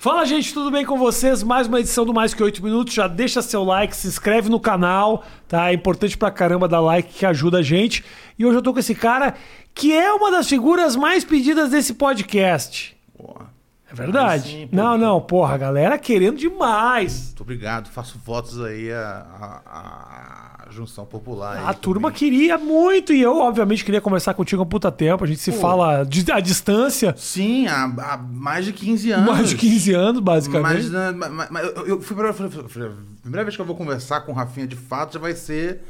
[0.00, 1.42] Fala, gente, tudo bem com vocês?
[1.42, 2.94] Mais uma edição do Mais Que 8 Minutos.
[2.94, 5.70] Já deixa seu like, se inscreve no canal, tá?
[5.70, 8.04] É importante pra caramba dar like que ajuda a gente.
[8.38, 9.34] E hoje eu tô com esse cara
[9.74, 12.96] que é uma das figuras mais pedidas desse podcast.
[13.16, 13.48] Porra.
[13.90, 14.50] É verdade?
[14.50, 17.28] Sim, não, não, porra, a galera querendo demais.
[17.28, 17.88] Muito obrigado.
[17.88, 19.26] Faço votos aí à-
[19.66, 20.37] à
[20.70, 21.56] junção popular.
[21.58, 22.18] aí A turma também.
[22.18, 25.24] queria muito e eu, obviamente, queria conversar contigo há um puta tempo.
[25.24, 25.58] A gente se Pô.
[25.58, 29.26] fala à distância, Sim, há, há mais de 15 anos.
[29.26, 30.74] mais de 15 anos, basicamente.
[30.74, 33.76] Mas, né, ma- ma- mas eu, eu fui pra, a primeira vez que eu vou
[33.76, 35.80] conversar com o Rafinha de fato já vai ser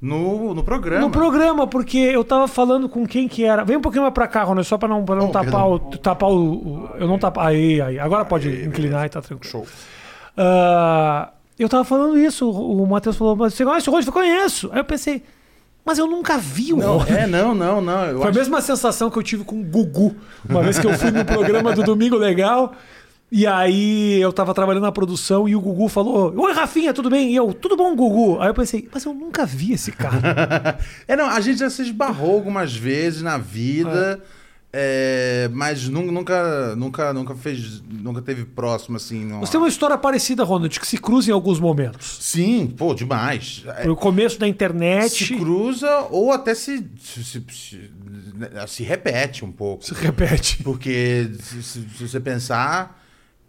[0.00, 1.00] no, no programa.
[1.00, 3.64] No programa, porque eu tava falando com quem que era.
[3.64, 5.78] Vem um pouquinho mais pra cá, Ronald, só pra não, pra não Oh, tapar, o,
[5.80, 7.48] tapar o, o- Eu não tapar.
[7.48, 7.98] Aí, aí.
[7.98, 9.50] Agora pode inclinar e tá tranquilo.
[9.50, 9.66] Show.
[10.36, 11.30] Ah,
[11.62, 14.08] eu tava falando isso, o, Matheus falou, mas você conhece o Roger?
[14.08, 14.70] Eu conheço.
[14.72, 15.22] Aí eu pensei,
[15.84, 18.18] mas eu nunca vi o Não, é, não, não, não.
[18.18, 20.14] Foi a acho- mesma sensação que eu tive com o Gugu.
[20.48, 22.72] Uma vez que eu fui no programa do Domingo Legal.
[23.30, 27.30] E aí eu tava trabalhando na produção e o Gugu falou: Oi, Rafinha, tudo bem?
[27.30, 28.40] E eu, tudo bom, Gugu?
[28.40, 30.78] Aí eu pensei, mas eu nunca vi esse cara.
[31.06, 34.37] é, não, a gente já se esbarrou algumas vezes na vida, é,
[35.52, 39.24] mas nu- nunca, nunca, nunca fez, nunca teve próximo assim.
[39.24, 42.18] numa- Você tem uma história parecida, Ronald, que se cruza em alguns momentos.
[42.20, 43.64] Sim, pô, demais.
[43.78, 45.36] É, o começo da se internet.
[45.36, 47.90] cruza ou até se, se, se, se-
[48.66, 49.84] se repete um pouco.
[49.84, 50.62] Se repete.
[50.62, 53.02] Porque se, se- se você pensar,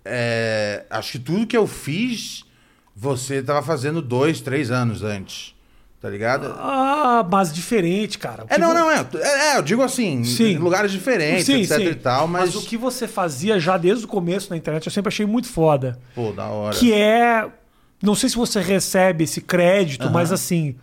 [0.05, 2.45] é, acho que tudo que eu fiz,
[2.95, 5.53] você estava fazendo dois, três anos antes.
[6.01, 6.55] Tá ligado?
[6.57, 8.45] Ah, mas diferente, cara.
[8.47, 9.57] É, não, não, é, é.
[9.57, 10.51] eu digo assim, Sim.
[10.53, 11.85] em lugares diferentes, Sim, etc sim.
[11.87, 12.55] e tal, mas.
[12.55, 15.99] o que você fazia já desde o começo na internet, eu sempre achei muito foda.
[16.15, 16.73] Pô, da hora.
[16.75, 17.45] Que é.
[18.01, 20.13] Não sei se você recebe esse crédito, Aham.
[20.13, 20.75] mas assim.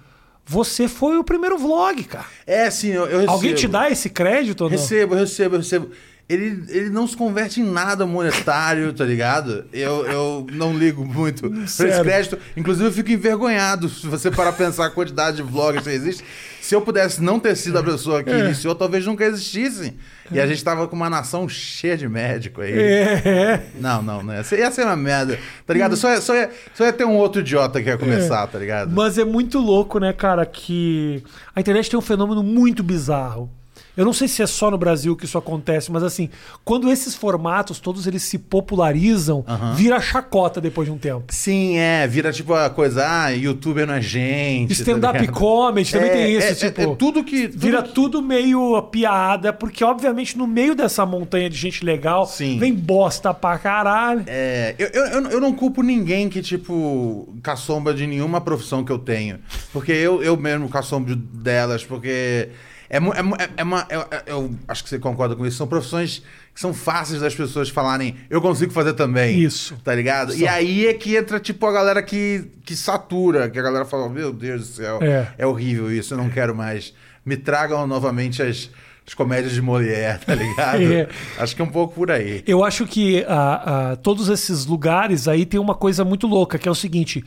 [0.49, 2.27] Você foi o primeiro vlog, cara.
[2.47, 3.33] É, sim, eu, eu recebo.
[3.33, 4.77] Alguém te dá esse crédito ou não?
[4.77, 5.91] Recebo, eu recebo, eu recebo.
[6.29, 9.65] Ele, ele não se converte em nada monetário, tá ligado?
[9.73, 12.37] Eu, eu não ligo muito pra esse crédito.
[12.57, 16.25] Inclusive, eu fico envergonhado se você parar pra pensar a quantidade de vlogs que existe.
[16.61, 18.41] Se eu pudesse não ter sido a pessoa que É.
[18.41, 19.95] iniciou, talvez nunca existissem.
[20.33, 22.73] E a gente tava com uma nação cheia de médico aí.
[22.77, 23.63] É.
[23.79, 24.35] Não, não, não.
[24.35, 25.97] Ia ser, ia ser uma merda, tá ligado?
[25.97, 28.91] Só ia, só, ia, só ia ter um outro idiota que ia começar, tá ligado?
[28.93, 31.23] Mas é muito louco, né, cara, que
[31.55, 33.49] a internet tem um fenômeno muito bizarro.
[33.97, 36.29] Eu não sei se é só no Brasil que isso acontece, mas assim,
[36.65, 39.75] quando esses formatos todos eles se popularizam, Aham.
[39.75, 41.25] vira chacota depois de um tempo.
[41.33, 44.69] Sim, é, vira tipo a coisa, ah, youtuber não é gente.
[44.69, 45.35] tá Stand-up ligado?
[45.35, 46.81] comedy também É, tem isso, é, tipo.
[46.81, 47.49] é, é tudo que.
[47.49, 52.27] tudo Vira que- tudo meio piada, porque obviamente no meio dessa montanha de gente legal
[52.27, 52.59] Sim.
[52.59, 54.25] vem bosta pra caralho.
[54.27, 58.93] É, eu, eu, eu- eu não culpo ninguém que, tipo, caçomba de nenhuma profissão que
[58.93, 59.39] eu tenho.
[59.73, 62.51] Porque eu, eu mesmo caçombo delas, porque.
[62.89, 63.87] É, é, é- é uma.
[63.91, 65.57] Eu, eu acho que você concorda com isso.
[65.57, 66.23] São profissões
[66.55, 69.39] que são fáceis das pessoas falarem, eu consigo fazer também.
[69.39, 69.77] Isso.
[69.85, 70.33] Tá ligado?
[70.33, 70.39] Só.
[70.39, 74.09] E aí é que entra, tipo, a galera que, que satura, que a galera fala,
[74.09, 75.29] meu Deus do céu, É.
[75.37, 76.95] é, horrível isso, eu não quero mais.
[77.27, 78.71] Me tragam novamente as,
[79.07, 80.81] as comédias de mulher, tá ligado?
[80.81, 81.09] É.
[81.39, 82.43] Acho que é um pouco por aí.
[82.47, 86.67] Eu acho que ah, ah, todos esses lugares aí tem uma coisa muito louca, que
[86.67, 87.23] é o seguinte: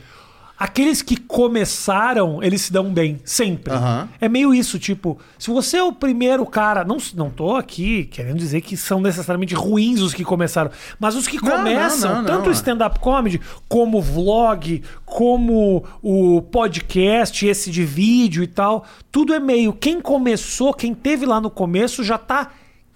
[0.60, 3.72] aqueles que começaram, eles se dão bem, sempre.
[3.72, 4.06] Aham.
[4.20, 8.36] É meio isso, tipo, se você é o primeiro cara, não, não tô aqui querendo
[8.36, 12.26] dizer que são necessariamente ruins os que começaram, mas os que Não, começam, não, não,
[12.26, 13.40] tanto o stand-up comedy,
[13.70, 19.72] como o vlog, como o podcast, esse de vídeo e tal, tudo é meio.
[19.72, 22.50] Quem começou, quem teve lá no começo, já tá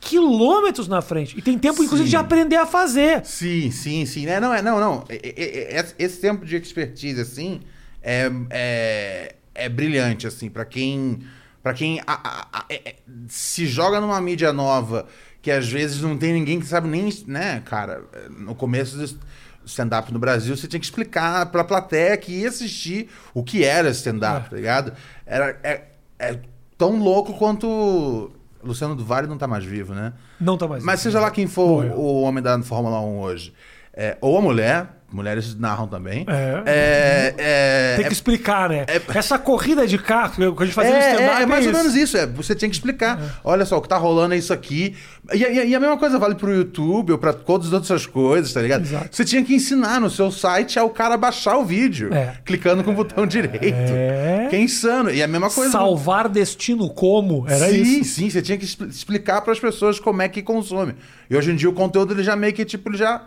[0.04, 1.36] quilômetros na frente.
[1.38, 2.20] E tem tempo, inclusive, de Sim.
[2.22, 3.24] aprender a fazer.
[3.24, 4.26] Sim, sim, sim.
[4.26, 5.04] É, não, é, não, não.
[5.08, 7.60] É- é- é- Esse tempo de expertise, assim,
[8.02, 11.20] é, é, é brilhante, assim, pra quem,
[11.62, 12.94] pra quem a- a- a- é- é-
[13.28, 15.06] se joga numa mídia nova,
[15.40, 19.18] que às vezes não tem ninguém que sabe nem, né, cara, no começo do
[19.66, 23.88] stand-up no Brasil, você tinha que explicar pra plateia que ia assistir o que era
[23.90, 24.50] stand-up, É.
[24.50, 24.92] tá ligado?
[25.26, 25.82] Era, é,
[26.18, 26.38] é
[26.76, 28.30] tão louco quanto...
[28.64, 30.12] Luciano do Vale não tá mais vivo, né?
[30.40, 30.82] Não tá mais.
[30.82, 31.98] Mas seja lá quem for Morreu.
[31.98, 33.52] o homem da Fórmula 1 hoje,
[33.96, 36.26] é, ou a mulher, mulheres narram também.
[36.28, 36.62] É.
[36.66, 38.84] É, é, Tem que explicar, né?
[39.14, 41.38] Essa corrida de carro que a gente fazia no é, stand-up.
[41.38, 42.16] é, é mais ou menos isso.
[42.16, 43.40] É, você tinha que explicar.
[43.44, 44.96] Olha só, o que tá rolando é isso aqui.
[45.32, 48.52] E, e- e a mesma coisa vale pro YouTube ou pra todas as outras coisas,
[48.52, 48.82] tá ligado?
[48.82, 49.08] Exato.
[49.14, 52.34] Você tinha que ensinar no seu site ao cara baixar o vídeo, É.
[52.44, 53.62] clicando com o botão direito.
[53.72, 54.48] É.
[54.50, 55.10] Que é insano.
[55.12, 55.70] E a mesma coisa.
[55.70, 57.46] Salvar destino como?
[57.48, 58.14] Era sim, isso.
[58.16, 60.96] sim, você tinha que expli- explicar para as pessoas como é que consome.
[61.30, 63.22] E hoje em dia o conteúdo ele já meio que tipo, ele já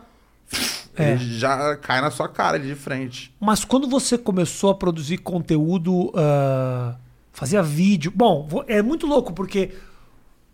[0.95, 1.11] É.
[1.11, 3.31] ele já cai na sua cara ali de frente.
[3.39, 6.95] Mas quando você começou a produzir conteúdo, ah,
[7.31, 8.11] fazia vídeo.
[8.15, 9.71] Bom, é muito louco porque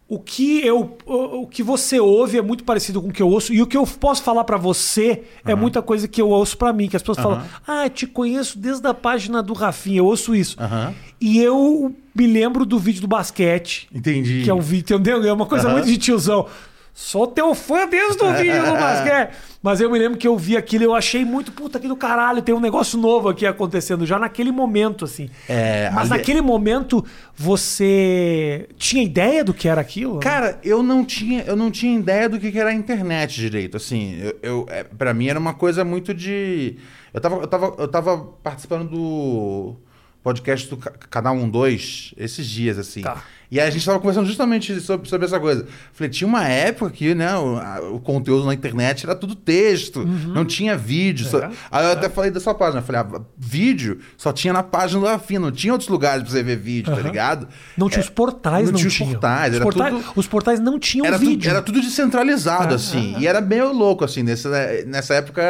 [0.06, 3.54] o que eu o, que você ouve é muito parecido com o que eu ouço
[3.54, 6.74] e o que eu posso falar pra você é muita coisa que eu ouço pra
[6.74, 10.36] mim, que as pessoas falam: "Ah, te conheço desde a página do Rafinha, eu ouço
[10.36, 10.58] isso".
[10.60, 10.94] Aham.
[11.22, 14.44] E eu me lembro do vídeo do basquete, Entendi.
[14.44, 15.24] que é um vídeo, entendeu?
[15.24, 16.48] É uma coisa muito de tiozão.
[16.96, 19.32] Sou teu fã desde o vídeo do basquete.
[19.64, 21.96] Mas eu me lembro que eu vi aquilo e eu achei muito, puta que do
[21.96, 25.30] caralho, tem um negócio novo aqui acontecendo já naquele momento, assim.
[25.48, 27.04] É, Mas ali- naquele momento,
[27.34, 30.20] você tinha ideia do que era aquilo?
[30.20, 33.78] Cara, eu não tinha, eu não tinha ideia do que era a internet direito.
[33.78, 36.76] Assim, eu, eu é, para mim era uma coisa muito de.
[37.14, 39.76] Eu tava, eu tava, eu tava participando do
[40.24, 43.02] podcast do Ca- Canal 12 esses dias, assim.
[43.02, 43.22] Tá.
[43.52, 45.68] E aí a gente tava conversando justamente sobre, sobre essa coisa.
[45.92, 50.04] Falei, tinha uma época que, né, o, a- o conteúdo na internet era tudo texto,
[50.04, 51.28] não tinha vídeo.
[51.28, 52.82] só- É, Aí eu até falei da sua página.
[52.82, 56.42] Falei, ah, vídeo só tinha na página do Rafim, não tinha outros lugares pra você
[56.42, 57.10] ver vídeo, tá Aham.
[57.10, 57.48] ligado?
[57.78, 60.60] Não tinha os portais, não não, tinha os portais, os, era portais tudo- os portais
[60.60, 61.38] não tinham era vídeo.
[61.42, 63.14] Tudo, era tudo descentralizado, Ah, assim.
[63.18, 64.24] ah, E era meio louco, assim.
[64.24, 64.50] Nessa,
[64.88, 65.44] nessa época.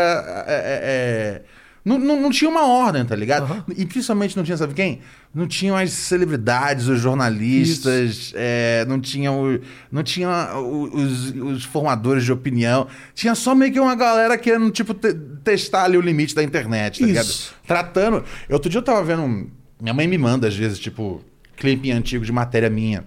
[1.85, 3.43] Não, não, não tinha uma ordem, tá ligado?
[3.43, 3.63] Aham.
[3.75, 4.99] E principalmente não tinha, sabe quem?
[5.35, 9.59] Não tinham as celebridades, os jornalistas, é, não tinham,
[9.91, 12.87] não tinha os, os formadores de opinião.
[13.13, 15.13] Tinha só meio que uma galera querendo, tipo, te-
[15.43, 17.25] testar ali o limite da internet, tá ligado?
[17.25, 17.53] Isso.
[17.67, 18.23] Tratando.
[18.49, 19.49] Outro dia eu tava vendo.
[19.81, 21.21] Minha mãe me manda, às vezes, tipo,
[21.57, 23.03] clipe antigo de matéria minha.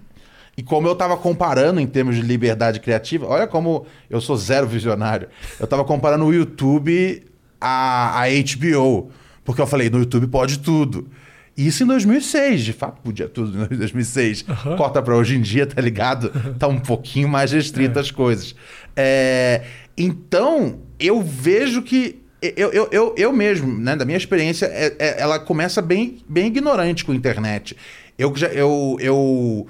[0.55, 4.67] E como eu tava comparando em termos de liberdade criativa, olha como eu sou zero
[4.67, 5.27] visionário.
[5.59, 7.23] Eu tava comparando o YouTube
[7.59, 9.11] a, a HBO.
[9.43, 11.07] Porque eu falei, no YouTube pode tudo.
[11.55, 14.45] Isso em 2006, de fato podia tudo em 2006.
[14.77, 16.29] Corta pra hoje em dia, tá ligado?
[16.59, 18.53] Tá um pouquinho mais restrito as coisas.
[18.95, 19.63] É,
[19.97, 25.15] então, eu vejo que eu, eu, eu, eu mesmo, né, da minha experiência, é- é-
[25.21, 27.75] ela começa bem, bem ignorante com a internet.
[28.17, 29.67] Eu, já- eu, eu,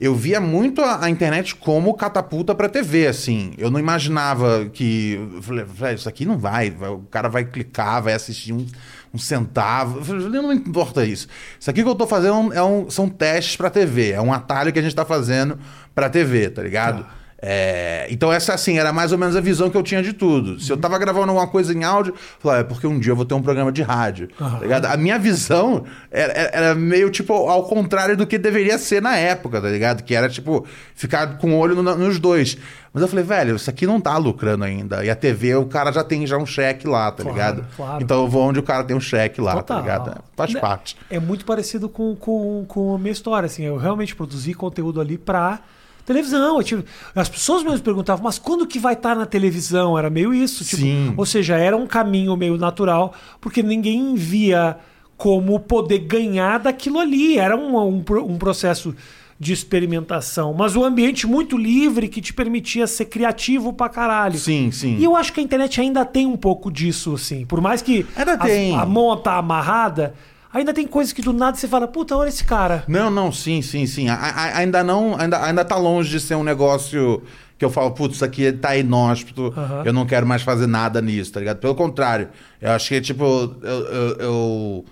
[0.00, 3.52] eu via muito a, a internet como catapulta pra TV, assim.
[3.58, 5.14] Eu não imaginava que.
[5.34, 6.70] eu Falei, "Velho, isso aqui não vai.
[6.70, 8.64] vai- O cara vai clicar, vai assistir um,
[9.12, 9.98] um centavo.
[9.98, 11.26] Eu falei, não importa isso.
[11.58, 14.12] Isso aqui que eu tô fazendo é um- são testes pra TV.
[14.12, 15.58] É um atalho que a gente tá fazendo
[15.94, 17.04] pra TV, tá ligado?
[17.40, 20.58] É, então essa assim era mais ou menos a visão que eu tinha de tudo.
[20.58, 23.16] Se eu tava gravando alguma coisa em áudio, eu falava, é porque um dia eu
[23.16, 24.28] vou ter um programa de rádio.
[24.36, 24.86] tá ligado?
[24.86, 29.60] A minha visão era, era- meio tipo ao contrário do que deveria ser na época,
[29.60, 30.02] tá ligado?
[30.02, 32.58] Que era tipo ficar com o olho no- nos dois.
[32.92, 35.04] Mas eu falei, velho, isso aqui não tá lucrando ainda.
[35.04, 37.64] E a TV, o cara já tem já um cheque lá, tá Claro, ligado?
[37.76, 38.02] claro.
[38.02, 39.76] Então eu vou onde o cara tem um cheque lá, Total.
[39.76, 40.10] tá ligado?
[40.10, 40.96] É, Faz parte.
[41.08, 43.62] É muito parecido com, com, com a minha história, assim.
[43.62, 45.60] Eu realmente produzi conteúdo ali pra
[46.08, 46.56] televisão.
[46.58, 46.84] Eu tive-
[47.14, 49.96] as pessoas mesmo perguntavam, mas quando que vai estar na televisão?
[49.98, 50.64] Era meio isso.
[50.64, 51.14] Tipo, Sim.
[51.16, 54.76] Ou seja, era um caminho meio natural, porque ninguém via
[55.16, 57.38] como poder ganhar daquilo ali.
[57.38, 58.94] Era um, um, um processo
[59.40, 60.52] de experimentação.
[60.52, 64.36] Mas um ambiente muito livre que te permitia ser criativo pra caralho.
[64.38, 64.96] Sim, sim.
[64.98, 67.46] E eu acho que a internet ainda tem um pouco disso, assim.
[67.46, 68.74] Por mais que Ainda a, tem.
[68.76, 70.14] a mão tá amarrada,
[70.52, 72.84] ainda tem coisas que do nada você fala, puta, olha esse cara.
[72.88, 74.08] Não, não, sim, sim, sim.
[74.08, 77.22] A- a- ainda não, ainda, ainda tá longe de ser um negócio
[77.58, 79.52] que eu falo, putz, isso aqui tá inóspito,
[79.84, 81.58] eu não quero mais fazer nada nisso, tá ligado?
[81.58, 82.28] Pelo contrário,
[82.60, 84.84] eu acho que, tipo, eu, eu, eu,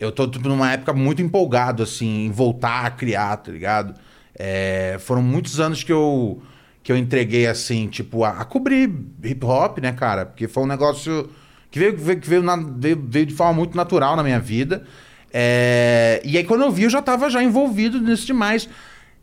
[0.00, 3.94] eu tô tipo, numa época muito empolgado, assim, em voltar a criar, tá ligado?
[4.34, 6.42] É, foram muitos anos que eu,
[6.82, 8.90] que eu entreguei, assim, tipo, a, a cobrir
[9.22, 10.24] hip hop, né, cara?
[10.24, 11.28] Porque foi um negócio
[11.74, 14.84] que veio, veio, que veio, na- veio- veio de forma muito natural na minha vida.
[15.32, 18.68] É, e aí, quando eu vi, eu já tava já envolvido nisso demais.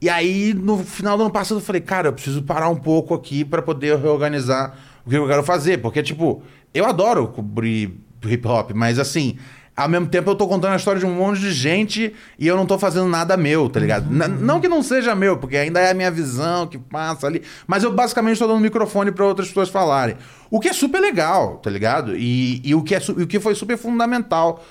[0.02, 3.14] E aí, no final do ano passado, eu falei, cara, eu preciso parar um pouco
[3.14, 5.78] aqui pra poder reorganizar o que eu quero fazer.
[5.78, 6.44] Porque, tipo,
[6.74, 9.38] eu adoro cobrir hip hop, mas assim,
[9.76, 12.56] ao mesmo tempo eu tô contando a história de um monte de gente e eu
[12.56, 14.12] não tô fazendo nada meu, tá ligado?
[14.14, 17.42] N- Não que não seja meu, porque ainda é a minha visão que passa ali,
[17.66, 20.16] mas eu basicamente tô dando microfone pra outras pessoas falarem.
[20.50, 22.16] O que é super legal, tá ligado?
[22.18, 24.64] E, e o, que é, o que foi super fundamental.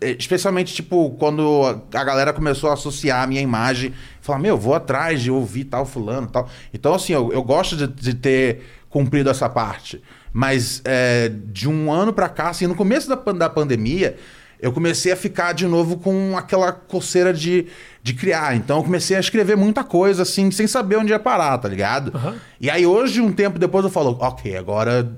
[0.00, 1.62] eh, Especialmente, tipo, quando
[1.94, 5.84] a galera começou a associar a minha imagem, falar, meu, vou atrás de ouvir tal
[5.84, 6.48] fulano tal.
[6.72, 10.02] Então, assim, eu, eu gosto de, de ter cumprido essa parte.
[10.32, 14.16] Mas é, de um ano pra cá, assim, no começo da, da pandemia,
[14.60, 17.66] eu comecei a ficar de novo com aquela coceira de,
[18.02, 18.56] de criar.
[18.56, 22.12] Então eu comecei a escrever muita coisa, assim, sem saber onde ia parar, tá ligado?
[22.14, 22.36] Aham.
[22.60, 25.10] E aí hoje, um tempo depois, eu falo, ok, agora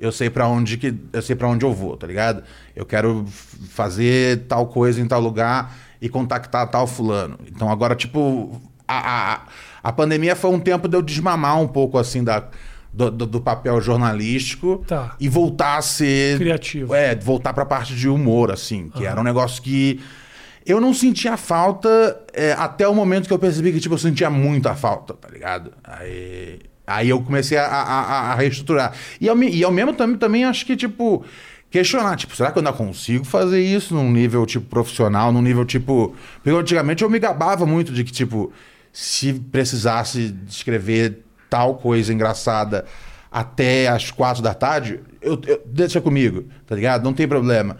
[0.00, 2.42] eu sei pra onde que eu sei para onde eu vou, tá ligado?
[2.74, 3.26] Eu quero
[3.68, 7.38] fazer tal coisa em tal lugar e contactar tal fulano.
[7.46, 9.40] Então agora tipo a, a,
[9.82, 12.48] a pandemia foi um tempo de eu desmamar um pouco assim da
[12.92, 15.14] do, do- do papel jornalístico Tá.
[15.20, 16.94] e voltar a ser Criativo.
[16.94, 20.00] É, voltar pra parte de humor assim, que era um negócio que
[20.66, 21.88] eu não sentia falta
[22.32, 25.72] é, até o momento que eu percebi que, tipo, eu sentia muita falta, tá ligado?
[25.82, 28.92] Aí, aí eu comecei a, a, a reestruturar.
[29.20, 31.24] E ao, e ao mesmo tempo também acho que, tipo,
[31.70, 35.64] questionar, tipo, será que eu ainda consigo fazer isso num nível, tipo, profissional, num nível,
[35.64, 36.14] tipo...
[36.42, 38.52] Porque antigamente eu me gabava muito de que, tipo,
[38.92, 42.86] se precisasse escrever tal coisa engraçada
[43.30, 47.04] até as quatro da tarde, eu, eu, deixa comigo, tá ligado?
[47.04, 47.76] Não tem problema.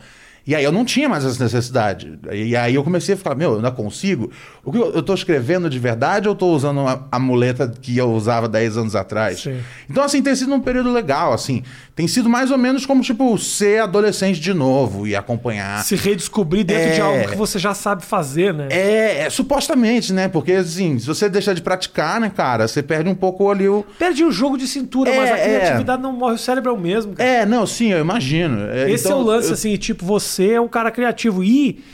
[0.51, 2.19] E aí eu não tinha mais essa necessidade.
[2.33, 4.33] E aí eu comecei a ficar, meu, eu ainda consigo?
[4.65, 8.49] O que eu estou escrevendo de verdade ou estou usando a, muleta que eu usava
[8.49, 9.43] 10 anos atrás?
[9.43, 9.61] Sim.
[9.89, 11.63] Então, assim, tem sido um período legal, assim.
[11.95, 15.85] Tem sido mais ou menos como, tipo, ser adolescente de novo e acompanhar.
[15.85, 16.95] Se redescobrir dentro é...
[16.95, 18.67] de algo que você já sabe fazer, né?
[18.71, 20.27] É, é, supostamente, né?
[20.27, 23.87] Porque, assim, se você deixar de praticar, né, cara, você perde um pouco ali o...
[23.97, 25.59] Perde o jogo de cintura, é, mas a é.
[25.59, 27.15] criatividade não morre, o cérebro é o mesmo.
[27.15, 27.29] Cara.
[27.29, 28.69] É, não, sim, eu imagino.
[28.69, 29.55] É, Esse então, é o lance, eu...
[29.55, 31.43] assim, tipo, você é um cara criativo.
[31.43, 31.85] E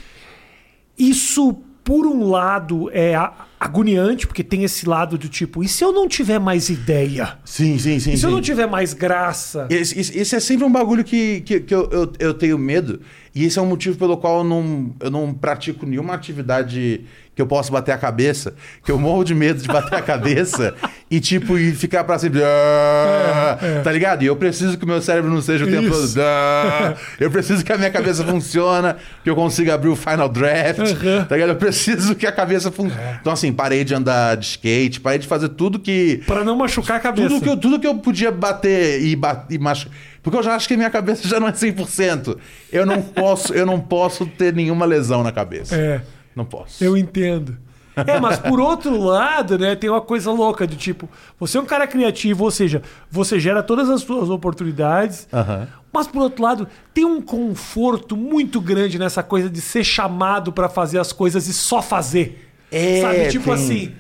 [0.99, 3.15] isso, por um lado, é
[3.59, 7.39] agoniante, porque tem esse lado do tipo, e se eu não tiver mais ideia?
[7.45, 8.13] Sim, sim, sim.
[8.13, 8.27] E se sim.
[8.27, 9.67] eu não tiver mais graça?
[9.71, 13.01] Esse, esse, é sempre um bagulho que, que, que eu, eu, eu, tenho medo,
[13.35, 17.05] e esse é um motivo pelo qual eu não, eu não pratico nenhuma atividade
[17.37, 20.75] que eu possa bater a cabeça, que eu morro de medo de bater a cabeça
[21.11, 22.43] e, tipo, e ficar pra sempre.
[22.43, 23.81] Ah", é, é.
[23.83, 24.23] Tá ligado?
[24.23, 26.15] E eu preciso que o meu cérebro não seja o tempo todo.
[26.19, 30.79] Ah", eu preciso que a minha cabeça funcione, que eu consiga abrir o final draft.
[30.79, 31.25] Uhum.
[31.27, 31.51] Tá ligado?
[31.51, 33.03] Eu preciso que a cabeça funcione.
[33.03, 33.19] É.
[33.21, 36.23] Então, assim, parei de andar de skate, parei de fazer tudo que.
[36.27, 37.29] Pra não machucar a cabeça.
[37.29, 39.19] Tudo que eu, tudo que eu podia bater e,
[39.51, 39.93] e machucar.
[40.23, 42.37] Porque eu já acho que minha cabeça já não é 100%.
[42.73, 45.77] Eu não posso, eu não posso ter nenhuma lesão na cabeça.
[45.77, 46.03] É.
[46.35, 46.83] Não posso.
[46.83, 47.57] Eu entendo.
[47.97, 51.09] É, mas por outro lado, né, tem uma coisa louca de tipo,
[51.41, 55.67] você é um cara criativo, ou seja, você gera todas as suas oportunidades, uhum.
[55.91, 60.69] mas por outro lado, tem um conforto muito grande nessa coisa de ser chamado para
[60.69, 62.46] fazer as coisas e só fazer.
[62.71, 63.55] É, Sabe, tipo tem...
[63.55, 63.93] assim,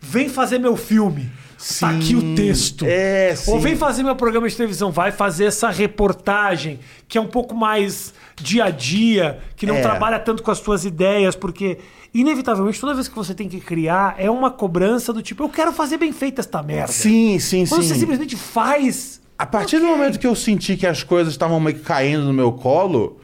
[0.00, 1.30] vem fazer meu filme.
[1.58, 2.84] Sim, tá aqui o texto.
[2.86, 7.26] É, Ou vem fazer meu programa de televisão, vai fazer essa reportagem, que é um
[7.26, 9.80] pouco mais dia a dia, que não é.
[9.80, 11.78] trabalha tanto com as suas ideias, porque
[12.12, 15.72] inevitavelmente toda vez que você tem que criar é uma cobrança do tipo, eu quero
[15.72, 16.92] fazer bem feita esta merda.
[16.92, 17.88] Sim, sim, Quando sim.
[17.88, 19.20] você simplesmente faz.
[19.38, 19.88] A partir okay.
[19.88, 23.18] do momento que eu senti que as coisas estavam meio que caindo no meu colo,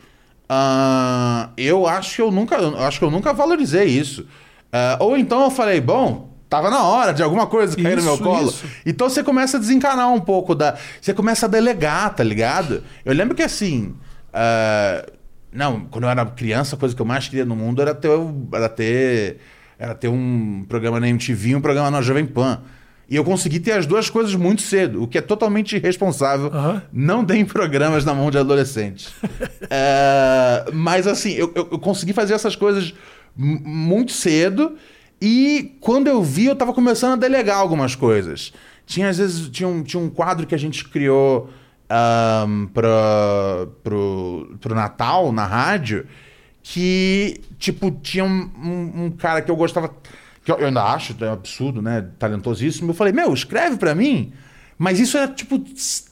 [0.51, 4.27] uh, eu acho que eu nunca, eu acho que eu nunca valorizei isso.
[4.73, 8.15] Uh, ou então eu falei, bom, Tava na hora de alguma coisa cair isso, no
[8.15, 8.51] meu colo.
[8.51, 8.67] Isso.
[8.85, 10.77] Então você começa a desencanar um pouco da.
[11.01, 12.85] Você começa a delegar, tá ligado?
[13.07, 13.95] Eu lembro que assim.
[14.35, 15.13] Uh...
[15.51, 18.11] Não, quando eu era criança, a coisa que eu mais queria no mundo era ter,
[18.53, 19.39] era ter,
[19.79, 22.61] era ter um programa na MTV e um programa na Jovem Pan.
[23.09, 26.51] E eu consegui ter as duas coisas muito cedo, o que é totalmente irresponsável.
[26.53, 26.81] Uhum.
[26.93, 29.09] Não tem programas na mão de adolescentes.
[29.09, 30.69] uh...
[30.73, 32.93] mas assim, eu, eu, eu consegui fazer essas coisas
[33.37, 34.77] muito cedo.
[35.21, 38.53] E quando eu vi, eu estava começando a delegar algumas coisas.
[38.85, 41.49] Tinha, às vezes, tinha um, tinha um quadro que a gente criou
[42.47, 46.07] um, para pro, pro Natal, na rádio,
[46.63, 49.95] que, tipo, tinha um, um, um cara que eu gostava,
[50.45, 52.07] que eu, eu ainda acho é um absurdo, né?
[52.19, 52.91] Talentosíssimo.
[52.91, 54.33] Eu falei, meu, escreve para mim.
[54.79, 55.63] Mas isso é, tipo,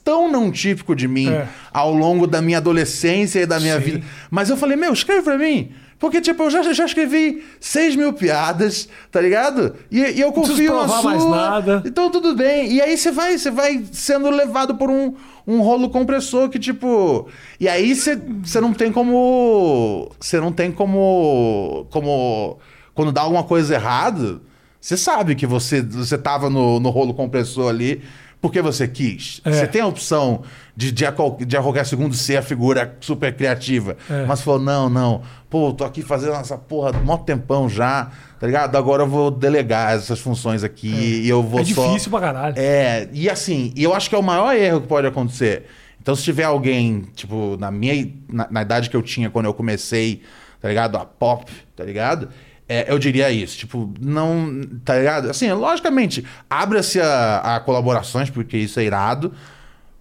[0.05, 1.49] tão não típico de mim é.
[1.73, 3.85] ao longo da minha adolescência e da minha Sim.
[3.85, 4.07] vida.
[4.31, 5.73] Mas eu falei, meu, escreve pra mim.
[6.01, 9.77] Porque, tipo, eu já, já escrevi 6 mil piadas, tá ligado?
[9.91, 11.03] E, e eu confio na sua.
[11.03, 11.83] mais nada.
[11.85, 12.73] Então tudo bem.
[12.73, 15.15] E aí você vai, você vai sendo levado por um,
[15.47, 17.29] um rolo compressor que, tipo.
[17.61, 18.19] E aí você
[18.63, 20.11] não tem como.
[20.19, 21.87] Você não tem como.
[21.91, 22.59] Como.
[22.95, 24.41] Quando dá alguma coisa errada,
[24.81, 28.03] você sabe que você, você tava no, no rolo compressor ali
[28.41, 29.41] porque você quis.
[29.45, 29.53] É.
[29.53, 30.43] Você tem a opção
[30.75, 33.97] de, de, a, de a qualquer segundo ser a figura super criativa.
[34.09, 34.25] É.
[34.25, 38.77] Mas falou: não, não, pô, tô aqui fazendo essa porra um tempão já, tá ligado?
[38.77, 41.25] Agora eu vou delegar essas funções aqui é.
[41.25, 41.85] e eu vou é só.
[41.85, 42.55] É difícil pra caralho.
[42.57, 45.67] É, e assim, e eu acho que é o maior erro que pode acontecer.
[46.01, 48.11] Então, se tiver alguém, tipo, na minha.
[48.33, 50.23] na, na idade que eu tinha quando eu comecei,
[50.61, 50.97] tá ligado?
[50.97, 52.29] A pop, tá ligado?
[52.69, 54.63] É, eu diria isso, tipo, não.
[54.85, 55.29] Tá ligado?
[55.29, 59.33] Assim, logicamente, abra-se a, a, colaborações, porque isso é irado,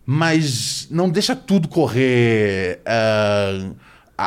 [0.05, 3.75] mas não deixa tudo correr uh,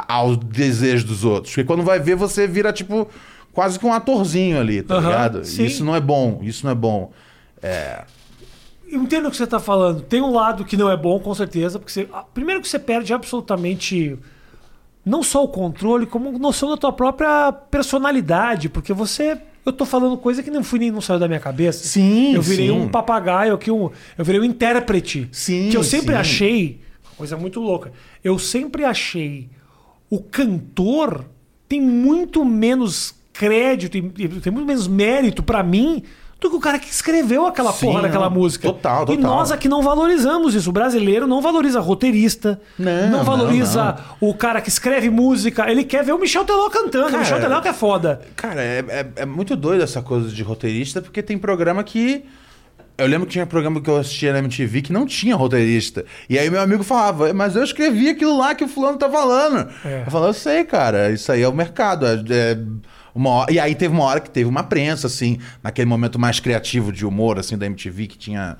[0.08, 1.54] ao desejo dos outros.
[1.54, 3.08] Porque quando vai ver, você vira, tipo,
[3.52, 5.44] quase que um atorzinho ali, tá uhum, ligado?
[5.44, 5.64] Sim.
[5.64, 7.12] Isso não é bom, isso não é bom.
[7.62, 8.04] É.
[8.88, 10.02] Eu entendo o que você tá falando.
[10.02, 13.12] Tem um lado que não é bom, com certeza, porque você, primeiro que você perde
[13.12, 14.18] absolutamente
[15.04, 20.16] não só o controle, como noção da tua própria personalidade, porque você eu tô falando
[20.16, 21.87] coisa que não fui nem não saiu da minha cabeça.
[21.87, 22.72] Sim, Eu virei sim.
[22.72, 25.28] um papagaio aqui, um, eu virei um intérprete.
[25.30, 25.68] Sim.
[25.70, 26.20] Que eu sempre sim.
[26.20, 26.80] achei,
[27.16, 27.92] coisa muito louca.
[28.25, 29.49] Eu sempre achei
[30.14, 31.25] o cantor
[31.69, 36.02] tem muito menos crédito, e- e tem muito menos mérito pra mim
[36.38, 38.37] do que o cara que escreveu aquela Sim, porra daquela não.
[38.37, 38.66] música.
[38.69, 39.23] Total, E total.
[39.23, 40.69] nós aqui não valorizamos isso.
[40.69, 45.71] O brasileiro não valoriza roteirista, Não, não valoriza não, o cara que escreve música.
[45.71, 47.04] Ele quer ver o Michel Teló cantando.
[47.07, 48.21] Cara, o Michel Teló que é foda.
[48.37, 52.25] Cara, é, é, é muito doido essa coisa de roteirista, porque tem programa que.
[53.02, 56.04] Eu lembro que tinha programa que eu assistia na MTV que não tinha roteirista.
[56.28, 59.68] E aí meu amigo falava, mas eu escrevi aquilo lá que o fulano tá falando.
[59.85, 60.02] É.
[60.06, 62.06] Eu falava, eu sei, cara, isso aí é o mercado.
[62.06, 62.59] é- é
[63.14, 66.90] uma E aí teve uma hora que teve uma prensa, assim, naquele momento mais criativo
[66.90, 68.56] de humor, assim, da MTV, que tinha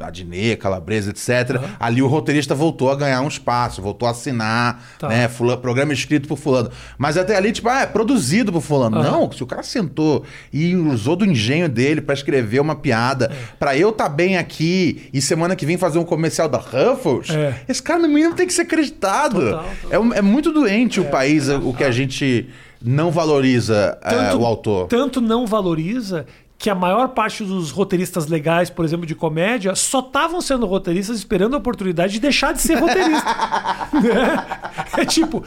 [0.00, 1.60] Adnet, Calabresa, etc.
[1.80, 5.08] Ali o roteirista voltou a ganhar um espaço, voltou a assinar, Tá.
[5.08, 5.28] né?
[5.28, 6.70] Fula- programa escrito por fulano.
[6.96, 8.98] Mas até ali, tipo, ah, é produzido por fulano.
[8.98, 9.10] Aham.
[9.10, 13.76] Não, se o cara sentou e usou do engenho dele pra escrever uma piada, pra
[13.76, 17.62] eu tá bem aqui e semana que vem fazer um comercial da Ruffles, É.
[17.68, 19.40] esse cara no mínimo tem que ser acreditado.
[19.40, 20.12] Total, total.
[20.14, 22.48] É, é muito doente o país, o que a gente
[22.80, 24.86] não valoriza é, o autor.
[24.86, 26.24] Tanto não valoriza
[26.58, 31.16] que a maior parte dos roteiristas legais, por exemplo, de comédia, só estavam sendo roteiristas
[31.16, 33.28] esperando a oportunidade de deixar de ser roteirista.
[33.98, 34.46] Né?
[34.98, 35.42] é tipo,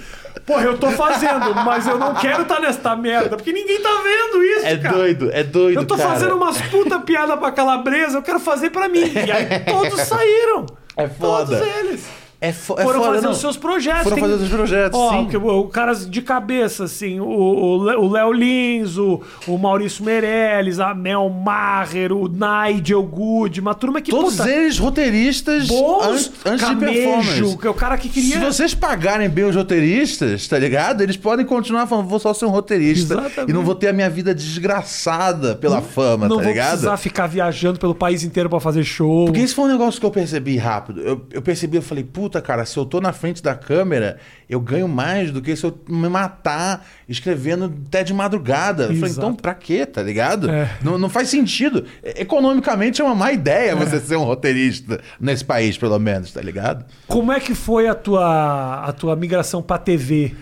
[0.46, 4.44] porra, eu tô fazendo, mas eu não quero estar nesta merda, porque ninguém tá vendo
[4.44, 4.96] isso, É cara.
[4.98, 6.10] doido, é doido, Eu tô cara.
[6.10, 9.04] fazendo umas puta piada pra calabresa, eu quero fazer pra mim.
[9.04, 10.66] E aí todos saíram.
[10.98, 11.58] É foda.
[11.58, 12.06] Todos eles.
[12.44, 13.32] É, fo é Foram foda, fazer não.
[13.34, 14.02] os seus projetos.
[14.04, 15.38] Foram Tem- fazer os projetos, Ó, sim.
[15.38, 20.92] o, o caras de cabeça, assim, o- o Léo Lins, o, o Maurício Meirelles, a
[20.96, 26.68] Mel Maher, o Nigel Good, uma turma que, Todos puta, eles roteiristas bons, antes, antes
[26.68, 27.58] de Camejo, performance.
[27.60, 28.40] que é o cara que queria...
[28.40, 31.02] Se vocês pagarem bem os roteiristas, tá ligado?
[31.02, 33.14] Eles podem continuar falando, vou só ser um roteirista.
[33.14, 33.52] Exatamente.
[33.52, 36.70] E não vou ter a minha vida desgraçada pela fama, não tá vou ligado?
[36.72, 39.26] precisar ficar viajando pelo país inteiro pra fazer show.
[39.26, 41.02] Porque isso foi um negócio que eu percebi rápido.
[41.02, 44.60] Eu, eu percebi, eu falei, puta, cara, se eu tô na frente da câmera, eu
[44.60, 48.84] ganho mais do que se eu me matar escrevendo até de madrugada.
[48.84, 49.28] Eu falei, Exato.
[49.28, 50.52] então pra quê, tá ligado?
[50.52, 50.70] É.
[50.84, 51.86] Não, não faz sentido.
[52.04, 56.86] Economicamente é uma má ideia você ser um roteirista nesse país, pelo menos, tá ligado?
[57.08, 60.36] Como é que foi a tua, a tua migração pra TV?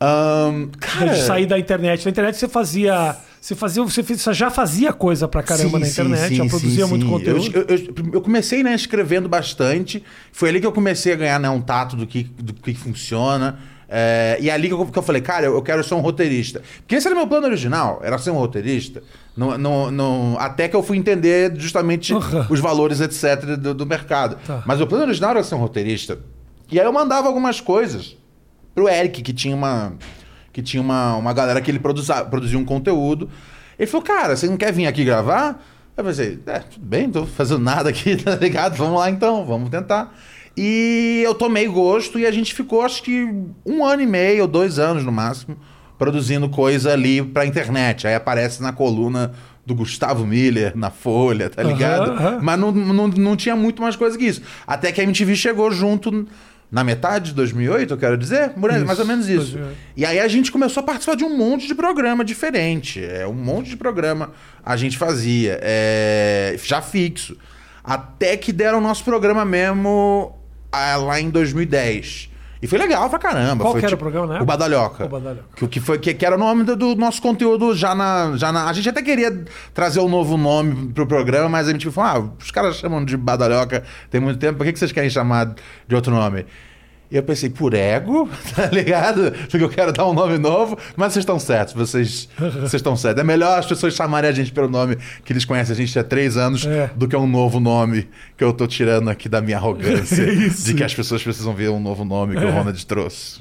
[0.00, 2.04] Ahn, cara, De sair da internet.
[2.04, 3.16] Na internet você fazia.
[3.42, 3.82] Você fazia.
[3.82, 7.50] Você fez- você já fazia coisa pra caramba na internet, já produzia muito conteúdo.
[7.52, 10.00] Eu, eu- eu- comecei, né, escrevendo bastante.
[10.30, 13.58] Foi ali que eu comecei a ganhar né, um tato do que, do que funciona.
[13.88, 16.62] É, e ali que eu, que eu falei, cara, eu, quero ser um roteirista.
[16.78, 19.02] Porque esse era meu plano original, era ser um roteirista.
[19.36, 22.46] Não, não, não- até que eu fui entender justamente Aham.
[22.48, 24.38] os valores, etc., do, do mercado.
[24.46, 24.62] Tá.
[24.64, 26.20] Mas o plano original era ser um roteirista.
[26.70, 28.16] E aí eu mandava algumas coisas
[28.72, 29.94] pro Eric, que tinha uma.
[30.52, 33.28] Que tinha uma, uma galera que ele produza, produzia um conteúdo.
[33.78, 35.62] Ele falou, cara, você não quer vir aqui gravar?
[35.96, 38.76] Eu pensei, é, tudo bem, não tô fazendo nada aqui, tá ligado?
[38.76, 40.14] Vamos lá então, vamos tentar.
[40.56, 43.26] E eu tomei gosto e a gente ficou, acho que
[43.64, 45.56] um ano e meio, ou dois anos no máximo,
[45.98, 48.06] produzindo coisa ali pra internet.
[48.06, 49.32] Aí aparece na coluna
[49.64, 52.10] do Gustavo Miller, na Folha, tá ligado?
[52.10, 52.38] aham.
[52.42, 54.42] Mas não, não, não tinha muito mais coisa que isso.
[54.66, 56.26] Até que a MTV chegou junto
[56.72, 59.52] na metade de 2008, eu quero dizer, Isso, mais ou menos isso.
[59.58, 59.76] 2008.
[59.94, 63.04] E aí a gente começou a participar de um monte de programa diferente.
[63.04, 64.32] É, um monte de programa
[64.64, 67.36] a gente fazia, é, já fixo.
[67.84, 70.34] Até que deram o nosso programa mesmo
[70.72, 72.30] ah, lá em 2010.
[72.62, 73.64] E foi legal pra caramba.
[73.64, 74.40] Qual foi que era tipo- o programa, né?
[74.40, 75.04] O Badalhoca.
[75.04, 75.44] O Badalhoca.
[75.56, 78.52] Que, que, foi, que, que era o nome do, do nosso conteúdo já na, já
[78.52, 78.68] na.
[78.68, 79.44] A gente até queria
[79.74, 83.16] trazer um novo nome pro programa, mas a gente falou: ah, os caras chamam de
[83.16, 85.54] Badalhoca tem muito tempo, por que, que vocês querem chamar
[85.88, 86.46] de outro nome?
[87.12, 89.32] E eu pensei, por ego, tá ligado?
[89.50, 93.20] Porque eu quero dar um nome novo, mas vocês estão certos, vocês vocês estão certos.
[93.20, 96.02] É melhor as pessoas chamarem a gente pelo nome que eles conhecem a gente há
[96.02, 96.90] três anos É.
[96.96, 100.64] do que um novo nome que eu tô tirando aqui da minha arrogância Isso.
[100.64, 103.40] de que as pessoas precisam ver um novo nome que o Ronald trouxe.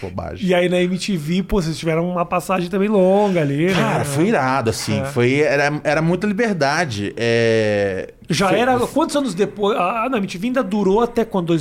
[0.00, 0.48] Bobagem.
[0.48, 3.72] E aí na MTV, pô, vocês tiveram uma passagem também longa ali, né?
[3.74, 5.00] Cara, foi irado, assim.
[5.00, 5.04] É.
[5.04, 7.12] Foi, era, era muita liberdade.
[7.16, 8.12] É...
[8.28, 8.78] Já foi- era.
[8.80, 9.76] Quantos anos depois?
[9.78, 11.54] Ah, não, a MTV ainda durou até quando?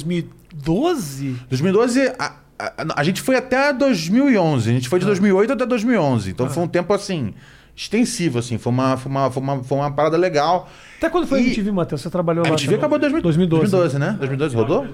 [0.54, 1.36] 2012?
[1.50, 4.70] 2012, a, a, a gente foi até 2011.
[4.70, 6.32] A gente foi de 2008 até 2011.
[6.32, 7.34] Então foi um tempo, assim,
[7.76, 8.58] extensivo, assim.
[8.58, 10.70] Foi uma, foi uma, foi uma, foi uma parada legal.
[10.98, 12.02] Até quando foi a E- MTV, Matheus?
[12.02, 12.54] Você trabalhou A lá?
[12.54, 12.80] MTV também?
[12.80, 13.72] acabou em 2000 2012.
[13.72, 14.16] 2012, né?
[14.20, 14.88] 2012 rodou?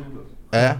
[0.51, 0.77] É.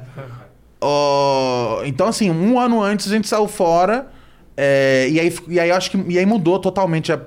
[0.79, 4.07] Ó, então, assim, um ano antes a gente saiu fora.
[4.55, 7.19] é, e, aí, e aí eu acho que e aí mudou totalmente a,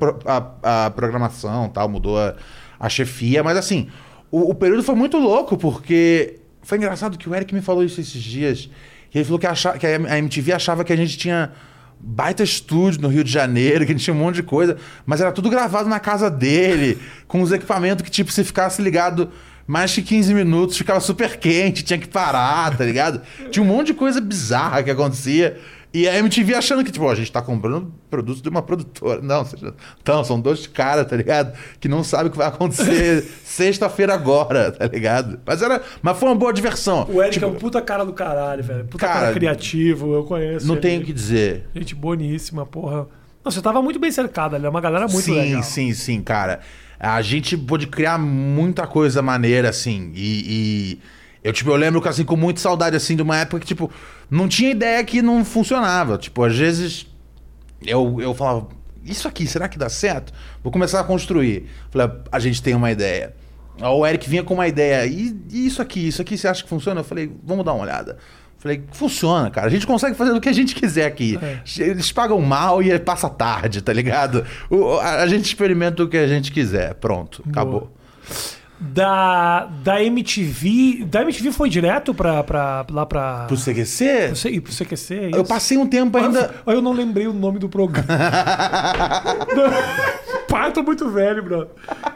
[0.63, 2.35] a, a programação tal, mudou a,
[2.79, 3.89] a chefia, mas assim,
[4.31, 8.01] o, o período foi muito louco, porque foi engraçado que o Eric me falou isso
[8.01, 8.69] esses dias.
[9.11, 11.53] Que ele falou que, acha, que a MTV achava que a gente tinha
[11.99, 15.21] baita estúdio no Rio de Janeiro, que a gente tinha um monte de coisa, mas
[15.21, 19.31] era tudo gravado na casa dele, com os equipamentos que, tipo, se ficasse ligado
[19.67, 23.23] mais que 15 minutos, ficava super quente, tinha que parar, tá ligado?
[23.51, 25.61] Tinha um monte de coisa bizarra que acontecia.
[25.93, 29.21] E a MTV achando que, tipo, ó, a gente tá comprando produtos de uma produtora.
[29.21, 29.45] Não,
[30.01, 31.53] então, são dois caras, tá ligado?
[31.81, 35.41] Que não sabem o que vai acontecer sexta-feira agora, tá ligado?
[35.45, 37.09] Mas, era, mas foi uma boa diversão.
[37.11, 38.85] O Eric Tipo, é um puta cara do caralho, velho.
[38.85, 40.65] Puta Cara, cara, criativo, eu conheço.
[40.67, 40.83] Não ele.
[40.83, 41.67] tenho o que dizer.
[41.75, 43.09] Gente boníssima, porra.
[43.45, 45.63] Não, você tava muito bem cercado ali, é uma galera muito sim, legal.
[45.65, 46.61] sim, sim, cara.
[47.01, 50.13] A gente pôde criar muita coisa maneira, assim.
[50.15, 51.01] E, e
[51.43, 53.91] eu, tipo, eu lembro, assim, com muita saudade, assim, de uma época que, tipo,
[54.31, 56.19] não tinha ideia que não funcionava.
[56.19, 57.07] Tipo, às vezes
[57.85, 58.69] eu, eu falava,
[59.05, 60.33] isso aqui, será que dá certo?
[60.63, 61.67] Vou começar a construir.
[61.91, 63.35] Falei, a gente tem uma ideia.
[63.83, 66.69] O Eric vinha com uma ideia, e, e isso aqui, isso aqui, você acha que
[66.69, 67.01] funciona?
[67.01, 68.19] Eu falei, vamos dar uma olhada.
[68.59, 69.69] Falei, funciona, cara.
[69.69, 71.39] A gente consegue fazer o que a gente quiser aqui.
[71.79, 74.45] Eles pagam mal e passa tarde, tá ligado?
[74.69, 76.93] O- a, a gente experimenta o que a gente quiser.
[76.97, 77.91] Pronto, acabou.
[78.83, 81.05] Da, da MTV.
[81.05, 83.45] Da MTV foi direto pra, pra, lá pra.
[83.47, 85.45] Pro CQC, Pro C- pro CQC, é eu isso?
[85.45, 86.55] passei um tempo ainda.
[86.65, 88.09] Olha, eu não lembrei o nome do programa.
[90.49, 91.69] Pai, tô muito velho, bro.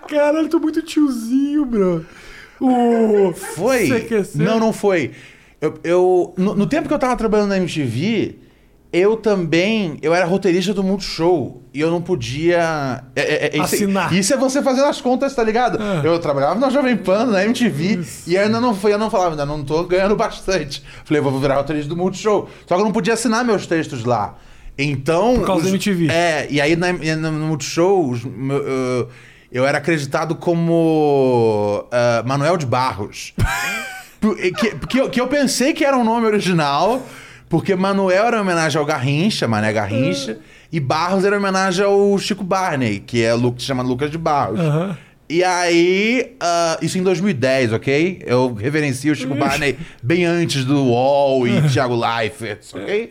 [0.09, 2.05] Caralho, tô muito tiozinho, bro.
[2.61, 3.33] O.
[3.35, 3.87] Foi?
[3.87, 4.39] CQC.
[4.39, 5.13] Não, não foi.
[5.61, 8.37] Eu, eu- no, no tempo que eu tava trabalhando na MTV,
[8.97, 9.99] eu também.
[10.01, 11.61] Eu era roteirista do Multishow.
[11.75, 13.03] E eu não podia.
[13.17, 14.15] é, é, é, isso, Assinar.
[14.15, 15.77] Isso é você fazendo as contas, tá ligado?
[15.81, 16.01] Ah.
[16.05, 18.05] Eu trabalhava na Jovem Pan, na MTV.
[18.29, 20.85] E ainda não foi, eu não falava, ainda não tô ganhando bastante.
[21.05, 22.49] Falei, vou virar roteirista do Multishow.
[22.67, 24.37] Só que eu não podia assinar meus textos lá.
[24.79, 25.35] Então.
[25.39, 26.09] Por causa os- da MTV.
[26.13, 29.09] É, e aí na, no, Multishow, os- eu,
[29.51, 33.35] eu era acreditado como ah, Manuel de Barros.
[34.21, 34.53] Por- que,
[34.89, 37.03] que, eu, que eu pensei que era um nome original,
[37.49, 40.39] porque Manuel era homenagem ao Garrincha, Mané Garrincha,
[40.73, 44.19] e Barros era homenagem ao Chico Barney, que é Lu, que se chama Lucas de
[44.19, 44.61] Barros.
[44.61, 44.97] Aham.
[45.29, 48.23] E aí, ah, isso em 2010, ok?
[48.27, 53.11] Eu reverencio o Chico Barney bem antes do UOL e Thiago Leifert, ok?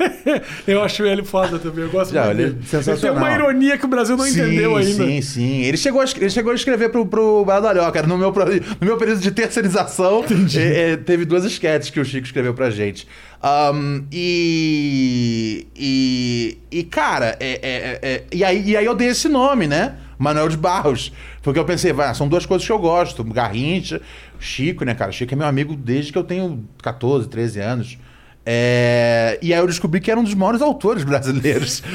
[0.66, 2.66] Eu acho ele foda também, eu gosto Já, muito ele é dele.
[2.66, 2.98] sensacional.
[3.00, 5.04] Tem uma ironia que o Brasil não entendeu ainda.
[5.04, 5.60] Sim, sim.
[5.62, 7.98] Ele chegou a, ele chegou a escrever pro, pro Badalhoca.
[7.98, 8.32] Era no meu,
[8.80, 10.24] no meu período de terceirização.
[10.56, 13.06] é, é, teve duas sketches que o Chico escreveu pra gente.
[13.42, 16.58] Ahn, e, e.
[16.72, 19.96] E, cara, é, é- é- e, aí, e aí eu dei esse nome, né?
[20.18, 21.12] Manuel de Barros.
[21.42, 23.24] Porque eu pensei, vai, são duas coisas que eu gosto.
[23.24, 24.00] Garrincha,
[24.38, 25.10] Chico, né, cara?
[25.10, 27.98] Chico é meu amigo desde que eu tenho 14, 13 anos.
[28.44, 31.82] É, E aí eu descobri que era um dos maiores autores brasileiros.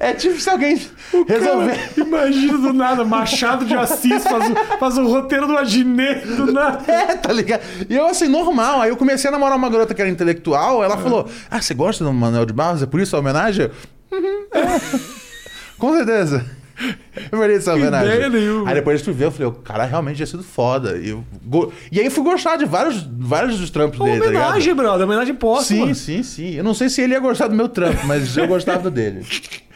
[0.00, 0.80] É tipo se alguém
[1.26, 1.76] resolver.
[1.76, 6.52] Cara, imagina do nada, Machado de Assis faz o, faz o roteiro do Aginê do
[6.52, 6.90] nada.
[6.90, 7.62] É, tá ligado?
[7.88, 8.80] E eu, assim, normal.
[8.80, 10.82] Aí eu comecei a namorar uma garota que era intelectual.
[10.84, 12.82] Ela falou: Ah, você gosta do Manuel de Barros?
[12.82, 13.68] É por isso a homenagem?
[14.12, 14.80] "Uhum, é."
[15.76, 16.44] Com certeza.
[17.32, 18.08] Eu faria essa homenagem.
[18.66, 20.96] Aí depois fui ver, eu falei, o cara realmente tinha sido foda.
[20.98, 24.26] E, eu go- e aí fui gostar de vários, vários dos trampos Uma dele, tá
[24.26, 24.44] ligado?
[24.46, 25.86] homenagem, brother, homenagem póstuma.
[25.88, 26.54] Sim, sim, sim.
[26.54, 29.26] Eu não sei se ele ia gostar do meu trampo, mas eu gostava dele.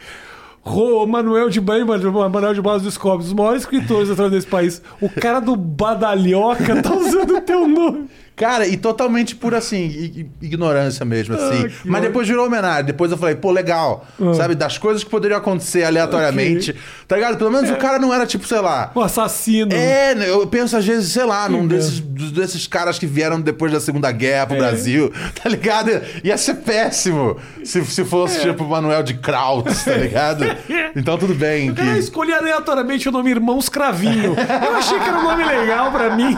[0.65, 4.81] Ro- Manuel de Bem, Manuel de Barros dos Cobres, os maiores escritores atrás desse país.
[5.01, 8.09] O cara do Badalhoca tá usando o teu nome.
[8.35, 11.67] Cara, e totalmente por assim, ignorância mesmo, assim.
[11.67, 12.85] Ah, Mas depois virou homenagem.
[12.85, 14.07] Depois eu falei, pô, legal.
[14.19, 14.33] Ah.
[14.33, 16.75] Sabe, das coisas que poderiam acontecer aleatoriamente.
[17.07, 17.37] Tá ligado?
[17.37, 18.91] Pelo menos o cara não era tipo, sei lá.
[18.95, 19.71] O assassino.
[19.71, 23.39] É, né, eu penso às vezes, sei lá, num Sim, desses, desses caras que vieram
[23.39, 24.59] depois da Segunda Guerra pro É.
[24.59, 25.91] Brasil, tá ligado?
[26.23, 30.43] Ia ser péssimo se, se fosse tipo Manuel de Krautz, tá ligado?
[30.95, 31.73] Então tudo bem.
[31.73, 31.81] Que...
[31.97, 34.35] escolhi aleatoriamente o nome Irmãos Cravinho.
[34.35, 36.35] Eu achei que era um nome legal pra mim.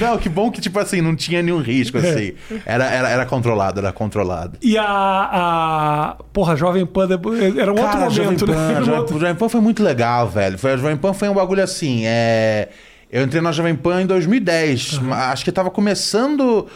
[0.00, 2.00] Não, que bom que, tipo assim, não tinha nenhum risco, É.
[2.00, 2.32] assim.
[2.64, 4.58] Era, era, era controlado, era controlado.
[4.62, 6.16] E a, a.
[6.32, 7.08] Porra, Jovem Pan
[7.56, 8.80] era um outro Cara, momento, Jovem Pan, né?
[8.80, 10.58] Um Jovem, outro- Jovem Pan foi muito legal, velho.
[10.58, 12.02] Foi, a Jovem Pan foi um bagulho assim.
[12.04, 12.68] É...
[13.10, 15.00] Eu entrei na Jovem Pan em 2010.
[15.12, 16.66] Acho que tava começando.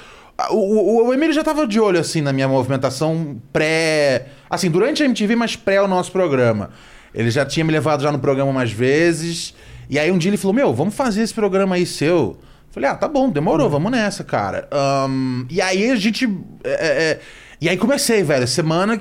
[0.50, 4.26] O, o, o Emílio já tava de olho, assim, na minha movimentação pré.
[4.48, 6.70] Assim, durante a MTV, mas pré o nosso programa.
[7.14, 9.54] Ele já tinha me levado já no programa umas vezes.
[9.90, 12.38] E aí um dia ele falou: Meu, vamos fazer esse programa aí seu.
[12.72, 14.66] Falei, ah, tá bom, demorou, vamos nessa, cara.
[14.72, 16.24] Ahn, e aí a gente.
[16.64, 17.20] é, é, é,
[17.60, 18.48] e aí comecei, velho.
[18.48, 18.98] Semana.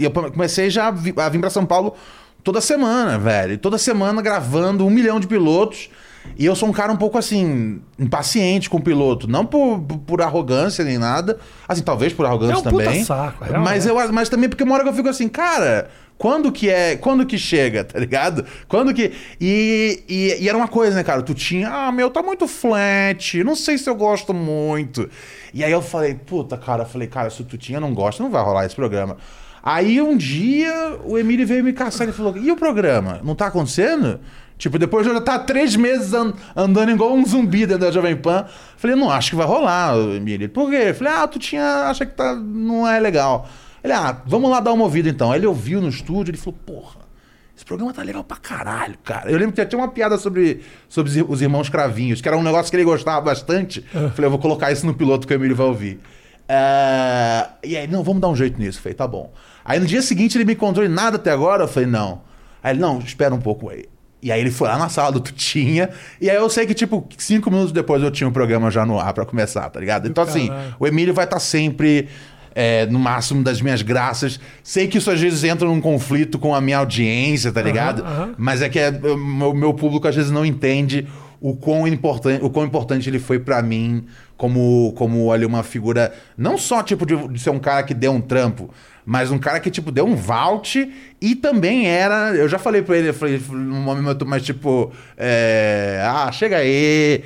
[0.00, 1.94] Eu comecei já a vi- a vir pra São Paulo
[2.42, 3.58] toda semana, velho.
[3.58, 5.88] Toda semana gravando um milhão de pilotos.
[6.38, 9.28] E eu sou um cara um pouco assim, impaciente com o piloto.
[9.28, 11.38] Não por, por- arrogância nem nada.
[11.68, 13.04] Assim, talvez por arrogância É um puta também.
[13.04, 15.90] saco, é um- mas, eu, mas também porque uma hora que eu fico assim, cara,
[16.18, 16.96] quando que é.
[16.96, 18.44] Quando que chega, tá ligado?
[18.68, 19.12] Quando que.
[19.40, 21.22] E, e, e era uma coisa, né, cara?
[21.22, 25.08] Tu tinha, ah, meu, tá muito flat, não sei se eu gosto muito.
[25.52, 28.30] E aí eu falei, puta, cara, eu falei, cara, se tu tinha não gosta, não
[28.30, 29.16] vai rolar esse programa.
[29.62, 33.20] Aí um dia o Emílio veio me caçar e falou: e o programa?
[33.22, 34.18] Não tá acontecendo?
[34.58, 37.90] Tipo, depois de eu já estar três meses an- andando igual um zumbi dentro da
[37.90, 38.44] Jovem Pan,
[38.76, 40.48] falei, não acho que vai rolar, Emílio.
[40.48, 40.94] Por quê?
[40.94, 41.88] Falei, ah, tu tinha.
[41.88, 43.48] acha que tá, não é legal.
[43.82, 45.32] Ele, ah, vamos lá dar uma ouvida então.
[45.32, 47.02] Aí ele ouviu no estúdio, ele falou, porra,
[47.56, 49.30] esse programa tá legal pra caralho, cara.
[49.30, 52.36] Eu lembro que tinha uma piada sobre, sobre os ir- os irmãos Cravinhos, que era
[52.36, 53.84] um negócio que ele gostava bastante.
[53.94, 56.00] Eu Falei, eu vou colocar isso no piloto que o Emílio vai ouvir.
[56.48, 58.78] É, E aí, não, vamos dar um jeito nisso.
[58.78, 59.32] Eu falei, tá bom.
[59.64, 61.64] Aí no dia seguinte ele me encontrou e nada até agora.
[61.64, 62.22] Eu falei, não.
[62.62, 63.84] Aí ele, não, espera um pouco aí.
[64.22, 65.90] E aí ele foi lá na sala do Tutinha.
[66.20, 68.98] E aí eu sei que, tipo, cinco minutos depois eu tinha um programa já no
[69.00, 70.06] ar pra começar, tá ligado?
[70.08, 70.76] Então, assim, caralho.
[70.78, 72.08] o Emílio vai estar sempre
[72.54, 74.38] é, no máximo das minhas graças.
[74.62, 78.04] Sei que isso às vezes entra num conflito com a minha audiência, tá ligado?
[78.04, 78.34] aham.
[78.38, 81.06] Mas é que é, o meu, meu público às vezes não entende
[81.40, 86.12] o quão importante, o quão importante ele foi pra mim como, como ali uma figura,
[86.36, 88.72] não só tipo de, de ser um cara que deu um trampo,
[89.04, 90.88] mas um cara que tipo deu um vault
[91.20, 96.00] e também era, eu já falei pra ele, eu falei num momento mais tipo, é,
[96.04, 97.24] ah, chega aí,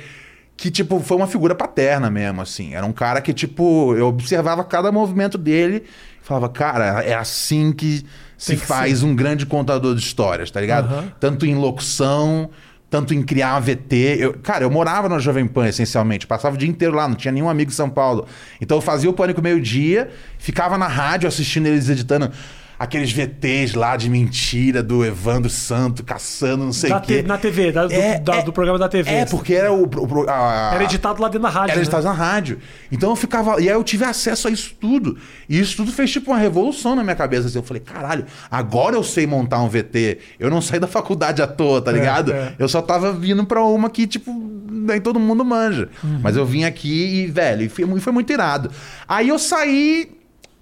[0.57, 2.73] que, tipo, foi uma figura paterna mesmo, assim.
[2.73, 7.71] Era um cara que, tipo, eu observava cada movimento dele e falava, cara, é assim
[7.71, 8.03] que
[8.35, 10.91] se que faz um grande contador de histórias, tá ligado?
[10.91, 11.13] Aham.
[11.19, 12.49] Tanto em locução,
[12.89, 14.17] tanto em criar uma VT.
[14.19, 16.25] Eu, cara, eu morava na Jovem Pan, essencialmente.
[16.25, 18.25] Passava o dia inteiro lá, não tinha nenhum amigo em São Paulo.
[18.59, 22.31] Então eu fazia o Pânico meio-dia, ficava na rádio assistindo eles editando
[22.79, 27.21] aqueles VTs lá de mentira do Evandro Santo caçando não sei o quê.
[27.23, 29.09] na TV, da- do, É, da- é- do programa da TV.
[29.09, 29.83] É, porque era o.
[29.85, 31.71] o- a- Era editado lá dentro da rádio.
[31.71, 31.81] Era né?
[31.81, 32.59] editado na rádio.
[32.91, 33.59] Então eu ficava.
[33.61, 35.17] E aí eu tive acesso a isso tudo.
[35.49, 37.47] E isso tudo fez tipo uma revolução na minha cabeça.
[37.47, 37.57] assim.
[37.57, 40.19] Eu falei, caralho, agora eu sei montar um VT.
[40.39, 42.31] Eu não saí da faculdade à toa, tá É, ligado?
[42.33, 42.53] é.
[42.59, 44.31] Eu só tava vindo pra uma que, tipo,
[44.69, 45.89] nem todo mundo manja.
[46.03, 46.19] Uhum.
[46.21, 48.69] Mas eu vim aqui e, velho, e foi, e foi muito irado.
[49.07, 50.09] Aí eu saí.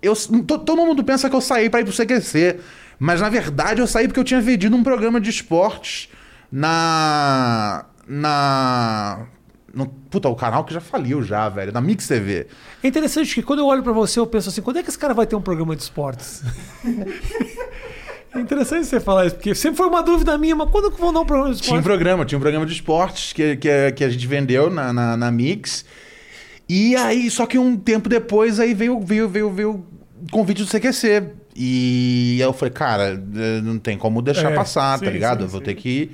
[0.06, 2.60] Eu, to- todo mundo pensa que eu saí pra ir pro CQC.
[2.98, 6.08] Mas na verdade eu saí porque eu tinha vendido um programa de esportes
[6.52, 7.86] na.
[8.08, 9.28] Na.
[9.74, 11.74] No, puta, o canal que já faliu já, velho.
[11.74, 12.48] Na Mix TV.
[12.82, 14.98] É interessante que quando eu olho pra você, eu penso assim, quando é que esse
[14.98, 16.42] cara vai ter um programa de esportes?
[18.34, 21.12] é interessante você falar isso, porque sempre foi uma dúvida minha, mas quando que vão
[21.12, 21.86] dar um programa de Tinha um esportes?
[21.98, 25.30] programa, tinha um programa de esportes que, que, que a gente vendeu na, na, na
[25.32, 25.84] Mix.
[26.70, 29.86] E aí, só que um tempo depois, aí veio, veio, veio, veio o
[30.32, 31.24] convite do CQC.
[31.56, 35.40] E eu falei, cara, eh, não tem como deixar É, passar, sim, tá ligado?
[35.40, 35.66] sim, Eu vou sim.
[35.66, 36.12] ter que.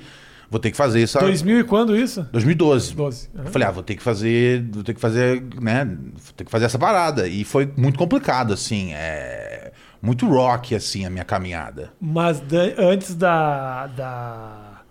[0.50, 1.18] Vou ter que fazer isso.
[1.18, 2.26] 2000 e quando isso?
[2.30, 2.94] 2012.
[2.94, 3.30] 12.
[3.34, 6.50] Eu falei, ah, vou ter que fazer, vou ter que fazer, né, vou ter que
[6.50, 7.26] fazer essa parada.
[7.26, 9.72] E foi muito complicado, assim, é
[10.02, 11.92] muito rock, assim, a minha caminhada.
[11.98, 12.42] Mas
[12.76, 14.82] antes da, da,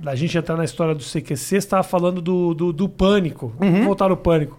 [0.00, 3.54] da gente entrar na história do CQC, você estava falando do, do, do pânico.
[3.60, 3.70] Uhum.
[3.70, 4.58] Vamos voltar no pânico.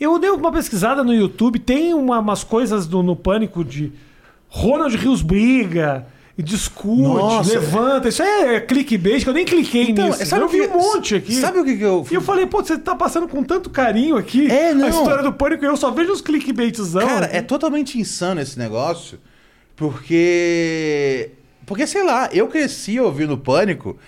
[0.00, 3.92] Eu dei uma pesquisada no YouTube, tem uma- umas coisas do- no pânico de
[4.48, 6.06] Ronald Rios briga,
[6.38, 7.52] discute, Nossa.
[7.58, 8.08] levanta.
[8.08, 10.24] Isso é clickbait, que eu nem cliquei Então, nisso.
[10.24, 11.34] sabe eu vi que- um monte aqui.
[11.34, 12.06] Sabe o que, que eu.
[12.10, 14.86] E eu falei, pô, você tá passando com tanto carinho aqui É, não.
[14.86, 17.06] a história do pânico e eu só vejo os clickbaitzão.
[17.06, 17.36] Cara, aqui.
[17.36, 19.18] é totalmente insano esse negócio,
[20.08, 21.30] porque.
[21.66, 23.98] Porque, sei lá, eu cresci ouvindo pânico,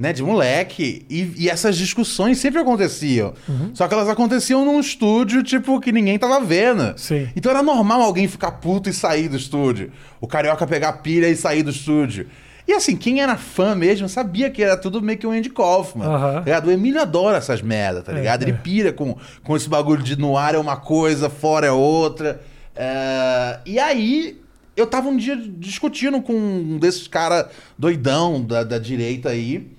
[0.00, 3.34] né, de moleque, e, e essas discussões sempre aconteciam.
[3.46, 3.70] Uhum.
[3.74, 6.94] Só que elas aconteciam num estúdio, tipo, que ninguém tava vendo.
[6.96, 7.28] Sim.
[7.36, 9.92] Então era normal alguém ficar puto e sair do estúdio.
[10.18, 12.26] O carioca pegar pilha e sair do estúdio.
[12.66, 16.06] E assim, quem era fã mesmo sabia que era tudo meio que um Andy Kaufman.
[16.06, 16.44] Aham.
[16.44, 16.62] tá?
[16.66, 18.42] O Emílio adora essas merda, tá É, ligado?
[18.42, 18.54] Ele é.
[18.54, 22.40] pira com, com esse bagulho de no ar é uma coisa, fora é outra.
[22.74, 24.40] É, E aí,
[24.74, 27.46] eu tava um dia discutindo com um desses caras
[27.78, 29.78] doidão da, da direita aí.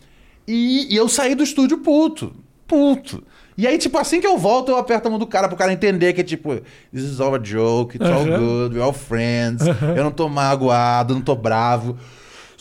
[0.53, 2.33] E, e eu saí do estúdio puto.
[2.67, 3.23] Puto.
[3.57, 5.71] E aí, tipo, assim que eu volto, eu aperto a mão do cara pro cara
[5.71, 6.55] entender que, tipo,
[6.91, 9.63] this is all a joke, it's all good, we're all friends.
[9.95, 11.97] Eu não tô magoado, não tô bravo.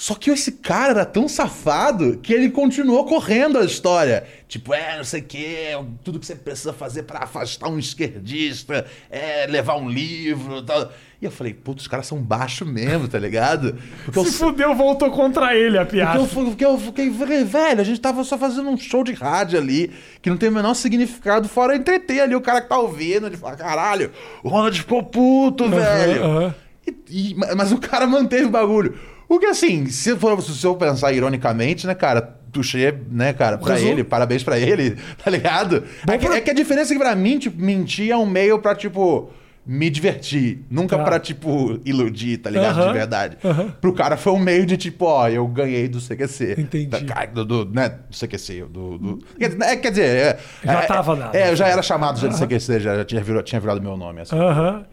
[0.02, 4.24] Só que esse cara era tão safado que ele continuou correndo a história.
[4.48, 8.86] Tipo, é, não sei o quê, tudo que você precisa fazer pra afastar um esquerdista,
[9.10, 10.90] é levar um livro e tal.
[11.20, 13.76] E eu falei, putz, os caras são baixos mesmo, tá ligado?
[14.06, 16.18] Porque eu Se fudeu, voltou contra ele a porque piada.
[16.18, 19.92] eu, porque eu fiquei, velho, a gente tava só fazendo um show de rádio ali,
[20.22, 23.36] que não tem o menor significado, fora entreter ali o cara que tá ouvindo, ele
[23.36, 24.10] fala, caralho,
[24.42, 26.24] o Ronald ficou puto, velho.
[26.24, 26.54] aham.
[26.86, 26.94] E-
[27.32, 28.98] e- mas o cara manteve o bagulho.
[29.30, 32.20] O que assim, se, for, se eu pensar ironicamente, né, cara,
[32.52, 33.92] tuxê, né, cara, pra Resumo.
[33.92, 35.84] ele, parabéns pra ele, tá ligado?
[36.08, 38.58] É que, é que a diferença é que pra mim, tipo, mentir é um meio
[38.58, 39.30] pra, tipo,
[39.64, 40.64] me divertir.
[40.68, 41.04] Nunca Tá.
[41.04, 42.84] pra, tipo, iludir, tá ligado?
[42.88, 43.38] De verdade.
[43.44, 43.72] aham.
[43.80, 46.56] Pro cara foi um meio de, tipo, ó, eu ganhei do CQC.
[46.58, 46.86] Entendi.
[46.86, 48.98] Da- ca- Do, do, né, do CQC, do...
[48.98, 50.04] do quer, é, quer dizer...
[50.06, 51.34] É, Já é, tava dado.
[51.36, 53.96] É, eu já era chamado já de CQC, já, já tinha, virado, tinha virado meu
[53.96, 54.34] nome, assim.
[54.36, 54.84] Aham.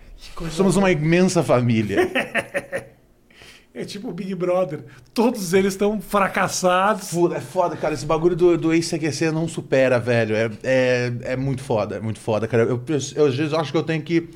[0.51, 2.07] Somos uma imensa família.
[3.77, 4.79] É tipo o Big Brother.
[5.13, 7.13] Todos eles estão fracassados.
[7.35, 7.93] É foda, cara.
[7.93, 10.35] Esse bagulho do, do ex-CQC não supera, velho.
[10.35, 12.63] É, é, é muito foda, é muito foda, cara.
[12.63, 14.29] Eu, eu, eu, vezes acho que eu tenho que.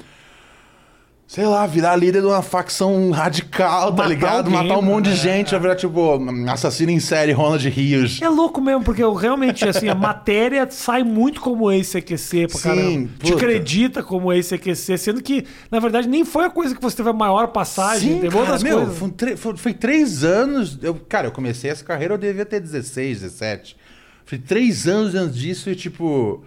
[1.34, 4.48] Sei lá, virar líder de uma facção radical, tá Matar ligado?
[4.48, 8.22] alguém, Matar um monte de é, gente, vai virar tipo assassino em série, Ronald Rios.
[8.22, 12.64] É louco mesmo, porque eu realmente, assim, a matéria sai muito como ex-CQC pra Sim,
[12.68, 13.10] caramba.
[13.24, 13.36] Te puta.
[13.36, 17.14] acredita como ex-CQC, sendo que, na verdade, nem foi a coisa que você teve a
[17.14, 18.16] maior passagem.
[18.16, 18.98] Sim, teve cara, outras meu, coisas.
[18.98, 20.80] foi, foi- foi três anos.
[20.82, 23.78] Eu, cara, eu comecei essa carreira, eu devia ter 16, 17.
[24.26, 26.44] Foi três anos antes disso e, tipo.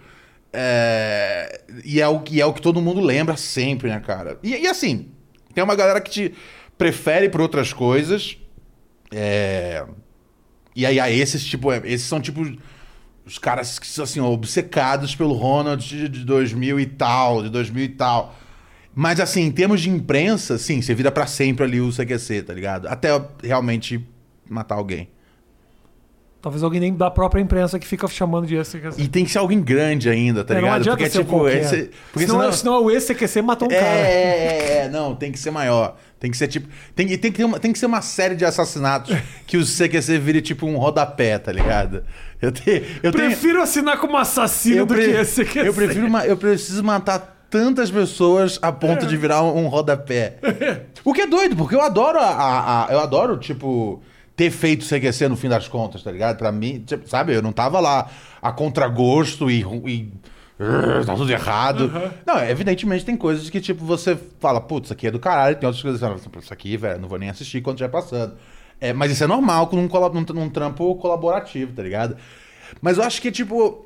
[0.55, 4.39] É, e, é o, e é o que todo mundo lembra sempre, né, cara?
[4.41, 5.11] E, e assim,
[5.53, 6.33] tem uma galera que te
[6.77, 8.37] prefere por outras coisas.
[9.13, 9.85] é,
[10.75, 12.41] e aí, aí esses, tipo, é, esses são, tipo.
[13.25, 17.83] Os caras que são assim, obcecados pelo Ronald de, de 2000 e tal, de 2000
[17.83, 18.35] e tal.
[18.93, 22.53] Mas assim, em termos de imprensa, sim, você vira pra sempre ali o CQC, tá
[22.53, 22.87] ligado?
[22.87, 23.09] Até
[23.43, 24.07] realmente
[24.47, 25.09] matar alguém.
[26.45, 29.01] Talvez alguém nem da própria imprensa que fica chamando de ex-CQC.
[29.01, 30.81] E tem que ser alguém grande ainda, tá É, não ligado?
[30.81, 33.89] adianta Porque ser tipo, esse, porque senão, senão, senão o ex-CQC matou um é, cara.
[33.97, 35.97] é, é, é, não, tem que ser maior.
[36.19, 38.35] Tem que ser tipo, tem, e tem que ter uma, tem que ser uma série
[38.35, 39.11] de assassinatos
[39.47, 42.03] que o CQC vire tipo um rodapé, tá ligado?
[42.39, 42.61] Eu, te,
[43.01, 45.67] eu tenho Prefiro assinar como assassino eu, do pre- que ex-CQC.
[45.67, 49.07] eu prefiro ma- eu preciso matar tantas pessoas a ponto É.
[49.07, 50.35] de virar um, um rodapé.
[51.03, 54.01] O que é doido, porque eu adoro a, a- a- eu adoro tipo
[54.35, 56.37] ter feito CQC no fim das contas, tá ligado?
[56.37, 58.09] Pra mim, tipo, sabe, eu não tava lá
[58.41, 60.11] a contragosto e, e
[60.59, 61.91] "Ugh, tá tudo errado.
[62.25, 65.65] Não, evidentemente tem coisas que tipo você fala, putz, isso aqui é do caralho, tem
[65.67, 68.35] outras coisas que você fala, isso aqui, velho, não vou nem assistir quando estiver passando.
[68.79, 72.17] É, mas isso é normal com um, colab- num, num trampo colaborativo, tá ligado?
[72.81, 73.85] Mas eu acho que, tipo,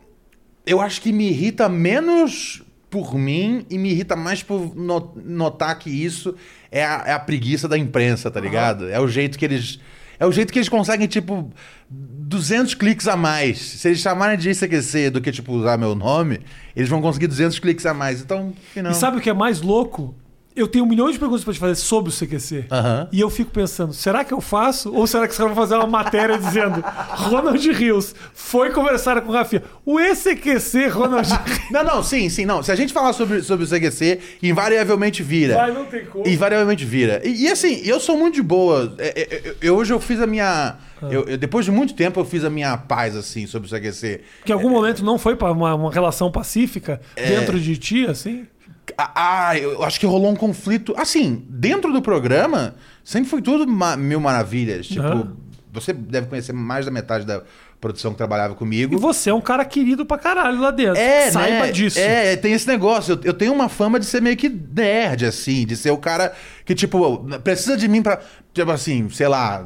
[0.65, 5.77] eu acho que me irrita menos por mim e me irrita mais por no- notar
[5.77, 6.33] que isso
[6.71, 8.89] é a, é a preguiça da imprensa, tá ligado?
[8.89, 9.79] É o jeito que eles.
[10.19, 11.49] É o jeito que eles conseguem, tipo,
[11.89, 13.57] 200 cliques a mais.
[13.59, 16.41] Se eles chamarem de ICQC do que, tipo, usar meu nome,
[16.75, 18.21] eles vão conseguir 200 cliques a mais.
[18.21, 18.91] Então, final.
[18.91, 20.13] E sabe o que é mais louco?
[20.59, 22.65] Eu tenho um milhão de perguntas pra te fazer sobre o CQC.
[22.71, 23.07] Aham.
[23.11, 24.93] E eu fico pensando, será que eu faço?
[24.93, 29.33] Ou será que caras vão fazer uma matéria dizendo Ronald Rios foi conversar com o
[29.33, 29.63] Rafinha.
[29.85, 31.71] O ECQC Ronald Rios.
[31.71, 32.61] Não, não, sim, sim, não.
[32.61, 35.55] Se a gente falar sobre, sobre o CQC, invariavelmente vira.
[35.55, 36.27] Vai, não tem como.
[36.27, 37.21] Invariavelmente vira.
[37.23, 38.93] E, e, assim, eu sou muito de boa.
[38.97, 40.75] É, é, é, eu- hoje eu fiz a minha.
[41.01, 41.05] Ah.
[41.09, 44.21] eu- eu- depois de muito tempo, eu fiz a minha paz, assim, sobre o CQC.
[44.43, 47.27] Que em algum momento não foi pra uma, uma relação pacífica É.
[47.27, 48.45] dentro de ti, assim?
[49.15, 50.93] Ah, eu acho que rolou um conflito.
[50.97, 54.87] Assim, dentro do programa, sempre foi tudo ma- mil maravilhas.
[54.87, 55.33] Tipo, Aham.
[55.71, 57.41] você deve conhecer mais da metade da
[57.81, 58.93] produção que trabalhava comigo.
[58.93, 60.97] E você é um cara querido pra caralho lá dentro.
[60.99, 61.71] É, Saiba né?
[61.71, 61.97] disso.
[61.97, 63.13] É, tem esse negócio.
[63.13, 66.33] Eu, eu tenho uma fama de ser meio que nerd, assim, de ser o cara
[66.65, 68.19] que, tipo, precisa de mim pra.
[68.53, 69.65] Tipo assim, sei lá,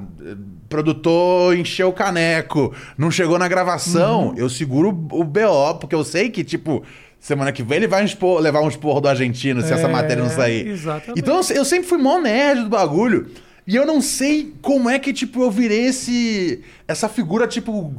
[0.70, 4.34] produtor encheu o caneco, não chegou na gravação, Uhum.
[4.38, 6.84] eu seguro o BO, porque eu sei que, tipo.
[7.24, 10.22] Semana que vem ele vai expor- levar um esporro do argentino se essa É, matéria
[10.22, 10.68] não sair.
[10.68, 11.18] exatamente.
[11.18, 13.28] Então eu sempre fui mó nerd do bagulho.
[13.66, 16.62] E eu não sei como é que, tipo, eu virei esse.
[16.86, 17.94] Essa figura, tipo.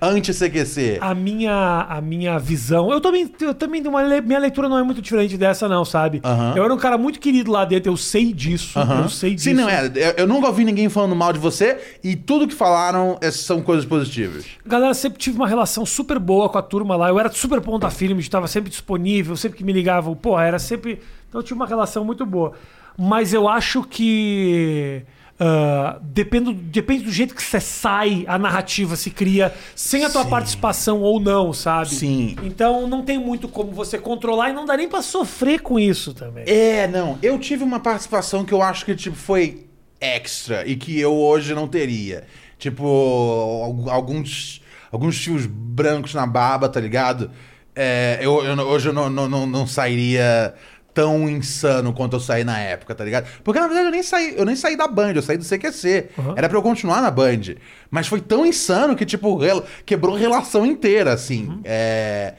[0.00, 0.98] Anti-CQC.
[1.00, 2.90] A minha, a minha visão.
[2.90, 6.20] Eu também, eu também uma minha leitura não é muito diferente dessa, não, sabe?
[6.56, 8.78] Eu era um cara muito querido lá dentro, eu sei disso.
[8.78, 9.48] Eu sei disso.
[9.50, 9.86] Sim, não é.
[9.86, 13.60] Eu, eu nunca ouvi ninguém falando mal de você e tudo que falaram é- são
[13.62, 14.46] coisas positivas.
[14.64, 17.08] Galera, sempre tive uma relação super boa com a turma lá.
[17.08, 21.00] Eu era super ponta firme, estava sempre disponível, sempre que me ligavam, pô, era sempre.
[21.28, 22.52] Então eu tinha uma relação muito boa.
[22.98, 25.02] Mas eu acho que.
[25.38, 30.24] ah, depende, depende do jeito que você sai, a narrativa se cria, sem a tua
[30.24, 30.30] Sim.
[30.30, 31.88] participação ou não, sabe?
[31.94, 32.36] Sim.
[32.42, 36.12] Então não tem muito como você controlar e não dá nem pra sofrer com isso
[36.12, 36.44] também.
[36.46, 37.18] É, não.
[37.22, 39.66] Eu tive uma participação que eu acho que tipo, foi
[40.00, 42.24] extra e que eu hoje não teria.
[42.58, 44.60] Tipo, al- alguns,
[44.92, 47.30] alguns fios brancos na barba, tá ligado?
[47.74, 50.54] É, eu, eu hoje eu não, não, não, não sairia
[50.92, 53.26] tão insano quanto eu saí na época, tá ligado?
[53.44, 56.08] Porque na verdade eu nem saí, eu nem saí da Band, eu saí do CQC.
[56.18, 56.34] Uhum.
[56.36, 57.54] Era pra eu continuar na Band.
[57.90, 61.60] Mas foi tão insano que, tipo, rel- quebrou a relação inteira, assim.
[61.64, 62.34] É.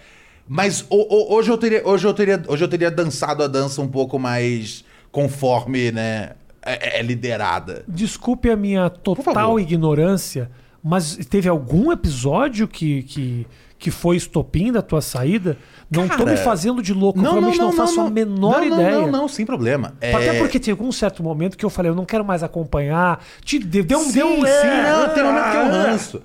[0.48, 3.82] Mas ho- ho- hoje eu, teria, hoje, eu teria, hoje eu teria dançado a dança
[3.82, 6.32] um pouco mais conforme, né?
[6.63, 7.84] É, é liderada.
[7.88, 10.52] Desculpe a minha total ignorância,
[10.84, 13.48] mas teve algum episódio que, que,
[13.82, 15.58] que foi estopim da tua saída?
[15.90, 18.79] Não tô Cara, me fazendo de louco, eu realmente não, faço a menor não, não,
[18.79, 18.92] ideia.
[18.92, 19.96] Não, não, sem problema.
[20.00, 20.13] É...
[20.13, 23.25] Até porque teve um certo momento que eu falei, eu não quero mais acompanhar.
[23.44, 24.46] Te deu, deu, Sim, deu um.
[24.46, 25.69] sim, é, não, tem um momento que eu é.
[25.69, 26.21] ranço.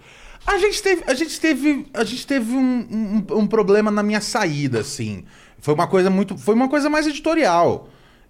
[0.47, 4.21] A gente teve, a gente teve, a gente teve um, um, um problema na minha
[4.21, 5.25] saída, assim.
[5.59, 7.89] Foi uma coisa muito, foi uma coisa mais editorial.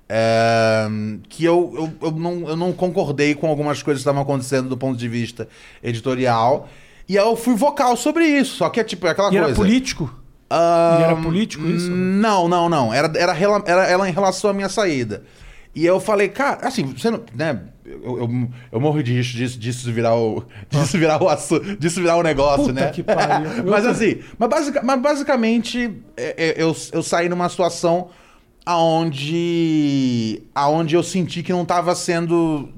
[0.09, 0.87] é,
[1.29, 4.77] que eu, eu, eu, não, eu não concordei com algumas coisas que estavam acontecendo do
[4.77, 5.49] ponto de vista
[5.83, 6.69] editorial.
[7.09, 8.57] E aí eu fui vocal sobre isso.
[8.57, 9.47] Só que é tipo é aquela E coisa.
[9.47, 10.13] era político?
[10.51, 11.91] E era político isso?
[11.91, 12.93] Não, não, não.
[12.95, 13.33] Era, era,
[13.67, 15.25] era ela em relação à minha saída.
[15.75, 17.21] E eu falei, cara, assim, você não.
[17.35, 20.43] Né, eu, eu, eu morro de risco disso, disso virar o.
[20.71, 22.91] Disso virar o assu- disso virar o negócio, Puta né?
[22.91, 23.65] que pariu.
[23.71, 28.09] Mas assim, mas, basica- mas basicamente é, é, eu, eu saí numa situação
[28.67, 30.43] aonde.
[30.55, 32.69] aonde eu senti que não tava sendo.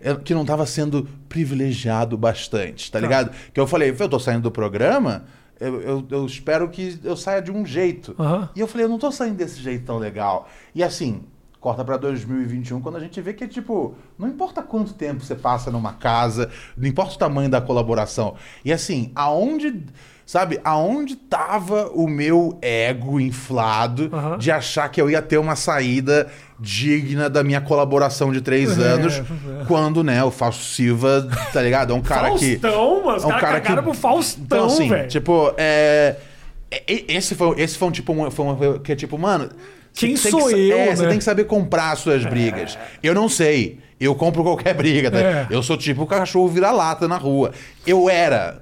[0.00, 3.02] é, Que não tava sendo privilegiado bastante, tá Tá.
[3.06, 3.30] ligado?
[3.52, 5.24] Que eu falei, eu tô saindo do programa.
[5.60, 8.14] Eu, eu, eu espero que eu saia de um jeito.
[8.18, 8.48] Aham.
[8.56, 10.48] E eu falei, eu não tô saindo desse jeito tão legal.
[10.74, 11.22] E assim,
[11.60, 15.70] corta pra 2021, quando a gente vê que, tipo, não importa quanto tempo você passa
[15.70, 18.34] numa casa, não importa o tamanho da colaboração.
[18.64, 19.82] E assim, aonde.
[20.26, 24.38] Sabe, aonde tava o meu ego inflado Aham.
[24.38, 28.82] de achar que eu ia ter uma saída digna da minha colaboração de três É,
[28.82, 29.22] anos, é.
[29.68, 31.92] quando, né, o Fausto Silva, tá ligado?
[31.92, 32.58] É um cara que.
[32.58, 33.22] Faustão, mano.
[33.22, 35.08] É um cara cagaram que- pro Faustão, Então, assim, velho.
[35.08, 36.16] tipo, é.
[36.88, 38.12] e- Esse foi, esse foi um tipo.
[38.12, 39.50] Um, foi um, que é tipo, mano.
[39.92, 40.96] Quem sou que, eu, É, né?
[40.96, 42.76] você tem que saber comprar as suas brigas.
[43.02, 43.78] Eu não sei.
[44.00, 45.08] Eu compro qualquer briga.
[45.10, 45.18] tá?
[45.20, 45.46] É.
[45.50, 47.52] Eu sou tipo o cachorro vira-lata na rua.
[47.86, 48.60] Eu era.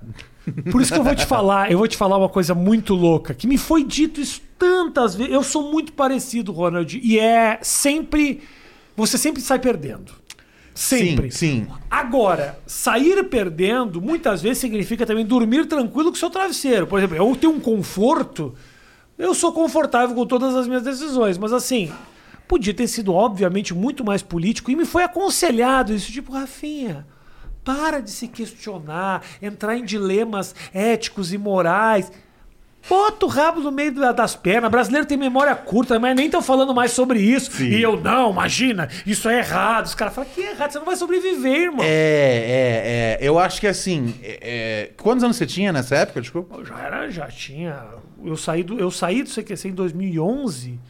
[0.70, 3.32] Por isso que eu vou te falar, eu vou te falar uma coisa muito louca,
[3.32, 5.32] que me foi dito isso tantas vezes.
[5.32, 8.42] Eu sou muito parecido, Ronald, e é sempre.
[8.96, 10.12] Você sempre sai perdendo.
[10.74, 11.30] Sempre.
[11.30, 11.66] Sim, sim.
[11.90, 16.86] Agora, sair perdendo muitas vezes significa também dormir tranquilo com o seu travesseiro.
[16.86, 18.54] Por exemplo, eu tenho um conforto,
[19.18, 21.92] eu sou confortável com todas as minhas decisões, mas assim,
[22.48, 27.06] podia ter sido obviamente muito mais político e me foi aconselhado isso, tipo, Rafinha,
[27.64, 32.10] para de se questionar, entrar em dilemas éticos e morais.
[32.88, 34.68] Bota o rabo no meio da- das pernas.
[34.68, 37.52] brasileiro tem memória curta, mas nem estão falando mais sobre isso.
[37.52, 37.68] Sim.
[37.68, 39.86] E eu, não, imagina, isso é errado.
[39.86, 41.84] Os caras falam que é errado, você não vai sobreviver, irmão.
[41.84, 43.28] É, é, é.
[43.28, 44.12] Eu acho que assim.
[44.20, 46.20] é- é, Quantos anos você tinha nessa época?
[46.20, 46.56] Desculpa.
[46.56, 47.84] Eu já era, já tinha.
[48.24, 50.80] Eu saí do, eu saí do CQC em 2011.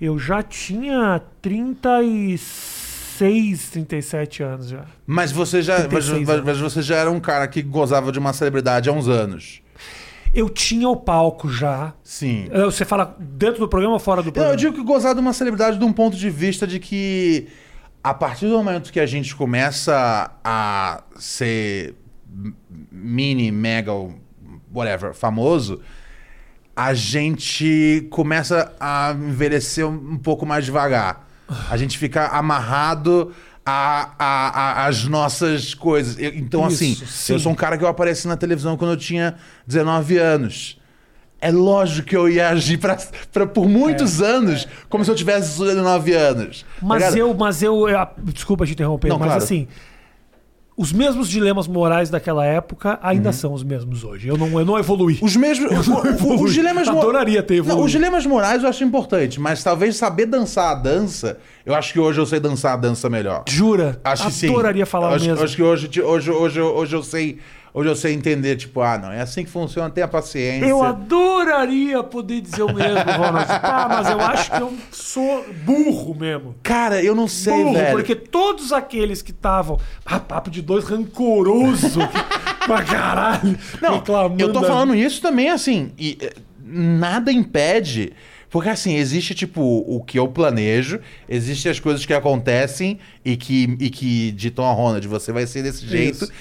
[0.00, 2.81] Eu já tinha 36,
[3.18, 4.84] 37 anos já.
[5.06, 5.78] Mas você já.
[5.90, 9.08] Mas, 36 mas- você já era um cara que gozava de uma celebridade há uns
[9.08, 9.60] anos.
[10.34, 11.92] Eu tinha o palco já.
[12.02, 12.48] Sim.
[12.50, 14.54] Eh, Você fala dentro do programa ou fora do programa?
[14.54, 17.48] eu digo que gozar de uma celebridade de um ponto de vista de que
[18.02, 21.94] a partir do momento que a gente começa a ser
[22.90, 23.92] mini, mega,
[24.72, 25.80] whatever, famoso,
[26.74, 31.28] a gente começa a envelhecer um pouco mais devagar.
[31.70, 33.32] A gente fica amarrado
[33.64, 34.48] a, a-
[34.82, 36.18] a- às nossas coisas.
[36.18, 37.32] Eu- então, Isso, assim, sim.
[37.34, 39.36] eu sou um cara que eu apareci na televisão quando eu tinha
[39.66, 40.78] 19 anos.
[41.40, 42.96] É lógico que eu ia agir pra,
[43.32, 46.62] pra- por muitos anos como se eu tivesse 19 anos.
[46.62, 47.16] tá Mas ligado?
[47.16, 49.42] eu, mas eu, eu- Desculpa te interromper, Não, mas claro.
[49.42, 49.66] assim.
[50.82, 54.26] Os mesmos dilemas morais daquela época ainda são os mesmos hoje.
[54.26, 55.14] Eu não, eu não evoluí.
[55.20, 55.26] Uhum.
[55.26, 55.86] Os mesmos.
[55.86, 56.42] o- o- evolui.
[56.44, 57.84] os dilemas mo- Adoraria ter Não, evoluído.
[57.86, 62.00] os dilemas morais eu acho importante, mas talvez saber dançar a dança, eu acho que
[62.00, 63.44] hoje eu sei dançar a dança melhor.
[63.48, 64.00] Jura?
[64.02, 64.48] Acho que sim.
[64.50, 65.44] Adoraria falar Eu acho, mesmo.
[65.44, 67.38] Acho que hoje, hoje, hoje, hoje eu sei.
[67.74, 70.66] Hoje eu sei entender, tipo, ah, não, é assim que funciona, tenha paciência.
[70.66, 73.46] Eu adoraria poder dizer o mesmo, Ronald.
[73.46, 76.54] Tá, mas eu acho que eu sou burro mesmo.
[76.62, 77.92] Cara, eu não sei, burro, velho.
[77.92, 79.80] porque todos aqueles que estavam.
[80.04, 82.00] Ah, papo de dois rancoroso
[82.66, 83.58] pra caralho.
[83.80, 88.12] Não, reclamando eu tô falando isso também, assim, e eh, nada impede.
[88.50, 93.78] Porque, assim, existe, tipo, o que eu planejo, existem as coisas que acontecem e que,
[93.80, 96.24] e que ditam a Ronald, você vai ser desse jeito.
[96.24, 96.32] Isso.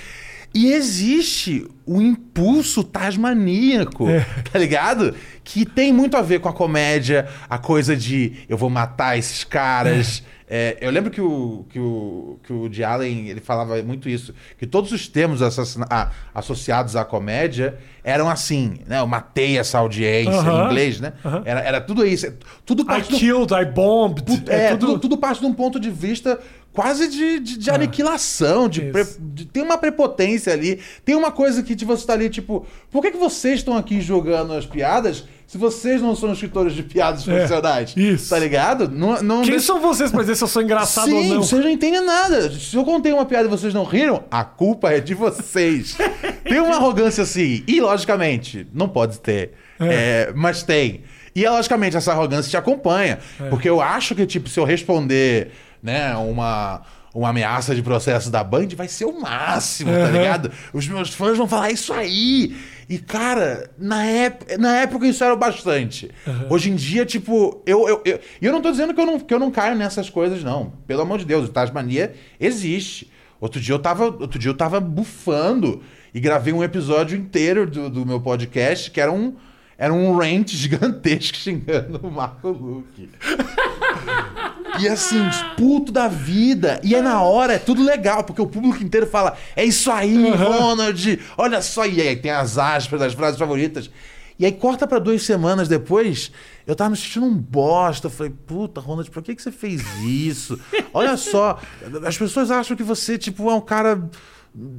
[0.54, 4.26] E existe o impulso tasmaníaco, É.
[4.52, 5.16] tá ligado?
[5.44, 9.44] Que tem muito a ver com a comédia, a coisa de eu vou matar esses
[9.44, 10.24] caras.
[10.28, 10.41] É,
[10.82, 14.68] eu lembro que o, que, o, que o Woody Allen ele falava muito isso, que
[14.68, 19.00] todos os termos assassina- a- associados à comédia eram assim, né?
[19.00, 20.64] Eu matei essa audiência, Aham.
[20.64, 21.14] em inglês, né?
[21.24, 21.42] Aham.
[21.46, 22.34] Era, era tudo isso.
[22.66, 24.24] Tudo I do killed, I bombed.
[24.48, 25.00] é, tudo...
[25.00, 26.38] Tudo, parte de um ponto de vista
[26.74, 31.62] quase de, de, de aniquilação, de, pre- de- tem uma prepotência ali, tem uma coisa
[31.64, 35.26] que tipo, você tá ali, tipo, por que, que vocês estão aqui jogando as piadas
[35.52, 37.94] se vocês não são escritores de piadas É, profissionais?
[37.98, 38.30] isso.
[38.30, 38.90] Tá ligado?
[38.90, 41.44] Não, não Quem deixa- são vocês pra dizer se eu sou engraçado Sim, ou não?
[41.44, 42.50] vocês não entendem nada.
[42.52, 45.98] Se eu contei uma piada e vocês não riram, a culpa é de vocês.
[46.48, 47.64] tem uma arrogância assim.
[47.68, 49.52] E, logicamente, não pode ter.
[49.80, 51.02] É, mas tem.
[51.36, 53.20] E, logicamente, essa arrogância te acompanha.
[53.40, 53.50] É.
[53.50, 55.52] Porque eu acho que, tipo, se eu responder,
[55.84, 56.82] né, uma...
[57.14, 60.12] uma ameaça de processo da Band, vai ser o máximo, tá Uhum.
[60.14, 60.52] ligado?
[60.72, 62.56] Os meus fãs vão falar "É isso aí.
[62.92, 66.12] E, cara, na, ép na época isso era bastante.
[66.50, 69.34] Hoje em dia, tipo, eu, eu, eu, eu não tô dizendo que eu não, que
[69.34, 70.74] eu não caio nessas coisas, não.
[70.86, 73.10] Pelo amor de Deus, o Tasmania existe.
[73.40, 75.82] Outro dia eu tava, outro dia eu tava bufando
[76.14, 79.38] e gravei um episódio inteiro do, do meu podcast que era um,
[79.78, 83.10] era um rant gigantesco xingando o Marco Luque.
[84.82, 85.22] E assim,
[85.56, 86.82] puto da vida.
[86.84, 90.32] E é na hora, é tudo legal, porque o público inteiro fala: é isso aí,
[90.32, 91.86] Ronald, olha só.
[91.86, 93.92] E aí tem as aspas, as frases favoritas.
[94.40, 96.32] E aí corta pra duas semanas depois,
[96.66, 98.08] eu tava me sentindo um bosta.
[98.08, 100.60] Eu falei, puta, Ronald, por que, que você fez isso?
[100.92, 101.60] Olha só,
[102.04, 104.10] as pessoas acham que você, tipo, é um cara,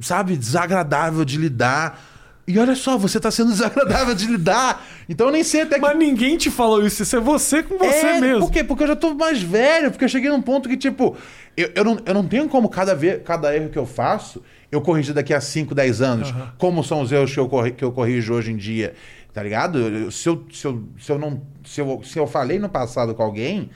[0.01, 1.97] sabe, desagradável de lidar.
[2.45, 4.85] E olha só, você tá sendo desagradável de lidar.
[5.07, 7.77] Então eu nem sei até que Mas ninguém te falou isso, isso é você com
[7.77, 8.39] você é, mesmo.
[8.39, 8.63] Por quê?
[8.63, 11.15] Porque eu já tô mais velho, porque eu cheguei num ponto que, tipo,
[11.55, 14.41] eu, eu, não, eu não tenho como cada, vez, cada erro que eu faço
[14.71, 17.83] eu corrigir daqui a 5, 10 anos, como são os erros que eu, corri, que
[17.83, 18.95] eu corrijo hoje em dia.
[19.31, 19.77] Tá ligado?
[19.77, 23.13] Eu- Se eu, se, eu, se, eu não, se, eu, se eu falei no passado
[23.13, 23.69] com alguém,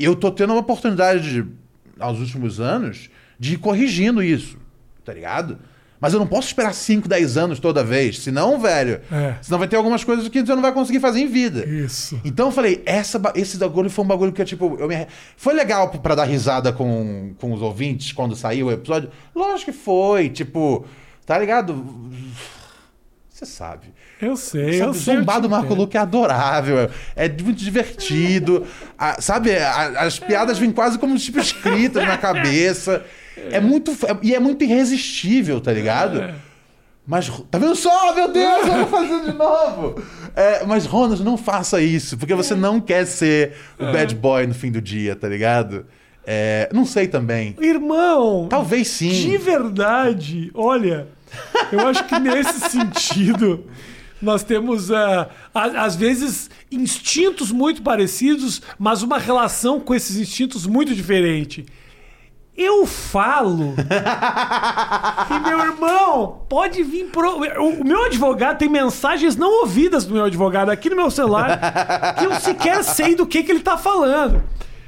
[0.00, 1.48] eu tô tendo uma oportunidade, de,
[1.98, 3.08] aos últimos anos,
[3.38, 4.58] de ir corrigindo isso.
[5.04, 5.58] Tá ligado?
[6.02, 8.18] Mas eu não posso esperar 5, 10 anos toda vez.
[8.18, 9.36] Senão, velho, É.
[9.40, 11.64] senão vai ter algumas coisas que você não vai conseguir fazer em vida.
[11.64, 12.20] Isso.
[12.24, 15.06] Então eu falei, essa, esse bagulho foi um bagulho que eu, tipo, eu me...
[15.36, 19.10] Foi legal pra dar risada com, com os ouvintes quando saiu o episódio?
[19.32, 20.84] Lógico que foi, tipo,
[21.24, 21.84] tá ligado?
[23.30, 23.86] Você sabe.
[24.20, 25.16] Eu sei, eu Sabe, sei.
[25.16, 25.74] zombar eu te do Marco.
[25.74, 28.66] Luque é adorável, é muito divertido.
[28.96, 33.04] A- sabe, a- as piadas vêm quase como tipo escritas na cabeça.
[33.50, 33.90] É muito.
[34.06, 36.20] é- e é muito irresistível, tá ligado?
[36.22, 36.34] É.
[37.06, 38.14] Mas, tá vendo só?
[38.14, 40.00] Meu Deus, eu vou fazer de novo.
[40.36, 44.54] É, mas, Ronald, não faça isso, porque você não quer ser o bad boy no
[44.54, 45.84] fim do dia, tá ligado?
[46.24, 47.56] É, não sei também.
[47.60, 49.08] Irmão, Talvez sim.
[49.10, 51.08] de verdade, olha,
[51.72, 53.66] eu acho que nesse sentido
[54.22, 60.94] nós temos, a- às vezes, instintos muito parecidos, mas uma relação com esses instintos muito
[60.94, 61.66] diferente.
[62.56, 63.74] Eu falo
[65.26, 67.38] que meu irmão pode vir pro.
[67.62, 72.24] O, meu advogado tem mensagens não ouvidas do meu advogado aqui no meu celular que
[72.26, 74.42] eu sequer sei do que, que ele tá falando.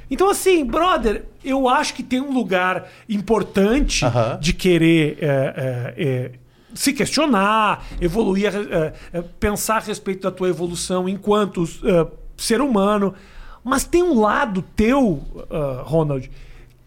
[0.09, 4.37] Então, assim, brother, eu acho que tem um lugar importante Aham.
[4.39, 6.31] de querer é, é, é,
[6.75, 12.07] se questionar, evoluir, é, é, pensar a respeito da tua evolução enquanto é,
[12.37, 13.15] ser humano.
[13.63, 16.29] Mas tem um lado teu, ah, Ronald,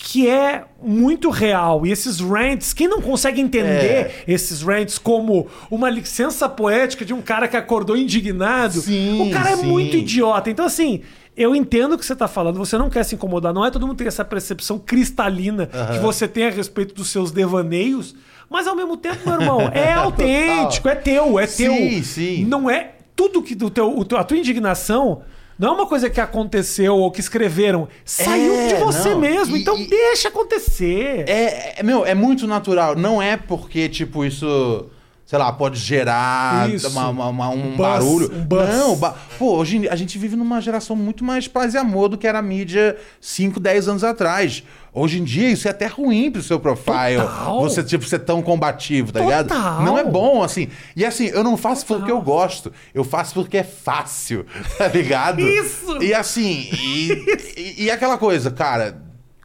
[0.00, 1.84] que é muito real.
[1.84, 7.20] E esses rants, quem não consegue entender esses rants como uma licença poética de um
[7.20, 9.66] cara que acordou indignado, Sim, o cara é sim.
[9.66, 10.48] muito idiota.
[10.50, 11.00] Então, assim,
[11.36, 13.86] eu entendo o que você tá falando, você não quer se incomodar, não é todo
[13.88, 18.14] mundo tem essa percepção cristalina que você tem a respeito dos seus devaneios,
[18.48, 22.04] mas ao mesmo tempo, meu irmão, é autêntico, é teu, é Sim, teu.
[22.04, 22.44] sim.
[22.44, 25.22] Não é tudo que do teu- a tua indignação
[25.58, 29.56] não é uma coisa que aconteceu ou que escreveram, saiu É, de você não, mesmo,
[29.56, 31.24] e- então e- deixa acontecer.
[31.28, 32.94] É, é- meu, é muito natural.
[32.94, 34.86] Não é porque, tipo, isso,
[35.28, 36.88] sei lá, pode gerar Isso.
[36.88, 38.32] uma- uma- uma- um Buzz, barulho.
[38.32, 38.46] um.
[38.78, 42.16] Não, ba- pô, hoje a gente vive numa geração muito mais paz e amor do
[42.16, 44.62] que era a mídia 5, 10 anos atrás.
[44.90, 47.20] Hoje em dia isso é até ruim pro seu profile.
[47.20, 47.60] Total.
[47.60, 49.48] Você, tipo, ser tão combativo, tá ligado?
[49.48, 49.82] Total.
[49.82, 50.68] Não é bom, assim.
[50.96, 52.72] E assim, eu não faço porque eu gosto.
[52.94, 54.46] Eu faço porque é fácil,
[54.78, 55.40] tá ligado?
[55.42, 56.02] Isso!
[56.02, 57.12] E assim, e,
[57.54, 58.96] e- e aquela coisa, cara,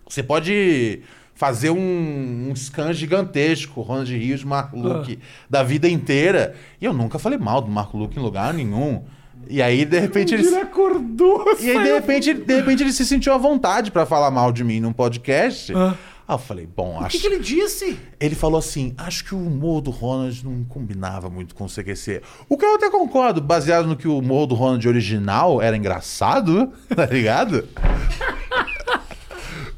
[0.08, 1.02] você pode
[1.36, 5.20] fazer um, um scan gigantesco, Ronald Rios, Marco Luque,
[5.50, 6.56] da vida inteira.
[6.80, 9.04] E eu nunca falei mal do Marco Luque em lugar nenhum.
[9.50, 10.46] E aí, de repente, ele.
[10.46, 11.46] Ele acordou.
[11.60, 14.64] E aí, de repente, de repente, ele se sentiu à vontade pra falar mal de
[14.64, 15.74] mim num podcast.
[15.76, 15.96] Ah.
[16.26, 18.00] Aí eu falei, bom, O acho que, que ele disse?
[18.18, 22.22] ele falou assim: acho que o humor do Ronald não combinava muito com o CQC.
[22.48, 26.72] O que eu até concordo, baseado no que o humor do Ronald original era engraçado,
[26.96, 27.68] tá ligado?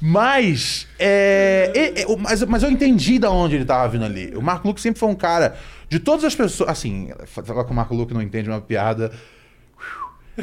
[0.08, 4.34] Mas, é, é, é, mas, mas eu entendi da onde ele tava vindo ali.
[4.36, 5.56] O Marco Luque sempre foi um cara.
[5.90, 6.70] De todas as pessoas.
[6.70, 9.12] Assim, falar que o Marco Luque não entende uma piada.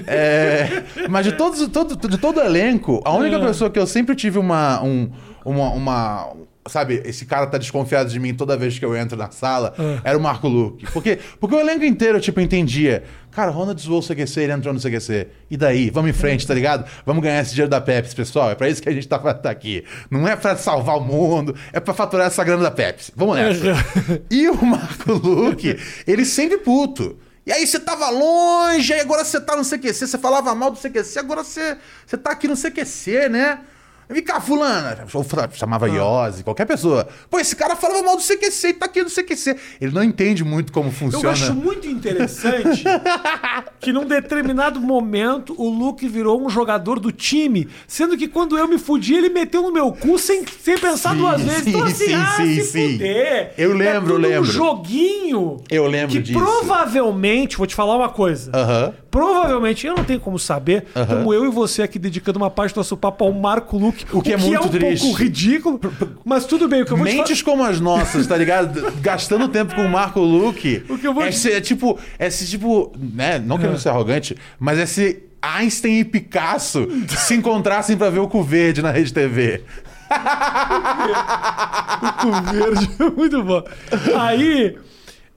[0.07, 3.41] É, mas de, todos, todo, de todo o elenco, a única É.
[3.47, 5.11] pessoa que eu sempre tive uma, um,
[5.45, 6.33] uma, uma-
[6.69, 10.11] Sabe, esse cara tá desconfiado de mim toda vez que eu entro na sala, É.
[10.11, 10.87] era o Marco Luque.
[10.93, 13.03] Porque, porque o elenco inteiro, tipo, entendia.
[13.33, 15.27] Cara, Ronald zoou o CQC, ele entrou no CQC.
[15.51, 15.91] E daí?
[15.91, 16.89] Vamos em frente, tá ligado?
[17.05, 18.51] Vamos ganhar esse dinheiro da Pepsi, pessoal.
[18.51, 19.83] É pra isso que a gente tá, tá aqui.
[20.09, 23.11] Não é pra salvar o mundo, é pra faturar essa grana da Pepsi.
[23.17, 23.63] Vamos nessa.
[24.31, 27.19] E o Marco Luque, ele sempre puto.
[27.45, 30.79] E aí você tava longe, aí agora você tá no CQC, você falava mal do
[30.79, 33.59] CQC, agora você, você tá aqui no CQC, né?
[34.09, 35.07] Vem cá, fulana.
[35.14, 37.09] Ou chamava Iose, qualquer pessoa.
[37.30, 39.57] Pô, esse cara falava mal do CQC e tá aqui no CQC.
[39.80, 41.30] Ele não entende muito como Eu funciona.
[41.30, 42.84] acho muito interessante
[43.80, 48.68] que num determinado momento o Luke virou um jogador do time, sendo que quando eu
[48.68, 51.66] me fudi, ele meteu no meu cu sem, sem pensar Sim, duas vezes.
[51.66, 52.92] então sim, assim, sim, ah, sim, sim.
[52.92, 53.55] fuder.
[53.57, 54.40] Eu lembro, é eu lembro.
[54.50, 55.57] um joguinho.
[55.70, 56.38] Eu lembro que disso.
[56.38, 58.50] provavelmente, vou te falar uma coisa.
[58.55, 58.94] Aham.
[59.13, 61.07] Provavelmente, eu não tenho como saber, Aham.
[61.19, 64.23] como eu e você aqui dedicando uma parte do nosso papo ao Marco Luke, O
[64.23, 65.03] que é muito um triste.
[65.05, 65.79] pouco ridículo,
[66.25, 68.91] mas tudo bem, o que eu vou falar- Mentes como as nossas, tá ligado?
[69.03, 70.83] Gastando tempo com o Marco Luke.
[70.89, 73.39] O que eu vou é, ser- é tipo, é tipo, né?
[73.39, 78.29] Não querendo ser arrogante, mas é se Einstein e Picasso se encontrassem pra ver o
[78.29, 79.63] cu verde na Rede TV.
[82.25, 83.63] O verde é muito bom.
[84.19, 84.77] Aí,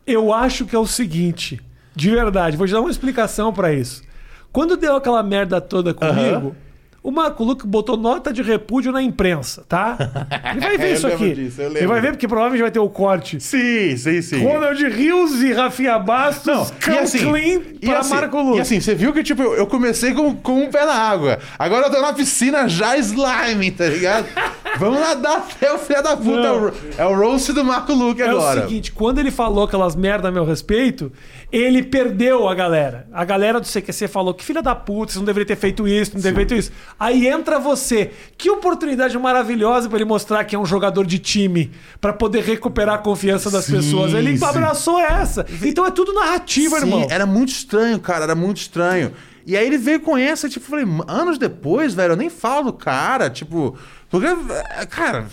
[0.06, 1.60] eu acho que é o seguinte,
[1.96, 4.04] de verdade, vou te dar uma explicação pra isso.
[4.52, 6.56] Quando deu aquela merda toda comigo,
[7.04, 9.96] o Marco Luque botou nota de repúdio na imprensa, tá?
[10.52, 11.34] Ele vai ver isso aqui.
[11.36, 13.39] disso, Ele vai ver porque provavelmente vai ter o corte.
[13.39, 14.43] Sim, sim, sim.
[14.43, 18.58] Ronald Rios e Rafinha Bastos, Não, cão assim, clean e pra assim, Marco Luque.
[18.58, 21.38] E assim, você viu que, tipo, eu, eu comecei com, com um pé na água.
[21.60, 24.26] Agora eu tô na piscina já slime, tá ligado?
[24.80, 26.32] Vamos nadar até o filho da puta.
[26.41, 26.72] Não.
[26.98, 28.62] É o, é roast do Marco Luque É agora.
[28.62, 31.12] o seguinte, quando ele falou aquelas merda a meu respeito,
[31.58, 33.08] ele perdeu a galera.
[33.14, 36.14] A galera do CQC falou que filha da puta, você não deveria ter feito isso,
[36.14, 36.72] não deveria ter feito isso.
[36.99, 38.12] Aí entra você.
[38.38, 42.95] Que oportunidade maravilhosa pra ele mostrar que é um jogador de time, pra poder recuperar
[42.95, 44.14] a confiança das Sim, pessoas.
[44.14, 44.43] Ele sim.
[44.43, 45.45] abraçou essa.
[45.64, 47.08] Então é tudo narrativa, Sim, irmão.
[47.10, 49.14] era muito estranho, cara, era muito estranho.
[49.45, 52.74] E aí ele veio com essa, tipo, falei, anos depois, velho, eu nem falo do
[52.74, 53.78] cara, tipo.
[54.20, 55.26] Porque, é, cara.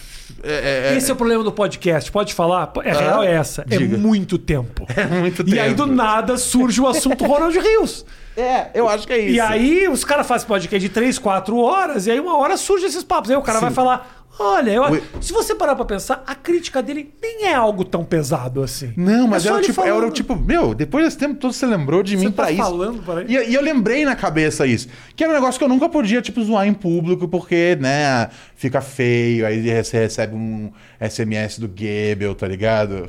[0.42, 2.10] É, é- Esse é o problema do podcast.
[2.10, 2.72] Pode falar?
[2.84, 3.64] É real é essa.
[3.66, 3.94] Diga.
[3.94, 4.86] É muito tempo.
[4.96, 5.94] é muito E aí do tempo.
[5.94, 8.04] nada surge o assunto Ronald Rios.
[8.36, 9.34] É, eu acho que é isso.
[9.36, 12.86] E aí os caras fazem podcast de 3, 4 horas, e aí uma hora surge
[12.86, 13.30] esses papos.
[13.30, 15.02] Aí o cara vai falar: Olha, eu- Oi.
[15.20, 18.92] se você parar pra pensar, a crítica dele nem é algo tão pesado assim.
[18.96, 20.12] Não, mas É era, tipo, era falando.
[20.12, 22.62] tipo, meu, depois desse tempo todo você lembrou de mim tá pra isso.
[22.62, 23.32] falando pra ele?
[23.36, 24.88] E, e eu lembrei na cabeça isso.
[25.14, 28.80] Que era um negócio que eu nunca podia, tipo, zoar em público, porque, né, fica
[28.80, 33.08] feio, aí você recebe um SMS do Goebbels, tá ligado?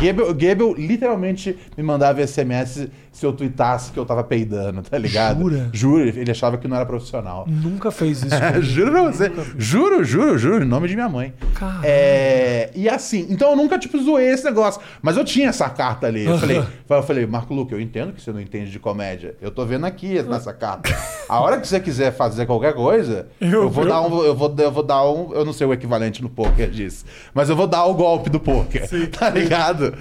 [0.00, 5.40] Goebbels, Goebbels literalmente me mandava SMS se eu tweetasse que eu tava peidando, tá ligado?
[5.40, 5.70] Jura?
[5.72, 7.44] Juro, ele achava que não era profissional.
[7.48, 8.36] Nunca fez isso.
[8.62, 9.32] juro pra você.
[9.58, 11.34] Juro, juro, juro, em nome de minha mãe.
[11.54, 11.80] Caralho.
[11.84, 14.80] É, e assim, então eu nunca, tipo, zoei esse negócio.
[15.02, 16.24] Mas eu tinha essa carta ali.
[16.24, 19.34] Eu falei, eu falei, Marco Luque, eu entendo que você não entende de comédia.
[19.40, 20.96] Eu tô vendo aqui nessa carta.
[21.28, 24.22] A hora que você quiser fazer qualquer coisa, eu, Eu- vou dar um.
[24.22, 25.32] Eu vou, eu vou dar um.
[25.32, 27.04] Eu não sei o equivalente no poker disso.
[27.34, 28.88] Mas eu vou dar o golpe do poker.
[29.10, 29.94] tá ligado?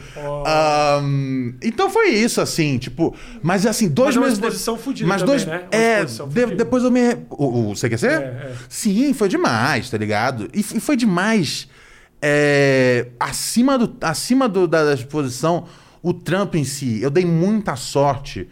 [0.45, 2.98] Ahn, então foi isso, assim, tipo.
[3.41, 4.39] Mas assim, dois Mas é uma meses.
[4.39, 5.45] de- exposição fudida Mas também, dois.
[5.47, 5.57] né?
[5.71, 7.15] Uma É, exposição de- depois eu me.
[7.29, 8.07] O, o CQC?
[8.07, 8.51] é.
[8.67, 10.49] Sim, foi demais, tá ligado?
[10.53, 11.67] E, e foi demais.
[12.21, 15.65] é, acima do, acima do, da, da exposição,
[16.03, 16.99] o trampo em si.
[17.01, 18.47] Eu dei muita sorte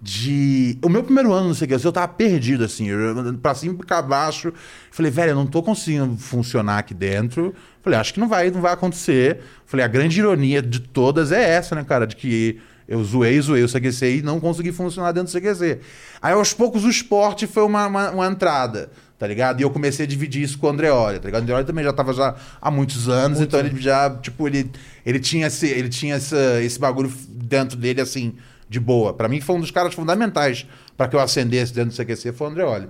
[0.00, 0.78] de.
[0.82, 2.88] O meu primeiro ano no CQC, eu tava perdido, assim.
[2.88, 4.52] Eu, pra cima e pra baixo.
[4.90, 7.54] Falei, velho, eu não tô conseguindo funcionar aqui dentro.
[7.82, 9.40] Falei, acho que não vai, não vai acontecer.
[9.64, 12.06] Falei, a grande ironia de todas é essa, né, cara?
[12.06, 15.80] De que eu zoei, zoei o CQC e não consegui funcionar dentro do CQC.
[16.20, 19.60] Aí, aos poucos, o esporte foi uma, uma, uma entrada, tá ligado?
[19.60, 21.40] E eu comecei a dividir isso com o Andreoli, tá ligado?
[21.40, 24.70] O Andreoli também já tava já há muitos anos, então ele já, tipo, ele,
[25.04, 28.34] ele tinha, esse, ele tinha essa, esse bagulho dentro dele, assim,
[28.68, 29.14] de boa.
[29.14, 30.66] Pra mim, foi um dos caras fundamentais
[30.96, 32.88] pra que eu acendesse dentro do CQC, foi o Andreoli.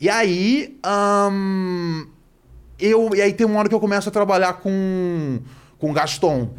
[0.00, 2.06] E aí, ahn,
[2.78, 5.40] eu, e aí tem uma hora que eu começo a trabalhar com,
[5.78, 6.54] com Gaston.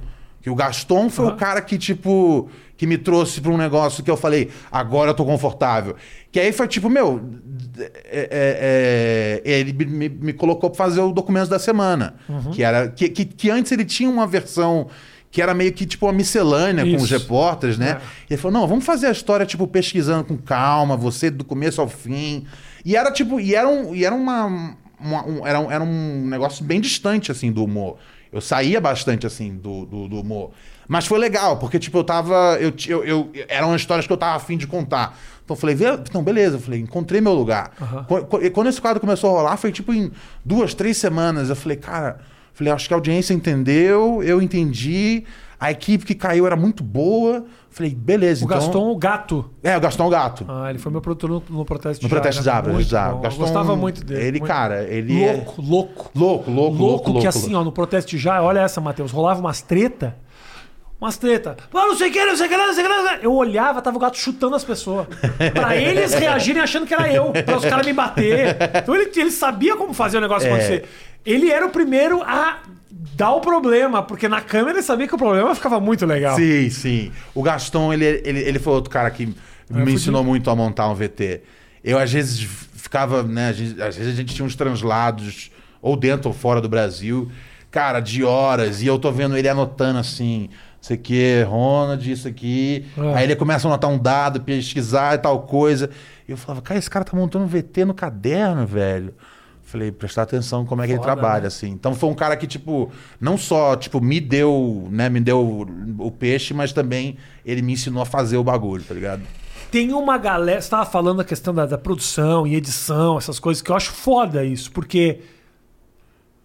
[0.47, 4.09] Que o Gaston foi o cara que, tipo, que me trouxe pra um negócio que
[4.09, 5.97] eu falei, agora eu tô confortável.
[6.31, 7.19] Que aí foi tipo, meu,
[7.77, 12.15] é- é- é, ele me, me- colocou pra fazer o documento da semana.
[12.53, 12.87] Que era.
[12.87, 14.87] Que, que, que antes ele tinha uma versão
[15.29, 17.13] que era meio que tipo uma miscelânea com os Isso.
[17.17, 17.97] repórteres, né?
[17.99, 18.01] É.
[18.29, 21.81] E ele falou: não, vamos fazer a história, tipo, pesquisando com calma, você do começo
[21.81, 22.45] ao fim.
[22.85, 24.45] E era tipo, e era, um, e era uma.
[24.97, 27.97] uma- um, era, um, era um negócio bem distante, assim, do humor.
[28.31, 30.51] Eu saía bastante, assim, do, do, do humor.
[30.87, 32.57] Mas foi legal, porque, tipo, eu tava.
[32.59, 35.17] Eu, eu, eu, eram histórias que eu tava afim de contar.
[35.43, 37.71] Então eu falei, "Vê- então beleza, eu falei, encontrei meu lugar.
[38.07, 40.11] Qu- e Quando esse quadro começou a rolar, foi tipo em
[40.45, 41.49] duas, três semanas.
[41.49, 42.19] Eu falei, cara,
[42.53, 45.23] falei, acho que a audiência entendeu, eu entendi,
[45.59, 47.45] a equipe que caiu era muito boa.
[47.69, 48.57] Falei, beleza, O então.
[48.59, 49.49] Gaston, o gato.
[49.63, 50.45] É, o Gaston Gato.
[50.47, 53.19] Ah, ele foi meu produtor no, no Protesto de no Protesto de Muito exato.
[53.19, 54.21] Gaston, Eu gostava muito dele.
[54.21, 54.51] Ele, muito.
[54.51, 55.33] cara, ele é.
[55.33, 56.11] Louco, louco.
[56.15, 56.77] Louco, louco, louco.
[56.77, 57.27] Louco, que louco.
[57.27, 60.15] assim, ó, no Protesto de Já, olha essa, Matheus, rolava umas treta.
[60.99, 61.57] umas treta.
[61.73, 62.93] Não sei o que, não sei o que, não sei o que.
[62.93, 63.25] não sei o que.
[63.27, 65.07] Eu olhava, tava o gato chutando as pessoas.
[65.53, 68.57] pra eles reagirem achando que era eu, pra os caras me bater.
[68.75, 70.51] Então ele, ele sabia como fazer o negócio É.
[70.51, 70.85] acontecer.
[71.25, 72.57] Ele era o primeiro a
[73.15, 76.35] dar o problema, porque na câmera ele sabia que o problema ficava muito legal.
[76.35, 77.11] Sim, sim.
[77.33, 79.33] O Gaston, ele, ele, ele foi outro cara que me
[79.67, 79.89] fudido.
[79.91, 81.41] ensinou muito a montar um VT.
[81.83, 82.39] Eu, às vezes,
[82.73, 83.49] ficava, né?
[83.49, 85.51] a gente- às vezes a gente tinha uns translados,
[85.81, 87.31] ou dentro ou fora do Brasil,
[87.71, 90.49] cara, de horas, e eu tô vendo ele anotando assim.
[90.81, 92.85] Isso aqui, Ronald, isso aqui.
[92.97, 93.17] Ah.
[93.17, 95.89] Aí ele começa a anotar um dado, pesquisar e tal coisa.
[96.27, 99.13] E eu falava, cara, esse cara tá montando um VT no caderno, velho.
[99.67, 101.47] Falei, prestar atenção como é que ele Foda, trabalha, né?
[101.47, 101.67] assim.
[101.67, 102.89] Então foi um cara que, tipo,
[103.19, 105.67] não só, tipo, me deu, né, me deu
[105.99, 109.23] o peixe, mas também ele me ensinou a fazer o bagulho, tá ligado?
[109.69, 110.61] Tem uma galera.
[110.61, 113.91] Você tava falando da questão da, da produção e edição, essas coisas, que eu acho
[113.91, 115.19] foda isso, porque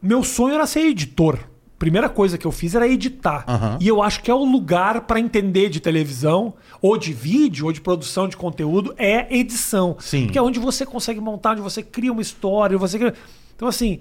[0.03, 1.39] meu sonho era ser editor.
[1.83, 3.45] Primeira coisa que eu fiz era editar.
[3.49, 3.77] Aham.
[3.81, 7.73] E eu acho que é o lugar pra entender de televisão, ou de vídeo, ou
[7.73, 9.97] de produção de conteúdo, é edição.
[9.99, 10.29] Sim.
[10.29, 13.15] Que é onde você consegue montar, onde você cria uma história, você cria...
[13.57, 13.99] Então, assim,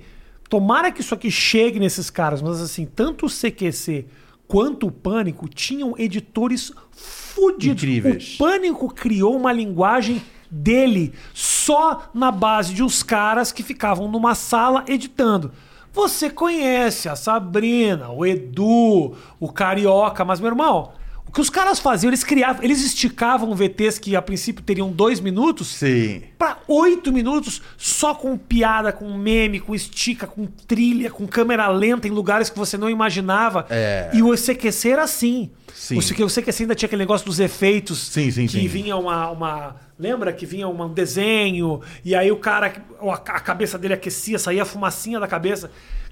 [0.47, 4.05] tomara que isso aqui chegue nesses caras, mas assim, tanto o CQC
[4.47, 7.82] quanto o Pânico tinham editores fudidos.
[7.82, 8.36] Incríveis.
[8.36, 10.21] O Pânico criou uma linguagem
[10.51, 15.51] dele só na base de uns caras que ficavam numa sala editando.
[15.93, 20.93] Você conhece a Sabrina, o Edu, o Carioca, mas meu irmão,
[21.32, 25.21] o que os caras faziam, eles criavam, eles esticavam VTs que a princípio teriam dois
[25.21, 26.23] minutos Sim.
[26.38, 32.05] para oito minutos só com piada, com meme, com estica, com trilha, com câmera lenta
[32.05, 33.65] em lugares que você não imaginava.
[33.69, 34.09] É.
[34.13, 35.49] E o CQC era assim.
[35.73, 35.97] Sim.
[35.97, 38.09] O CQ o CQC ainda tinha aquele negócio dos efeitos.
[38.09, 39.77] Sim, sim, que vinha uma, uma.
[39.97, 42.73] Lembra que vinha um desenho, e aí o cara.
[42.99, 45.71] A cabeça dele aquecia, saía a fumacinha da cabeça.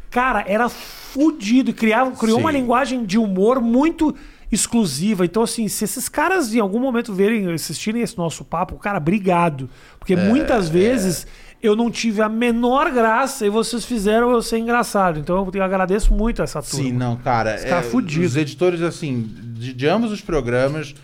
[0.10, 1.72] Cara, era fudido.
[1.72, 4.16] E criava, criou uma linguagem de humor muito
[4.52, 5.26] exclusiva.
[5.26, 9.70] Então, assim, se esses caras em algum momento verem, assistirem esse nosso papo, cara, obrigado.
[10.00, 11.28] Porque É, muitas vezes
[11.62, 15.20] eu não tive a menor graça e vocês fizeram eu ser engraçado.
[15.20, 16.86] Então eu agradeço muito essa turma.
[16.86, 17.56] Sim, não, cara.
[17.56, 18.32] Os caras fudidos.
[18.32, 20.96] Os editores, assim, de, de ambos os programas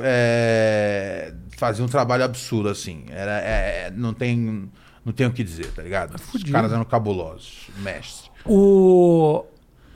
[0.00, 3.04] é, faziam um trabalho absurdo, assim.
[3.10, 4.70] Era, é, é, não, tem,
[5.04, 6.14] não tem o que dizer, tá ligado?
[6.14, 6.52] Os fudido.
[6.52, 8.30] caras eram cabulosos, mestre.
[8.44, 9.44] O...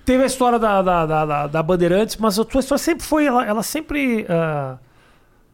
[0.05, 3.25] Teve a história da, da, da, da- Bandeirantes, mas a tua história sempre foi.
[3.27, 4.27] Ela, ela sempre.
[4.29, 4.77] ah,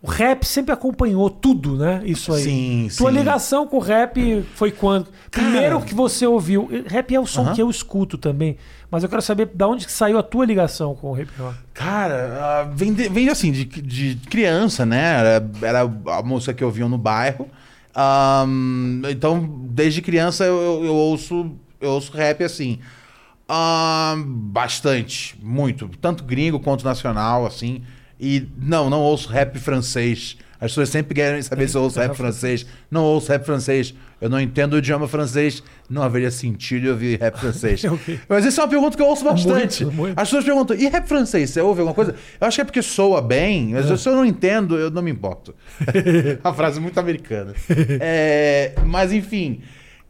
[0.01, 2.01] O rap sempre acompanhou tudo, né?
[2.05, 2.43] Isso aí.
[2.43, 3.19] Sim, Tua sim.
[3.19, 5.09] ligação com o rap foi quando?
[5.31, 6.69] Primeiro que você ouviu.
[6.87, 8.57] Rap é o som que eu escuto também.
[8.91, 11.53] Mas eu quero saber de onde que saiu a tua ligação com o hip hop.
[11.75, 14.99] Cara, ah, vem, de- vem assim, de, de criança, né?
[15.21, 17.47] Era, era a música que eu ouvia no bairro.
[17.95, 22.79] Ahn, então, desde criança eu, eu- eu ouço, eu ouço rap assim.
[23.49, 25.89] Ahn, bastante, muito.
[26.01, 27.83] Tanto gringo quanto nacional, assim.
[28.21, 30.37] E não, não ouço rap francês.
[30.61, 32.67] As pessoas sempre querem saber se eu ouço rap francês.
[32.91, 33.95] Não ouço rap francês.
[34.21, 35.63] Eu não entendo o idioma francês.
[35.89, 37.85] Não haveria sentido eu ouvir rap francês.
[37.89, 38.21] Ok.
[38.29, 39.85] Mas isso é uma pergunta que eu ouço bastante.
[39.85, 40.19] Muito, muito.
[40.19, 42.15] As pessoas perguntam, e rap francês, você ouve alguma coisa?
[42.41, 45.11] Eu acho que é porque soa bem, mas se eu não entendo, eu não me
[45.11, 45.55] importo.
[46.43, 47.55] a frase muito americana.
[48.01, 49.63] É, mas enfim,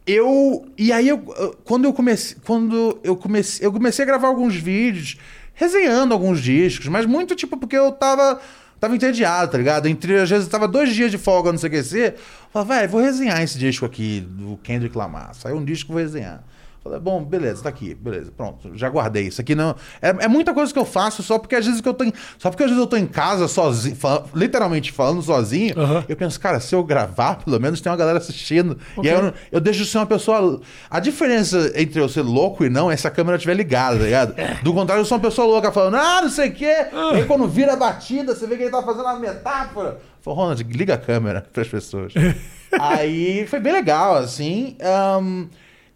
[0.08, 0.66] eu.
[0.76, 1.18] E aí eu.
[1.64, 2.36] Quando eu comecei.
[2.44, 3.66] Quando eu comecei.
[3.66, 5.18] Eu comecei a gravar alguns vídeos,
[5.54, 8.40] resenhando alguns discos, mas muito tipo porque eu tava.
[8.80, 9.86] Tava entediado, tá ligado?
[9.86, 12.14] Entre, às vezes eu tava dois dias de folga no CQC.
[12.52, 15.34] Falei, velho, vou resenhar esse disco aqui do Kendrick Lamar.
[15.34, 16.44] Saiu um disco, vou resenhar.
[16.88, 19.26] Falei, bom, beleza, tá aqui, beleza, pronto, já guardei.
[19.28, 19.74] Isso aqui não.
[20.00, 22.12] É, é muita coisa que eu faço só porque às vezes que eu tô em,
[22.38, 25.74] Só porque às vezes eu tô em casa sozinho, fal- literalmente falando sozinho,
[26.08, 28.78] eu penso, cara, se eu gravar, pelo menos tem uma galera assistindo.
[28.96, 29.10] Ok.
[29.10, 30.60] E aí eu, eu deixo de ser uma pessoa.
[30.90, 34.04] A diferença entre eu ser louco e não é se a câmera estiver ligada, tá
[34.04, 34.34] ligado?
[34.62, 36.74] Do contrário, eu sou uma pessoa louca falando, ah, não sei o quê.
[36.92, 39.98] E aí quando vira a batida, você vê que ele tá fazendo uma metáfora.
[40.20, 42.12] Falei, Ronald, liga a câmera pras pessoas.
[42.78, 44.76] aí foi bem legal, assim.
[44.80, 45.46] ahn,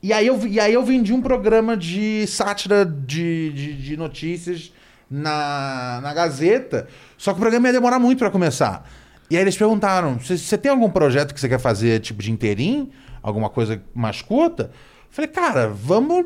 [0.02, 4.72] e, aí eu, e aí eu vendi um programa de sátira de, de, de notícias
[5.10, 6.88] na, na Gazeta.
[7.16, 8.88] Só que o programa ia demorar muito pra começar.
[9.30, 12.90] E aí eles perguntaram: "Você- tem algum projeto que você quer fazer, tipo de interim?
[13.22, 14.70] Alguma coisa mais curta?
[15.10, 16.24] Falei, cara, vamos,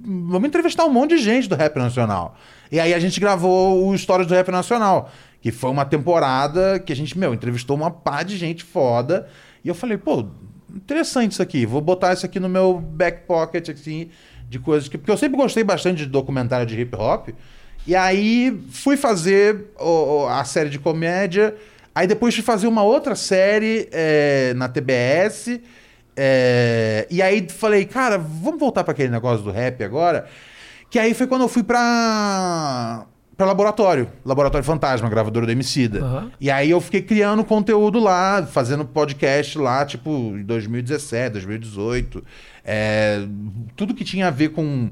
[0.00, 2.36] vamos entrevistar um monte de gente do rap nacional.
[2.72, 5.10] E aí a gente gravou o Histórias do Rap Nacional,
[5.42, 9.26] que foi uma temporada que a gente, meu, entrevistou uma pá de gente foda.
[9.64, 10.26] E eu falei, pô,
[10.74, 11.64] interessante isso aqui.
[11.66, 14.10] Vou botar isso aqui no meu back pocket, assim,
[14.48, 14.96] de coisas que.
[14.98, 17.28] Porque eu sempre gostei bastante de documentário de hip hop.
[17.86, 21.54] E aí fui fazer o- a série de comédia.
[21.94, 25.60] Aí depois fui fazer uma outra série é, na TBS.
[26.16, 30.26] é, e aí falei, cara, vamos voltar para aquele negócio do rap agora.
[30.90, 33.06] Que aí foi quando eu fui pra,
[33.40, 34.06] pra laboratório.
[34.22, 36.04] Laboratório Fantasma, gravadora do Emicida.
[36.04, 36.30] Aham.
[36.38, 42.22] E aí eu fiquei criando conteúdo lá, fazendo podcast lá, tipo, em 2017, 2018.
[42.62, 43.26] É,
[43.74, 44.90] tudo que tinha a ver com,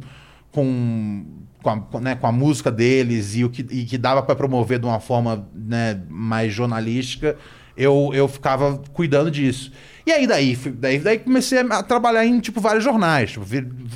[0.51, 1.27] com,
[1.63, 4.79] com, a, né, com a música deles e o que, e que dava pra promover
[4.79, 7.37] de uma forma né, mais jornalística,
[7.79, 9.73] eu, eu ficava cuidando disso.
[10.05, 13.33] E aí daí, daí, daí comecei a trabalhar em tipo vários jornais.
[13.33, 13.47] Tipo,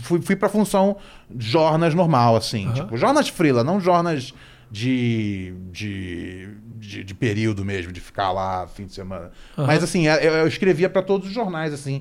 [0.03, 0.97] fui, fui pra função
[1.37, 2.67] jornas normal, assim.
[2.67, 2.75] Aham.
[2.75, 4.33] Tipo, jornas frila, não jornas
[4.71, 9.33] de, de, de, de período mesmo, de ficar lá fim de semana.
[9.59, 9.67] Aham.
[9.67, 12.01] Mas assim, eu, eu escrevia pra todos os jornais, assim,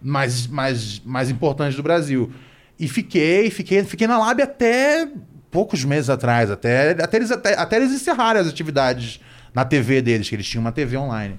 [0.00, 2.30] mais, mais, mais importantes do Brasil.
[2.78, 5.08] E fiquei, fiquei, fiquei na Lab até
[5.50, 9.20] poucos meses atrás, até, até, eles, até, até eles encerrarem as atividades
[9.54, 11.38] na TV deles, que eles tinham uma TV online.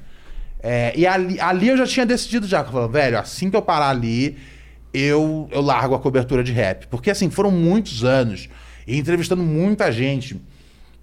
[0.61, 3.89] É, e ali, ali eu já tinha decidido já, falava, velho, assim que eu parar
[3.89, 4.37] ali,
[4.93, 6.87] eu, eu largo a cobertura de rap.
[6.87, 8.47] Porque assim, foram muitos anos,
[8.87, 10.39] e entrevistando muita gente.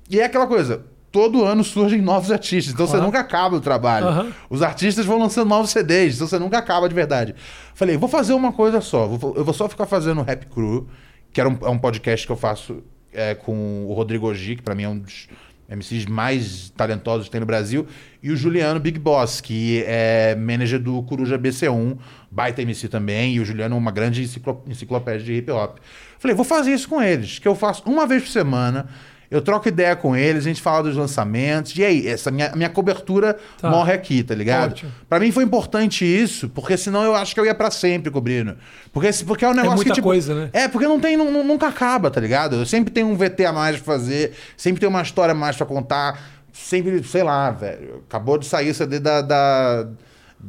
[0.09, 3.01] E é aquela coisa, todo ano surgem novos artistas, então Claro.
[3.01, 4.07] você nunca acaba o trabalho.
[4.07, 4.33] Aham.
[4.49, 7.35] Os artistas vão lançando novos CDs, então você nunca acaba de verdade.
[7.75, 10.89] Falei, vou fazer uma coisa só, vou- eu vou só ficar fazendo Rap Crew,
[11.33, 12.83] que era um, é um podcast que eu faço
[13.13, 15.29] é, com o Rodrigo Ogi, que pra mim é um dos
[15.71, 17.87] MCs mais talentosos que tem no Brasil,
[18.23, 21.97] e o Juliano Big Boss, que é manager do Coruja BC1,
[22.31, 25.79] baita MC também, e o Juliano é uma grande enciclo- enciclopédia de hip hop.
[26.19, 28.89] Falei, vou fazer isso com eles, que eu faço uma vez por semana,
[29.31, 32.69] eu troco ideia com eles, a gente fala dos lançamentos, e aí, essa minha, minha
[32.69, 33.71] cobertura Tá.
[33.71, 34.75] morre aqui, tá ligado?
[35.09, 38.57] Pra mim foi importante isso, porque senão eu acho que eu ia pra sempre cobrindo.
[38.93, 40.51] Porque, porque é um negócio muita que, tipo, coisa, né?
[40.53, 42.57] É, porque não tem, nu- nunca acaba, tá ligado?
[42.57, 45.57] Eu sempre tenho um VT a mais pra fazer, sempre tenho uma história a mais
[45.57, 46.21] pra contar,
[46.53, 48.03] sempre, sei lá, velho.
[48.09, 49.21] Acabou de sair o CD da.
[49.21, 49.89] da- da-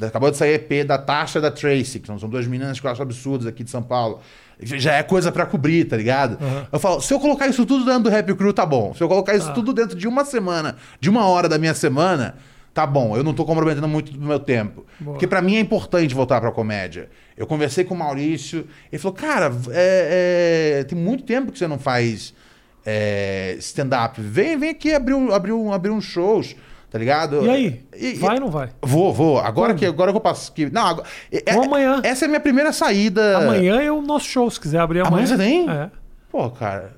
[0.01, 2.85] acabou de sair EP da Tasha e da Tracy, que são, são duas meninas que
[2.87, 4.19] eu acho absurdas aqui de São Paulo.
[4.63, 6.37] Já é coisa pra cobrir, tá ligado?
[6.39, 6.65] Uhum.
[6.71, 8.93] Eu falo, se eu colocar isso tudo dentro do Rap Crew, tá bom.
[8.93, 9.53] Se eu colocar isso Tá.
[9.53, 12.35] tudo dentro de uma semana, de uma hora da minha semana,
[12.73, 13.17] tá bom.
[13.17, 14.85] Eu não tô comprometendo muito do meu tempo.
[14.99, 15.13] Boa.
[15.15, 17.09] Porque pra mim é importante voltar pra comédia.
[17.35, 21.67] Eu conversei com o Maurício, ele falou, cara, é- é, tem muito tempo que você
[21.67, 22.33] não faz
[22.85, 24.21] é, stand-up.
[24.21, 26.55] Vem, vem aqui abrir, abrir, abrir uns shows,
[26.91, 27.43] tá ligado?
[27.43, 27.81] E aí?
[27.97, 28.69] E- vai ou não vai?
[28.83, 29.39] Vou, vou.
[29.39, 29.79] Agora Quando?
[29.79, 30.51] que, agora que eu passo.
[30.53, 32.01] Que, não, agora, é- Ou amanhã.
[32.03, 33.37] Essa é a minha primeira saída.
[33.39, 35.23] Amanhã é o nosso show, se quiser abrir amanhã.
[35.23, 35.67] Amanhã você tem?
[35.69, 35.89] É.
[36.29, 36.95] Pô, cara.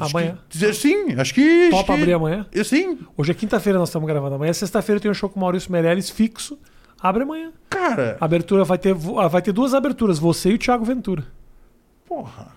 [0.00, 0.38] acho Amanhã.
[0.48, 1.62] que- sim, acho que.
[1.64, 2.46] acho Topa que- abrir amanhã?
[2.52, 2.98] Eu, sim.
[3.16, 4.36] Hoje é quinta-feira, nós estamos gravando.
[4.36, 6.56] Amanhã, sexta-feira, tem um show com o Maurício Meirelles fixo.
[7.02, 7.50] Abre amanhã.
[7.70, 8.18] Cara.
[8.20, 11.24] A abertura vai ter, ah, vai ter duas aberturas, você e o Thiago Ventura.
[12.06, 12.48] Porra.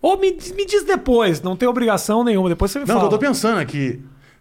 [0.00, 2.48] Ou me, diz- me diz depois, não tem obrigação nenhuma.
[2.48, 3.06] Depois você me Não, fala.
[3.06, 4.00] eu tô pensando aqui.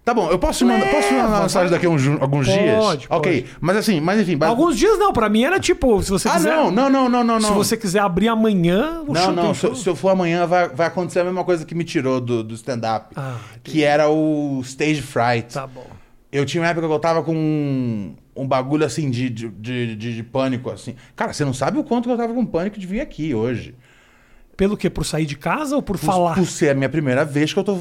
[0.09, 2.83] Tá bom, eu posso mandar, posso mandar uma mensagem daqui a uns, alguns Pode, dias?
[2.83, 3.07] pode.
[3.11, 4.37] Ok, mas assim, mas enfim.
[4.37, 6.55] mas- Alguns dias não, pra mim era tipo, se você Ah, quiser.
[6.55, 7.39] não, não, não, não, não.
[7.41, 10.87] Se você quiser abrir amanhã, o Não, não, se, se eu for amanhã vai, vai
[10.87, 13.13] acontecer a mesma coisa que me tirou do, do stand-up.
[13.15, 15.53] Ah, que era o stage fright.
[15.53, 15.85] Tá bom.
[16.31, 19.95] Eu tinha uma época que eu tava com um, um bagulho assim de, de, de,
[19.95, 20.95] de- de pânico, assim.
[21.15, 23.75] Cara, você não sabe o quanto que eu tava com pânico de vir aqui hoje.
[24.59, 24.89] Pelo quê?
[24.89, 26.35] Por sair de casa ou por Por, falar?
[26.35, 27.77] por ser a minha primeira vez que eu tô.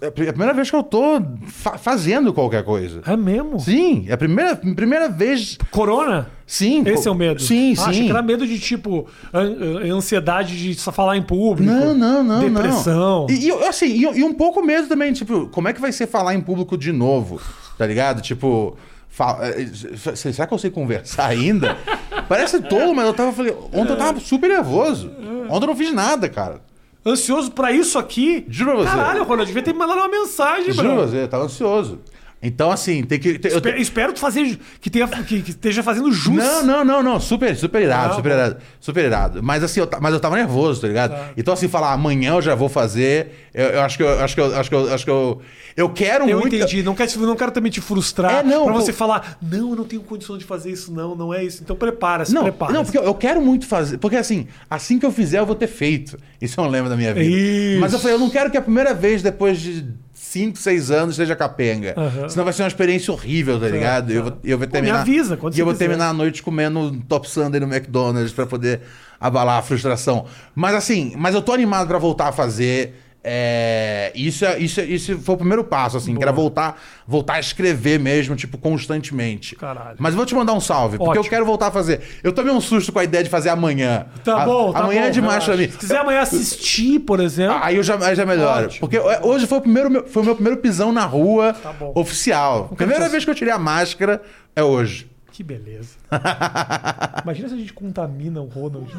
[0.00, 3.00] É a primeira vez que eu tô fa- fazendo qualquer coisa.
[3.06, 3.60] É mesmo?
[3.60, 5.56] Sim, é a primeira, primeira vez.
[5.70, 6.28] Corona?
[6.44, 6.82] Sim.
[6.84, 7.40] Esse é o medo.
[7.40, 8.04] Sim, Ah, Achei sim.
[8.06, 9.40] que era medo de tipo an-
[9.84, 11.72] an- ansiedade de só falar em público.
[11.72, 12.40] Não, não, não.
[12.40, 13.26] Depressão.
[13.28, 13.30] Não.
[13.30, 16.08] E, e, assim, e, e um pouco medo também, tipo, como é que vai ser
[16.08, 17.40] falar em público de novo?
[17.78, 18.20] Tá ligado?
[18.20, 18.76] Tipo.
[19.16, 21.76] Fa- eh, eh, Será que eu sei conversar ainda?
[22.28, 23.32] Parece tolo, mas eu tava.
[23.32, 25.10] Falei, ontem eu tava super nervoso.
[25.48, 26.60] Ontem eu não fiz nada, cara.
[27.04, 28.44] Ansioso pra isso aqui?
[28.48, 28.96] Juro pra você.
[28.96, 31.06] Caralho, Ronald, eu devia ter me mandado uma mensagem, Juro pra bro.
[31.06, 32.00] você, eu tava ansioso.
[32.46, 33.38] Então, assim, tem que.
[33.38, 36.36] tem- eu Espero, espero tu fazer que, tenha, que, que esteja fazendo jus.
[36.36, 37.18] Não, não, não, não.
[37.20, 38.36] Super, super irado, Ah, super bom.
[38.36, 38.56] irado.
[38.80, 39.42] Super irado.
[39.42, 41.10] Mas assim, eu, mas eu tava nervoso, tá ligado?
[41.10, 41.30] Tá.
[41.36, 43.48] Então, assim, falar amanhã eu já vou fazer.
[43.52, 45.40] Eu, eu acho que eu acho que eu acho que eu acho que eu.
[45.76, 46.54] Eu quero Eu muito.
[46.56, 46.82] entendi.
[46.82, 49.84] Não quero, não quero também te frustrar É, não, pra você falar, não, eu não
[49.84, 51.62] tenho condição de fazer isso, não, não é isso.
[51.62, 53.98] Então prepara-se, Não, prepara não, porque eu, eu quero muito fazer.
[53.98, 56.16] Porque assim, assim que eu fizer, eu vou ter feito.
[56.40, 57.26] Isso é um lema da minha vida.
[57.26, 57.80] Isso.
[57.80, 59.86] Mas eu falei, eu não quero que a primeira vez, depois de
[60.18, 61.94] 5, 6 anos, seja capenga.
[61.96, 62.28] Aham.
[62.28, 64.10] Senão vai ser uma experiência horrível, tá ligado?
[64.10, 64.94] Eu, vou, eu vou Pô, terminar.
[64.94, 65.86] me avisa quando e eu vou quiser.
[65.86, 68.80] terminar a noite comendo um top sundae no McDonald's pra poder
[69.20, 70.24] abalar a frustração.
[70.54, 72.94] Mas assim, mas eu tô animado pra voltar a fazer.
[73.28, 77.34] É, isso, é- isso, é- isso foi o primeiro passo, assim, que era voltar, voltar
[77.34, 79.56] a escrever mesmo, tipo, constantemente.
[79.56, 79.96] Caralho.
[79.98, 81.24] Mas eu vou te mandar um salve, porque Ótimo.
[81.26, 82.00] eu quero voltar a fazer.
[82.22, 84.06] Eu tomei um susto com a ideia de fazer amanhã.
[84.24, 85.52] Tá A- bom, tá Amanhã bom, é demais relaxa.
[85.52, 85.70] pra mim.
[85.72, 87.58] Se quiser amanhã assistir, por exemplo.
[87.62, 88.66] Aí eu já, aí já melhoro.
[88.66, 88.80] Ótimo.
[88.80, 91.74] Porque é, hoje foi o, primeiro, meu- foi o meu primeiro pisão na rua Tá
[91.94, 92.70] oficial.
[92.76, 94.22] Primeira vez que eu tirei a máscara
[94.54, 95.10] é hoje.
[95.36, 95.96] Que beleza.
[97.22, 98.90] Imagina se a gente contamina o Ronald.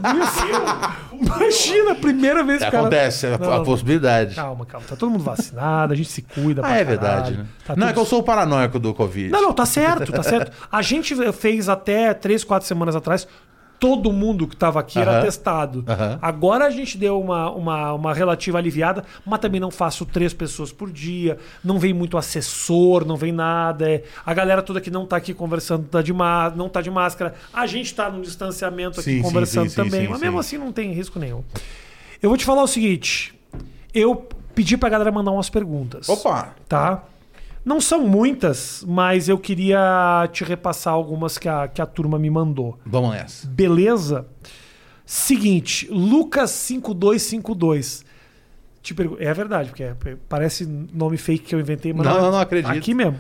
[1.12, 2.82] Imagina a primeira vez que o cara...
[2.84, 3.64] Acontece, é a, Não, a não.
[3.64, 4.36] possibilidade.
[4.36, 4.86] Calma, calma.
[4.88, 6.62] Tá todo mundo vacinado, a gente se cuida.
[6.64, 7.48] Ah, é verdade, né?
[7.66, 9.32] Tá não, é tudo que eu sou o paranoico do Covid.
[9.32, 10.52] Não, não, tá certo, tá certo.
[10.72, 13.28] A gente fez até três, quatro semanas atrás.
[13.80, 15.22] Todo mundo que estava aqui era Aham.
[15.22, 15.86] testado.
[15.88, 16.18] Aham.
[16.22, 20.72] Agora a gente deu uma, uma, uma relativa aliviada, mas também não faço três pessoas
[20.72, 21.38] por dia.
[21.64, 23.90] Não vem muito assessor, não vem nada.
[23.90, 26.12] é- A galera toda que não tá aqui conversando tá de
[26.56, 27.36] não tá de máscara.
[27.54, 30.08] A gente tá num distanciamento aqui Sim, conversando sim, sim, também.
[30.08, 30.56] mas mesmo sim.
[30.56, 31.44] assim não tem risco nenhum.
[32.22, 33.34] Eu vou te falar o seguinte.
[33.94, 36.56] Eu pedi pra galera mandar umas perguntas Opa!
[36.68, 37.04] tá?
[37.68, 42.30] Não são muitas, mas eu queria te repassar algumas que a, que a turma me
[42.30, 42.80] mandou.
[42.86, 43.46] Vamos nessa.
[43.46, 44.26] Beleza?
[45.06, 48.06] Seguinte, Lucas 5252.
[48.82, 49.96] Te pergu- É verdade, porque é-
[50.30, 52.22] parece nome fake que eu inventei, mas Não, é.
[52.22, 52.72] não, não acredito.
[52.78, 53.20] Aqui mesmo.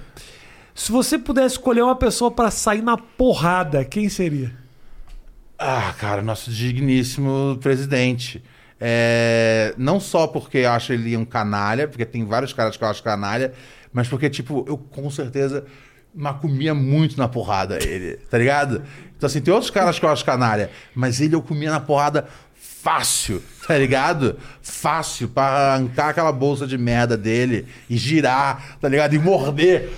[0.73, 4.53] Se você pudesse escolher uma pessoa pra sair na porrada, quem seria?
[5.59, 8.41] Ah, cara, nosso digníssimo presidente.
[8.79, 12.87] É, não só porque eu acho ele um canalha, porque tem vários caras que eu
[12.87, 13.51] acho canalha,
[13.97, 15.65] mas porque, tipo, eu com certeza
[16.13, 18.83] macumia muito na porrada ele, tá ligado?
[19.17, 22.27] Então, assim, tem outros caras que eu acho canalha, mas ele eu comia na porrada
[22.55, 24.37] fácil, tá ligado?
[24.61, 29.15] Fácil pra arrancar aquela bolsa de merda dele e girar, tá ligado?
[29.15, 29.89] E morder.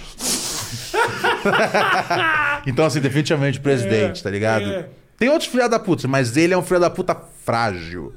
[2.65, 4.63] então, assim, definitivamente presidente, É, tá ligado?
[4.71, 4.89] é.
[5.17, 7.13] Tem outros filha da puta, mas ele é um filho da puta
[7.45, 8.13] frágil.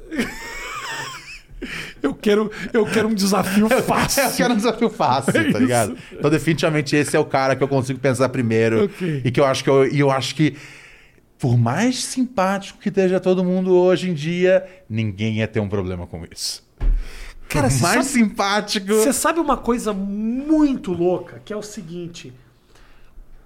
[2.03, 4.25] Eu quero, eu quero um desafio fácil.
[4.29, 5.97] Eu quero um desafio fácil, É tá ligado?
[6.13, 8.85] Então, definitivamente, esse é o cara que eu consigo pensar primeiro.
[8.87, 9.23] Ok.
[9.25, 10.57] E que eu acho que eu, e eu acho que,
[11.39, 16.07] por mais simpático que esteja todo mundo hoje em dia, ninguém ia ter um problema
[16.07, 16.63] com isso.
[17.49, 18.87] Cara, por mais sabe- simpático.
[18.89, 22.33] Você sabe uma coisa muito louca, que é o seguinte: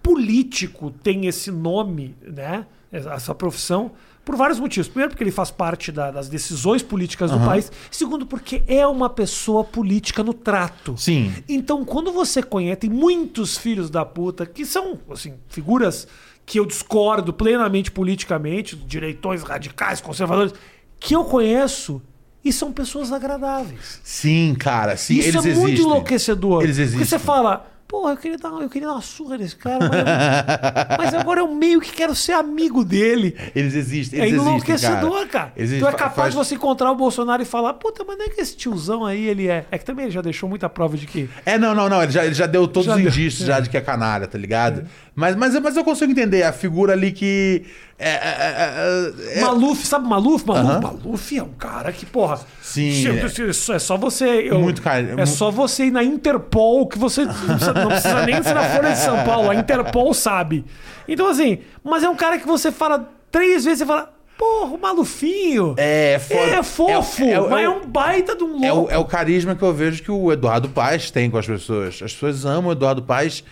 [0.02, 2.66] político tem esse nome, né?
[2.92, 3.90] Essa profissão,
[4.26, 4.88] por vários motivos.
[4.88, 7.70] Primeiro, porque ele faz parte da- das decisões políticas do país.
[7.92, 10.96] Segundo, porque é uma pessoa política no trato.
[10.98, 11.32] Sim.
[11.48, 16.08] Então, quando você conhece, tem muitos filhos da puta que são, assim, figuras
[16.44, 20.52] que eu discordo plenamente politicamente, direitões radicais, conservadores,
[20.98, 22.02] que eu conheço
[22.44, 24.00] e são pessoas agradáveis.
[24.02, 24.96] Sim, cara.
[24.96, 25.86] Sim, Isso eles é muito existem.
[25.86, 26.62] enlouquecedor.
[26.64, 27.18] Eles Porque você existem.
[27.20, 31.14] fala, porra, eu queria, dar, eu queria dar uma surra nesse cara, mas, eu- mas
[31.14, 33.36] agora eu meio que quero ser amigo dele.
[33.54, 34.18] Eles existem.
[34.20, 35.52] É Eles existem, enlouquecedor, cara.
[35.56, 38.26] Eles Tu é capaz Faz- de você encontrar o Bolsonaro e falar, puta, mas não
[38.26, 39.64] é que esse tiozão aí, ele é.
[39.70, 41.28] É que também ele já deixou muita prova de que.
[41.44, 42.02] É, não, não, não.
[42.02, 43.08] Ele já, ele já deu todos Já os deu.
[43.10, 44.86] indícios já de que é canalha, tá ligado?
[45.18, 47.64] Mas, mas, mas eu consigo entender a figura ali que.
[47.98, 50.46] É, é, é, é- Maluf, sabe Maluf?
[50.46, 50.80] Maluf, Aham.
[50.82, 52.38] Maluf é um cara que, porra.
[52.60, 53.74] Sim, é.
[53.74, 54.26] É só você.
[54.26, 57.24] eu- Muito cara- É só você ir na Interpol que você.
[57.24, 59.48] Não precisa, não precisa nem ser na Folha de São Paulo.
[59.50, 60.66] A Interpol sabe.
[61.08, 64.12] Então, assim, mas é um cara que você fala três vezes e fala.
[64.36, 65.74] Porra, o Malufinho.
[65.78, 66.56] É, foda.
[66.56, 68.92] É fofo, É, é, é, mas é um baita de um é, o, louco.
[68.92, 72.02] é o carisma que eu vejo que o Eduardo Paes tem com as pessoas.
[72.02, 73.42] As pessoas amam o Eduardo Paes.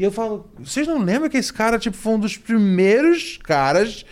[0.00, 4.06] E eu falo, vocês não lembram que esse cara tipo, foi um dos primeiros caras,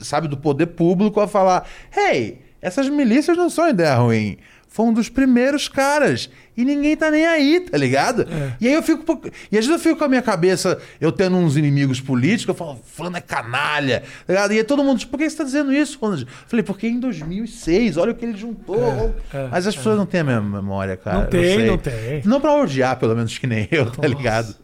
[0.00, 4.36] sabe, do poder público a falar: hey, essas milícias não são ideia ruim.
[4.68, 6.28] Foi um dos primeiros caras.
[6.54, 8.22] E ninguém tá nem aí, tá ligado?
[8.30, 8.52] É.
[8.60, 9.20] E aí eu fico.
[9.50, 12.54] E às vezes eu fico com a minha cabeça, eu tendo uns inimigos políticos, eu
[12.54, 14.52] falo, fulano é canalha, tá ligado?
[14.52, 16.22] E aí todo mundo, tipo, por que você tá dizendo isso, Ronald?
[16.24, 19.14] Eu Falei, porque em 2006, olha o que ele juntou.
[19.32, 21.20] é, Mas as pessoas não têm a mesma memória, cara.
[21.20, 22.22] Não tem, não tem.
[22.24, 24.54] Não pra odiar, pelo menos que nem eu, tá ligado?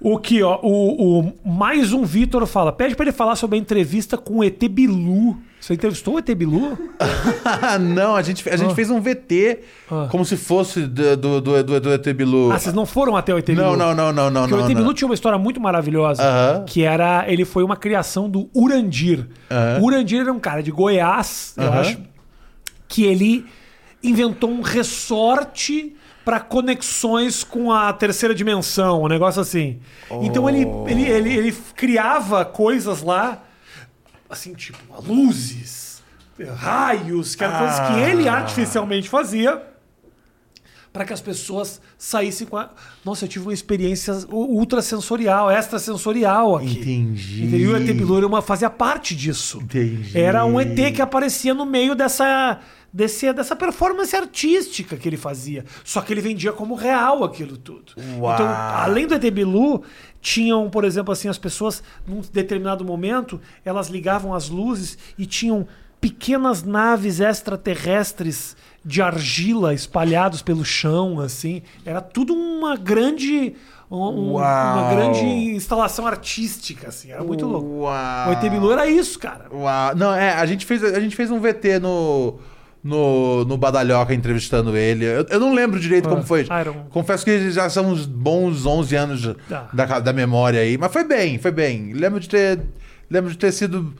[0.00, 3.60] O que, ó, o, o- mais um Vitor fala, pede pra ele falar sobre a
[3.60, 5.38] entrevista com o ET Bilu.
[5.62, 6.76] Você entrevistou o ET Bilu?
[7.94, 8.74] Não, a gente, a gente Ah.
[8.74, 10.08] fez um VT Ah.
[10.10, 12.50] como se fosse do, do, do, do, ET Bilu.
[12.50, 13.62] Ah, vocês não foram até o ET Bilu?
[13.62, 14.40] Não, não, não, não, não.
[14.42, 14.94] Porque não, o ET Bilu não.
[14.94, 16.64] tinha uma história muito maravilhosa, Aham.
[16.66, 19.28] que era, ele foi uma criação do Urandir.
[19.48, 19.78] Aham.
[19.80, 21.80] O Urandir era um cara de Goiás, eu Aham.
[21.80, 21.98] acho,
[22.88, 23.46] que ele
[24.02, 25.94] inventou um ressorte
[26.24, 29.78] para conexões com a terceira dimensão, um negócio assim.
[30.22, 30.88] Então ele, Oh.
[30.88, 33.38] ele, ele, ele criava coisas lá,
[34.32, 36.02] assim, tipo, luzes,
[36.56, 38.34] raios, que eram coisas que ele Ah.
[38.36, 39.62] artificialmente fazia
[40.90, 42.70] para que as pessoas saíssem com a...
[43.04, 46.80] Nossa, eu tive uma experiência ultrasensorial, extrasensorial aqui.
[46.80, 47.44] Entendi.
[47.44, 47.60] Entendeu?
[47.60, 49.58] E o ET era uma, fazia parte disso.
[49.62, 50.18] Entendi.
[50.18, 52.60] Era um ET que aparecia no meio dessa,
[52.92, 55.64] desse, dessa performance artística que ele fazia.
[55.84, 57.92] Só que ele vendia como real aquilo tudo.
[58.18, 58.34] Uau.
[58.34, 59.82] Então, além do ET Bilu,
[60.20, 65.66] tinham, por exemplo, assim, as pessoas, num determinado momento, elas ligavam as luzes e tinham
[66.00, 71.62] pequenas naves extraterrestres de argila espalhados pelo chão, assim.
[71.86, 73.54] Era tudo uma grande
[73.90, 75.24] um- um- uma grande
[75.54, 77.10] instalação artística, assim.
[77.12, 77.68] Era muito louco.
[77.82, 78.30] Uau.
[78.30, 79.46] O ET Bilu era isso, cara.
[79.52, 79.94] Uau.
[79.94, 82.38] Não, é, a gente fez, a gente fez um VT no,
[82.82, 85.04] no, no Badalhoca entrevistando ele.
[85.04, 86.46] Eu, eu não lembro direito como Ah, foi.
[86.90, 89.68] Confesso que já são uns bons 11 anos Tá.
[89.72, 90.76] da, da memória aí.
[90.76, 91.92] Mas foi bem, foi bem.
[91.92, 92.60] Lembro de ter,
[93.10, 93.94] lembro de ter sido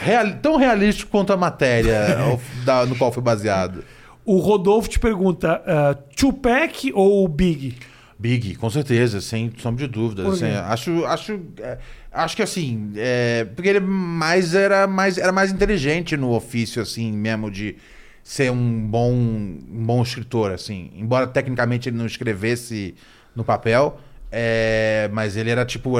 [0.00, 2.16] real- tão realístico quanto a matéria
[2.64, 3.82] da- no qual foi baseado.
[4.24, 7.74] O Rodolfo te pergunta: uh, Tupac ou Big?
[8.16, 10.28] Big, com certeza, sem sombra de dúvida.
[10.28, 11.76] Assim, acho, acho, é,
[12.12, 17.10] acho que assim, é, porque ele mais era mais era mais inteligente no ofício, assim,
[17.10, 17.74] mesmo de
[18.22, 20.90] ser um bom, um bom escritor, assim.
[20.94, 22.94] Embora tecnicamente ele não escrevesse
[23.34, 23.98] no papel,
[24.30, 25.94] é, mas ele era tipo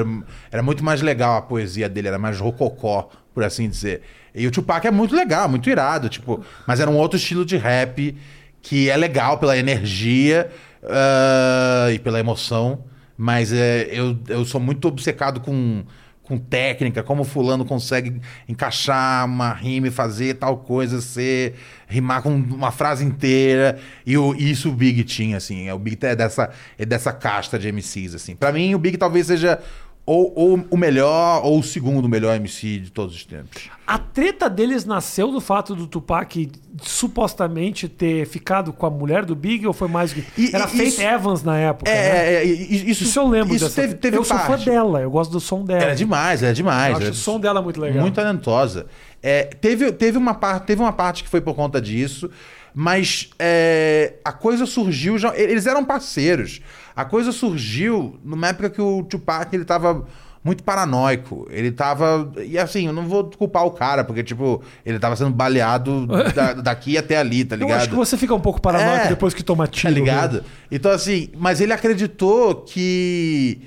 [0.50, 4.02] era, muito mais legal a poesia dele, era mais rococó, por assim dizer.
[4.34, 7.56] E o Tupac é muito legal, muito irado, tipo, mas era um outro estilo de
[7.56, 8.16] rap
[8.62, 10.50] que é legal pela energia
[10.84, 12.84] ah, e pela emoção,
[13.16, 15.84] mas é, eu, eu sou muito obcecado com,
[16.32, 18.18] com técnica, como fulano consegue
[18.48, 21.54] encaixar uma rima e fazer tal coisa, ser,
[21.86, 26.16] rimar com uma frase inteira, e o, isso o Big tinha, assim, o Big é
[26.16, 28.34] dessa, é dessa casta de MCs, assim.
[28.34, 29.60] Pra mim, o Big talvez seja
[30.04, 33.70] ou, ou o melhor ou o segundo melhor MC de todos os tempos.
[33.86, 36.50] A treta deles nasceu do fato do Tupac
[36.82, 40.24] supostamente ter ficado com a mulher do Big ou foi mais que.
[40.36, 41.90] E- Era Faith Evans na época.
[41.90, 41.96] né?
[41.96, 43.80] É, é, é, e- isso, Isso eu lembro isso dessa.
[43.82, 44.64] teve, teve eu sou fã parte.
[44.66, 45.82] dela, eu gosto do som dela.
[45.82, 46.90] Era demais, era demais.
[46.90, 48.00] Eu acho era o som dela muito legal.
[48.00, 48.86] Muito talentosa.
[49.22, 52.28] É, teve, teve, uma parte, teve uma parte que foi por conta disso,
[52.74, 55.36] mas é, a coisa surgiu já.
[55.36, 56.60] Eles eram parceiros.
[56.94, 60.06] A coisa surgiu numa época que o Tupac ele tava
[60.44, 61.46] muito paranoico.
[61.50, 62.32] Ele tava.
[62.44, 66.54] E assim, eu não vou culpar o cara, porque, tipo, ele tava sendo baleado da-
[66.54, 67.78] daqui até ali, tá Eu ligado?
[67.80, 69.08] acho que você fica um pouco paranoico É.
[69.08, 69.92] depois que toma tiro.
[69.92, 70.44] Tá ligado?
[70.70, 73.60] Então, assim, mas ele acreditou que.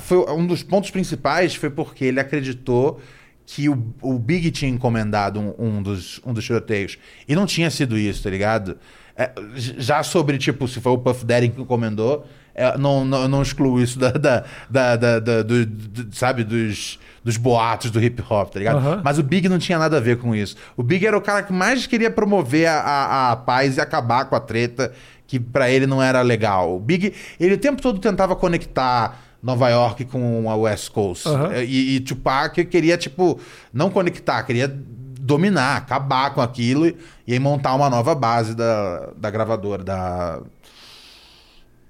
[0.00, 3.00] Foi um dos pontos principais foi porque ele acreditou
[3.46, 6.96] que o, o Big tinha encomendado um, um dos, um dos tiroteios.
[7.28, 8.78] E não tinha sido isso, tá ligado?
[9.16, 13.42] É, já sobre, tipo, se foi o Puff Daddy que encomendou, é, não, não, não
[13.42, 18.22] excluo isso da, da, da, da- da- do, do- sabe, dos, dos boatos do hip
[18.28, 18.78] hop, tá ligado?
[18.78, 19.02] Aham.
[19.04, 20.56] Mas o Big não tinha nada a ver com isso.
[20.76, 24.24] O Big era o cara que mais queria promover a, a, a paz e acabar
[24.24, 24.92] com a treta,
[25.26, 26.74] que pra ele não era legal.
[26.76, 31.28] O Big, ele o tempo todo tentava conectar Nova York com a West Coast.
[31.28, 31.52] Aham.
[31.62, 33.38] E, e Tupac queria, tipo,
[33.70, 39.10] não conectar, queria dominar, acabar com aquilo e, e aí montar uma nova base da,
[39.14, 40.40] da gravadora, da.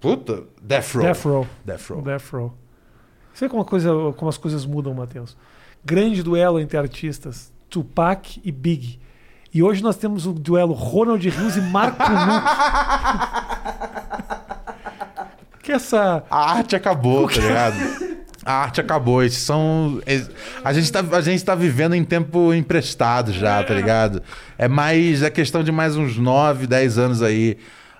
[0.01, 1.03] Puta, Death Row.
[1.05, 1.47] Death Row.
[1.65, 2.03] Death Row.
[2.03, 2.55] Death Row.
[3.33, 5.37] Você vê como, coisa, como as coisas mudam, Matheus.
[5.85, 8.99] Grande duelo entre artistas, Tupac e Big.
[9.53, 12.15] E hoje nós temos o duelo Ronald Rios e Marco Luque.
[15.65, 16.23] que essa.
[16.31, 18.15] A arte acabou, tá ligado?
[18.45, 19.23] A arte acabou.
[19.25, 20.01] Esses são.
[20.65, 24.23] A gente, tá, a gente tá vivendo em tempo emprestado já, tá ligado?
[24.59, 25.23] É mais.
[25.23, 27.57] É questão de mais uns 9, 10 anos aí.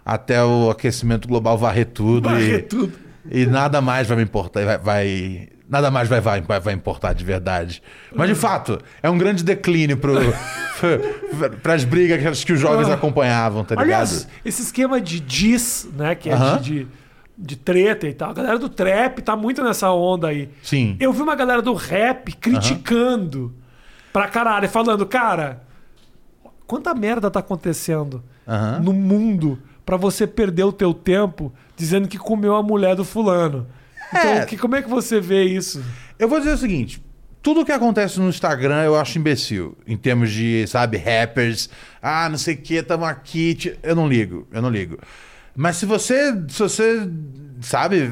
[0.07, 2.29] Até o aquecimento global varrer tudo.
[2.29, 2.93] Varrer e, tudo.
[3.31, 4.63] E nada mais vai me importar.
[4.67, 7.83] Vai, vai- nada mais vai, vai, vai, importar de verdade.
[8.15, 10.13] Mas de fato, é um grande declínio para
[11.75, 12.95] as brigas que os jovens Ah.
[12.95, 13.87] acompanhavam, tá ligado?
[13.87, 16.15] Aliás, esse esquema de diss, né?
[16.15, 16.59] Que é Aham.
[16.61, 16.89] de, de,
[17.37, 18.31] de treta e tal.
[18.31, 20.49] A galera do trap tá muito nessa onda aí.
[20.63, 20.97] Sim.
[21.01, 23.55] Eu vi uma galera do rap criticando
[24.13, 25.63] pra caralho, falando, cara,
[26.67, 28.81] quanta merda tá acontecendo Aham.
[28.81, 33.67] no mundo pra você perder o teu tempo dizendo que comeu a mulher do fulano.
[34.09, 34.47] Então, É.
[34.47, 35.83] que, como é que você vê isso?
[36.19, 37.03] Eu vou dizer o seguinte:
[37.43, 39.77] tudo que acontece no Instagram eu acho imbecil.
[39.87, 41.69] Em termos de, sabe, rappers.
[42.01, 43.77] Ah, não sei o que, tamo aqui.
[43.83, 44.99] Eu não ligo, eu não ligo.
[45.57, 47.09] Mas se você, se você,
[47.61, 48.11] sabe,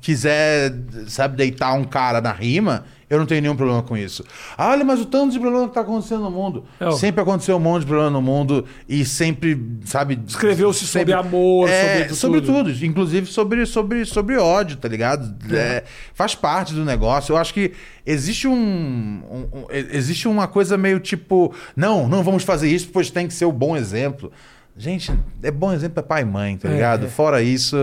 [0.00, 0.72] quiser,
[1.08, 4.24] sabe, deitar um cara na rima, eu não tenho nenhum problema com isso.
[4.56, 6.64] Ah, olha, mas o tanto de problema que tá acontecendo no mundo.
[6.80, 6.92] É, ó.
[6.92, 10.18] Sempre aconteceu um monte de problema no mundo e sempre, sabe...
[10.26, 12.72] Escreveu-se sobre amor, é, sobre sobre tudo.
[12.72, 12.84] tudo.
[12.86, 15.34] Inclusive sobre, sobre, sobre ódio, tá ligado?
[15.54, 15.84] É,
[16.14, 17.32] faz parte do negócio.
[17.32, 17.72] Eu acho que
[18.06, 21.54] existe um, um- um- Existe uma coisa meio tipo.
[21.76, 24.32] Não, não vamos fazer isso, pois tem que ser o bom exemplo.
[24.76, 25.12] Gente,
[25.42, 27.06] é bom exemplo é pai e mãe, tá É, ligado?
[27.06, 27.08] é.
[27.08, 27.76] Fora isso,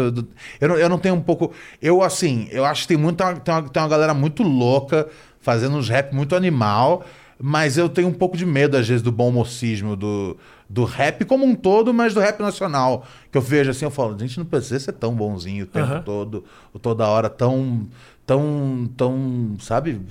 [0.60, 1.52] eu não, eu não tenho um pouco.
[1.82, 3.36] Eu, assim, eu acho que tem muita.
[3.36, 5.08] Tem uma, tem uma galera muito louca
[5.40, 7.06] fazendo uns rap muito animal,
[7.40, 10.36] mas eu tenho um pouco de medo, às vezes, do bom mocismo do,
[10.68, 13.06] do rap como um todo, mas do rap nacional.
[13.32, 16.02] Que eu vejo assim, eu falo, gente, não precisa ser tão bonzinho o tempo Aham.
[16.02, 16.44] todo,
[16.82, 17.88] toda hora, tão.
[18.26, 18.90] tão.
[18.98, 19.56] tão.
[19.60, 20.02] sabe?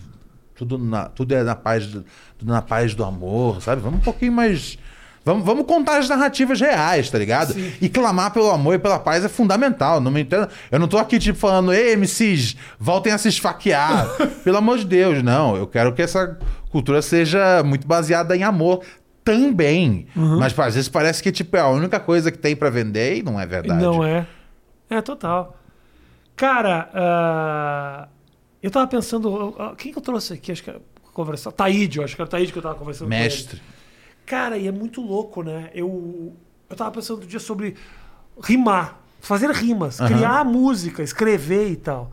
[0.54, 2.04] Tudo, na, tudo é na paz, do,
[2.38, 3.82] tudo na paz do amor, sabe?
[3.82, 4.78] Vamos um pouquinho mais.
[5.28, 7.52] Vamos, vamos contar as narrativas reais, tá ligado?
[7.52, 7.70] Sim.
[7.82, 10.00] E clamar pelo amor e pela paz é fundamental.
[10.00, 10.48] Não me entendo.
[10.70, 14.08] Eu não tô aqui, tipo, falando, ei, MCs, voltem a se esfaquear.
[14.42, 15.54] pelo amor de Deus, não.
[15.54, 16.38] Eu quero que essa
[16.70, 18.80] cultura seja muito baseada em amor
[19.22, 20.06] também.
[20.16, 20.38] Uhum.
[20.38, 23.22] Mas às vezes parece que, tipo, é a única coisa que tem pra vender e
[23.22, 23.82] não é verdade.
[23.82, 24.26] Não é.
[24.88, 25.58] É, total.
[26.34, 28.08] Cara, ah,
[28.62, 29.54] eu tava pensando.
[29.76, 30.52] Quem que eu trouxe aqui?
[30.52, 30.80] Acho que era
[31.12, 31.52] conversar.
[31.52, 33.60] Taíde, eu acho que era o Taíde que eu tava conversando com ele.
[34.28, 35.70] Cara, e é muito louco, né?
[35.74, 36.36] Eu,
[36.68, 37.76] eu tava pensando outro dia sobre
[38.42, 40.08] rimar, fazer rimas, Aham.
[40.08, 42.12] criar música, escrever e tal.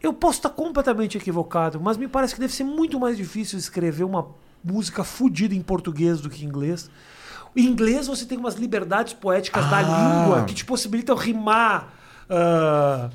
[0.00, 4.04] Eu posso estar completamente equivocado, mas me parece que deve ser muito mais difícil escrever
[4.04, 4.28] uma
[4.64, 6.88] música fodida em português do que em inglês.
[7.54, 9.82] Em inglês você tem umas liberdades poéticas da Ah.
[9.82, 11.92] língua que te possibilitam rimar.
[12.30, 13.10] ah,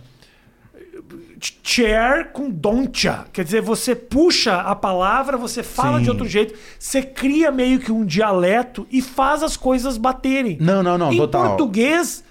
[1.64, 3.26] chair com doncha.
[3.32, 6.04] Quer dizer, você puxa a palavra, você fala Sim.
[6.06, 10.58] de outro jeito, você cria meio que um dialeto e faz as coisas baterem.
[10.60, 11.50] Não, não, não, em total.
[11.50, 12.24] português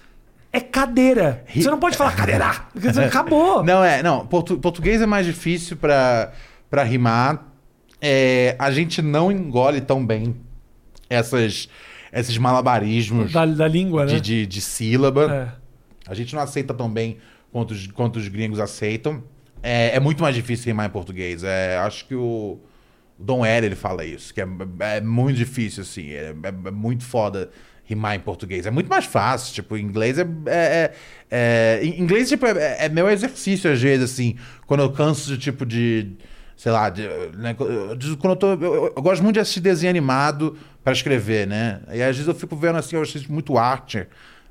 [0.51, 1.43] é cadeira.
[1.53, 2.51] Você não pode falar cadeira.
[2.75, 3.63] Dizer, acabou.
[3.65, 4.25] Não, é, não.
[4.25, 6.31] Portu- português é mais difícil pra,
[6.69, 7.45] pra rimar.
[8.01, 10.35] É, a gente não engole tão bem
[11.09, 11.67] essas,
[12.13, 14.13] esses malabarismos Da, da língua, né?
[14.15, 15.53] de, de, de sílaba.
[15.53, 16.11] É.
[16.11, 17.17] A gente não aceita tão bem
[17.57, 19.23] quanto os, quanto os gringos aceitam.
[19.63, 21.43] É, é muito mais difícil rimar em português.
[21.43, 22.59] É, acho que o
[23.17, 24.47] Dom L, ele fala isso, que é,
[24.79, 26.09] é muito difícil, assim.
[26.11, 27.49] É, é- é muito foda
[27.83, 28.67] rimar em português.
[28.67, 29.53] É muito mais fácil.
[29.55, 30.21] Tipo, inglês é...
[30.45, 30.91] é-
[31.31, 34.35] é- é- inglês, tipo, é, meu exercício, às vezes, assim.
[34.67, 36.11] Quando eu canso de, tipo, de...
[36.55, 37.03] Sei lá, de,
[37.37, 38.47] né, quando eu tô...
[38.53, 41.81] Eu, eu- gosto muito de assistir desenho animado pra escrever, né?
[41.91, 44.07] E às vezes eu fico vendo, assim, eu assisto muito arte...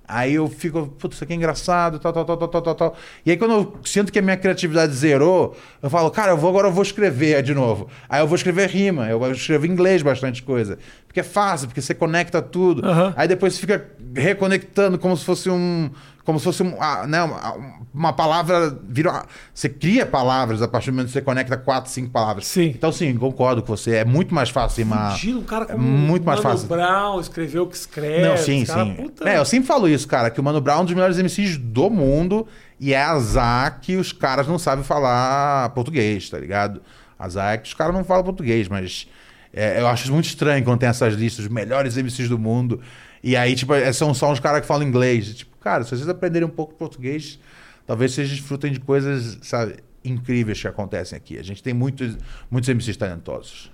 [0.08, 2.96] Aí eu fico, putz, isso aqui é engraçado, tal, tal, tal, tal, tal, tal.
[3.24, 6.50] E aí quando eu sinto que a minha criatividade zerou, eu falo, cara, eu vou
[6.50, 7.88] agora eu vou escrever de novo.
[8.08, 10.78] Aí eu vou escrever rima, eu escrevo em inglês bastante coisa.
[11.06, 12.86] Porque é fácil, porque você conecta tudo.
[12.86, 13.14] Aham.
[13.16, 15.90] Aí depois você fica reconectando como se fosse um.
[16.26, 17.56] Como se fosse um, ah, né, uma,
[17.94, 18.76] uma palavra.
[18.88, 19.24] Vira, uma-
[19.54, 22.46] você cria palavras a partir do momento que você conecta quatro, cinco palavras.
[22.46, 22.66] Sim.
[22.66, 23.92] Então, sim, concordo com você.
[23.96, 25.12] É muito mais fácil rimar.
[25.12, 26.68] Fugindo, um cara é como muito mais Mano fácil.
[26.68, 28.26] Brown escreveu o que escreve.
[28.28, 28.94] Não, sim, cara, sim.
[28.96, 31.16] puta- É, eu sempre falo isso, cara, que o Mano Brown é um dos melhores
[31.16, 32.46] MCs do mundo
[32.80, 36.82] e é azar que os caras não sabem falar português, tá ligado?
[37.18, 39.06] Azar é que os caras não falam português, mas
[39.54, 42.80] é, eu acho muito estranho quando tem essas listas, os melhores MCs do mundo,
[43.22, 45.34] e aí, tipo, é- são só uns caras que falam inglês.
[45.36, 47.40] Tipo, cara, se vocês aprenderem um pouco de português,
[47.84, 49.74] talvez vocês desfrutem de coisas, sabe,
[50.05, 51.36] incríveis que acontecem aqui.
[51.36, 52.16] A gente tem muitos,
[52.48, 53.68] muitos MCs talentosos.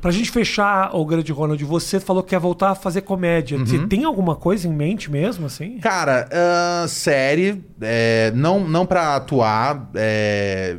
[0.00, 3.56] Pra gente fechar, o grande Ronald, você falou que quer voltar a fazer comédia.
[3.58, 3.64] Uhum.
[3.64, 5.78] Você tem alguma coisa em mente mesmo, assim?
[5.78, 10.78] Cara, ah, série, é, não, não pra atuar, é,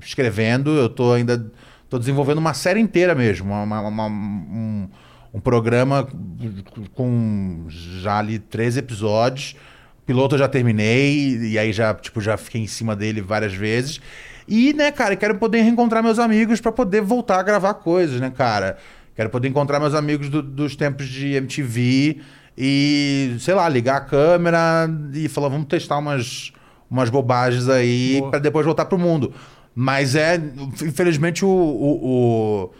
[0.00, 1.52] escrevendo, eu tô ainda
[1.90, 4.88] tô desenvolvendo uma série inteira mesmo, uma- uma- um,
[5.34, 6.08] um programa
[6.94, 9.54] com já ali 13 episódios.
[10.06, 14.00] Piloto eu já terminei, e aí já, tipo, já fiquei em cima dele várias vezes.
[14.46, 18.30] E, né, cara, quero poder reencontrar meus amigos pra poder voltar a gravar coisas, né,
[18.30, 18.76] cara?
[19.16, 22.20] Quero poder encontrar meus amigos do- dos tempos de MTV
[22.56, 26.52] e, sei lá, ligar a câmera e falar, vamos testar umas,
[26.88, 28.30] umas bobagens aí Boa.
[28.30, 29.32] pra depois voltar pro mundo.
[29.74, 30.40] Mas é,
[30.84, 32.70] infelizmente, o, o- o-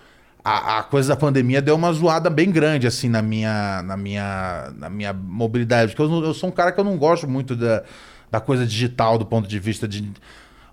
[0.48, 4.72] a, a coisa da pandemia deu uma zoada bem grande, assim, na minha, na minha,
[4.76, 5.90] na minha mobilidade.
[5.92, 7.82] Porque eu, eu sou um cara que eu não gosto muito da,
[8.30, 10.08] da coisa digital do ponto de vista de.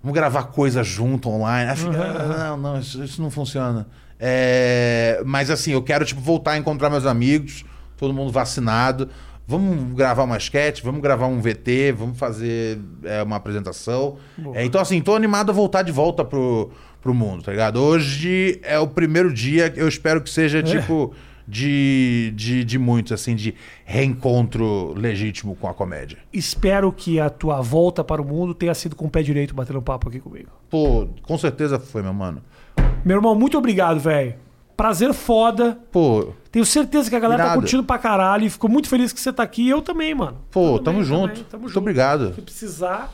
[0.00, 1.72] Vamos gravar coisa junto online.
[1.72, 3.88] Aí fica, "Ah, não, não, isso, isso não funciona.
[4.20, 7.64] É, mas assim, eu quero tipo, voltar a encontrar meus amigos,
[7.96, 9.08] todo mundo vacinado.
[9.44, 14.18] Vamos gravar uma sketch, vamos gravar um VT, vamos fazer é, uma apresentação.
[14.54, 16.70] É, então, assim, tô animado a voltar de volta pro,
[17.04, 17.76] pro mundo, tá ligado?
[17.82, 21.12] Hoje é o primeiro dia, eu espero que seja, tipo,
[21.46, 23.54] de, de, de muitos, assim, de
[23.84, 26.16] reencontro legítimo com a comédia.
[26.32, 29.82] Espero que a tua volta para o mundo tenha sido com o pé direito batendo
[29.82, 30.48] papo aqui comigo.
[30.70, 32.42] Pô, com certeza foi, meu mano.
[33.04, 34.34] Meu irmão, muito obrigado, velho.
[34.74, 35.78] Prazer foda.
[35.92, 37.60] Pô, Tenho certeza que a galera tá Irado.
[37.60, 39.64] curtindo pra caralho e ficou muito feliz que você tá aqui.
[39.64, 40.38] E eu também, mano.
[40.50, 41.28] pô, Eu tamo também, junto.
[41.28, 41.78] também, tamo Muito junto.
[41.82, 42.34] obrigado.
[42.34, 43.12] Se precisar,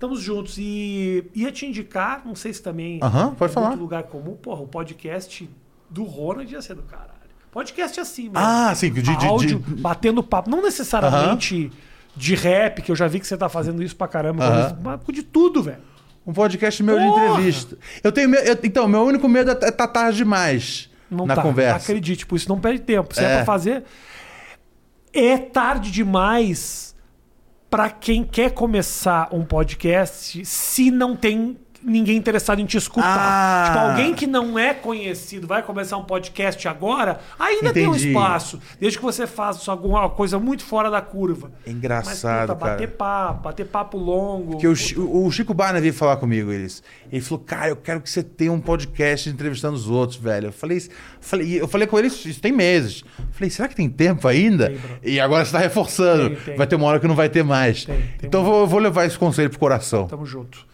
[0.00, 0.56] estamos juntos.
[0.58, 3.68] E ia te indicar, não sei se também Aham, pode é falar.
[3.68, 5.48] muito lugar comum, porra, o podcast
[5.90, 7.10] do Ronald ia ser do caralho.
[7.52, 8.38] Podcast assim, mesmo.
[8.38, 10.48] Ah, sim, de- de- de- Áudio, batendo papo.
[10.48, 11.70] Não necessariamente
[12.16, 14.78] de rap, que eu já vi que você tá fazendo isso pra caramba, Aham.
[14.82, 15.78] mas de tudo, velho.
[16.26, 17.26] Um podcast meu de Porra!
[17.26, 17.76] entrevista.
[18.04, 21.42] Eu tenho eu- então, meu único medo é estar tarde demais Não na tá.
[21.42, 21.76] conversa.
[21.90, 23.12] Acredite, tipo, isso não perde tempo.
[23.14, 23.36] Se é, É.
[23.36, 23.84] pra fazer.
[25.12, 26.89] É tarde demais
[27.70, 33.06] pra quem quer começar um podcast se não tem ninguém interessado em te escutar.
[33.06, 33.64] Ah.
[33.66, 38.08] Tipo, alguém que não é conhecido vai começar um podcast agora, ainda tem um Entendi.
[38.08, 38.60] espaço.
[38.78, 41.50] Desde que você faça alguma coisa muito fora da curva.
[41.66, 42.96] É engraçado, Mas, puta, bater cara.
[42.98, 44.52] papo, bater papo longo.
[44.52, 46.82] Porque o, o Chico Barney veio falar comigo, eles.
[47.10, 50.48] Ele falou, cara, eu quero que você tenha um podcast entrevistando os outros, velho.
[50.48, 50.82] Eu falei,
[51.20, 53.02] falei, eu falei com ele isso, tem meses.
[53.18, 54.70] Eu falei, será que tem tempo ainda?
[54.70, 56.30] Tem, e agora você tá reforçando.
[56.30, 56.56] Tem, tem.
[56.56, 57.86] Vai ter uma hora que não vai ter mais.
[58.22, 60.06] Então eu vou, vou levar esse conselho pro coração.
[60.06, 60.69] Tamo junto.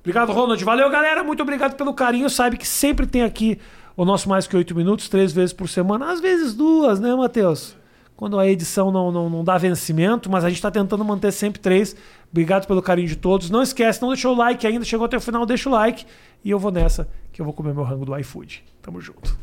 [0.00, 0.62] Obrigado, Ronald.
[0.64, 1.22] Valeu, galera.
[1.22, 2.28] Muito obrigado pelo carinho.
[2.28, 3.58] Sabe que sempre tem aqui
[3.96, 6.10] o nosso Mais Que Oito Minutos, três vezes por semana.
[6.10, 7.76] Às vezes duas, né, Matheus?
[8.16, 11.60] Quando a edição não, não, não dá vencimento, mas a gente está tentando manter sempre
[11.60, 11.96] três.
[12.30, 13.48] Obrigado pelo carinho de todos.
[13.50, 16.04] Não esquece, não deixou o like ainda, chegou até o final, deixa o like.
[16.44, 18.62] E eu vou nessa, que eu vou comer meu rango do iFood.
[18.82, 19.38] Tamo junto.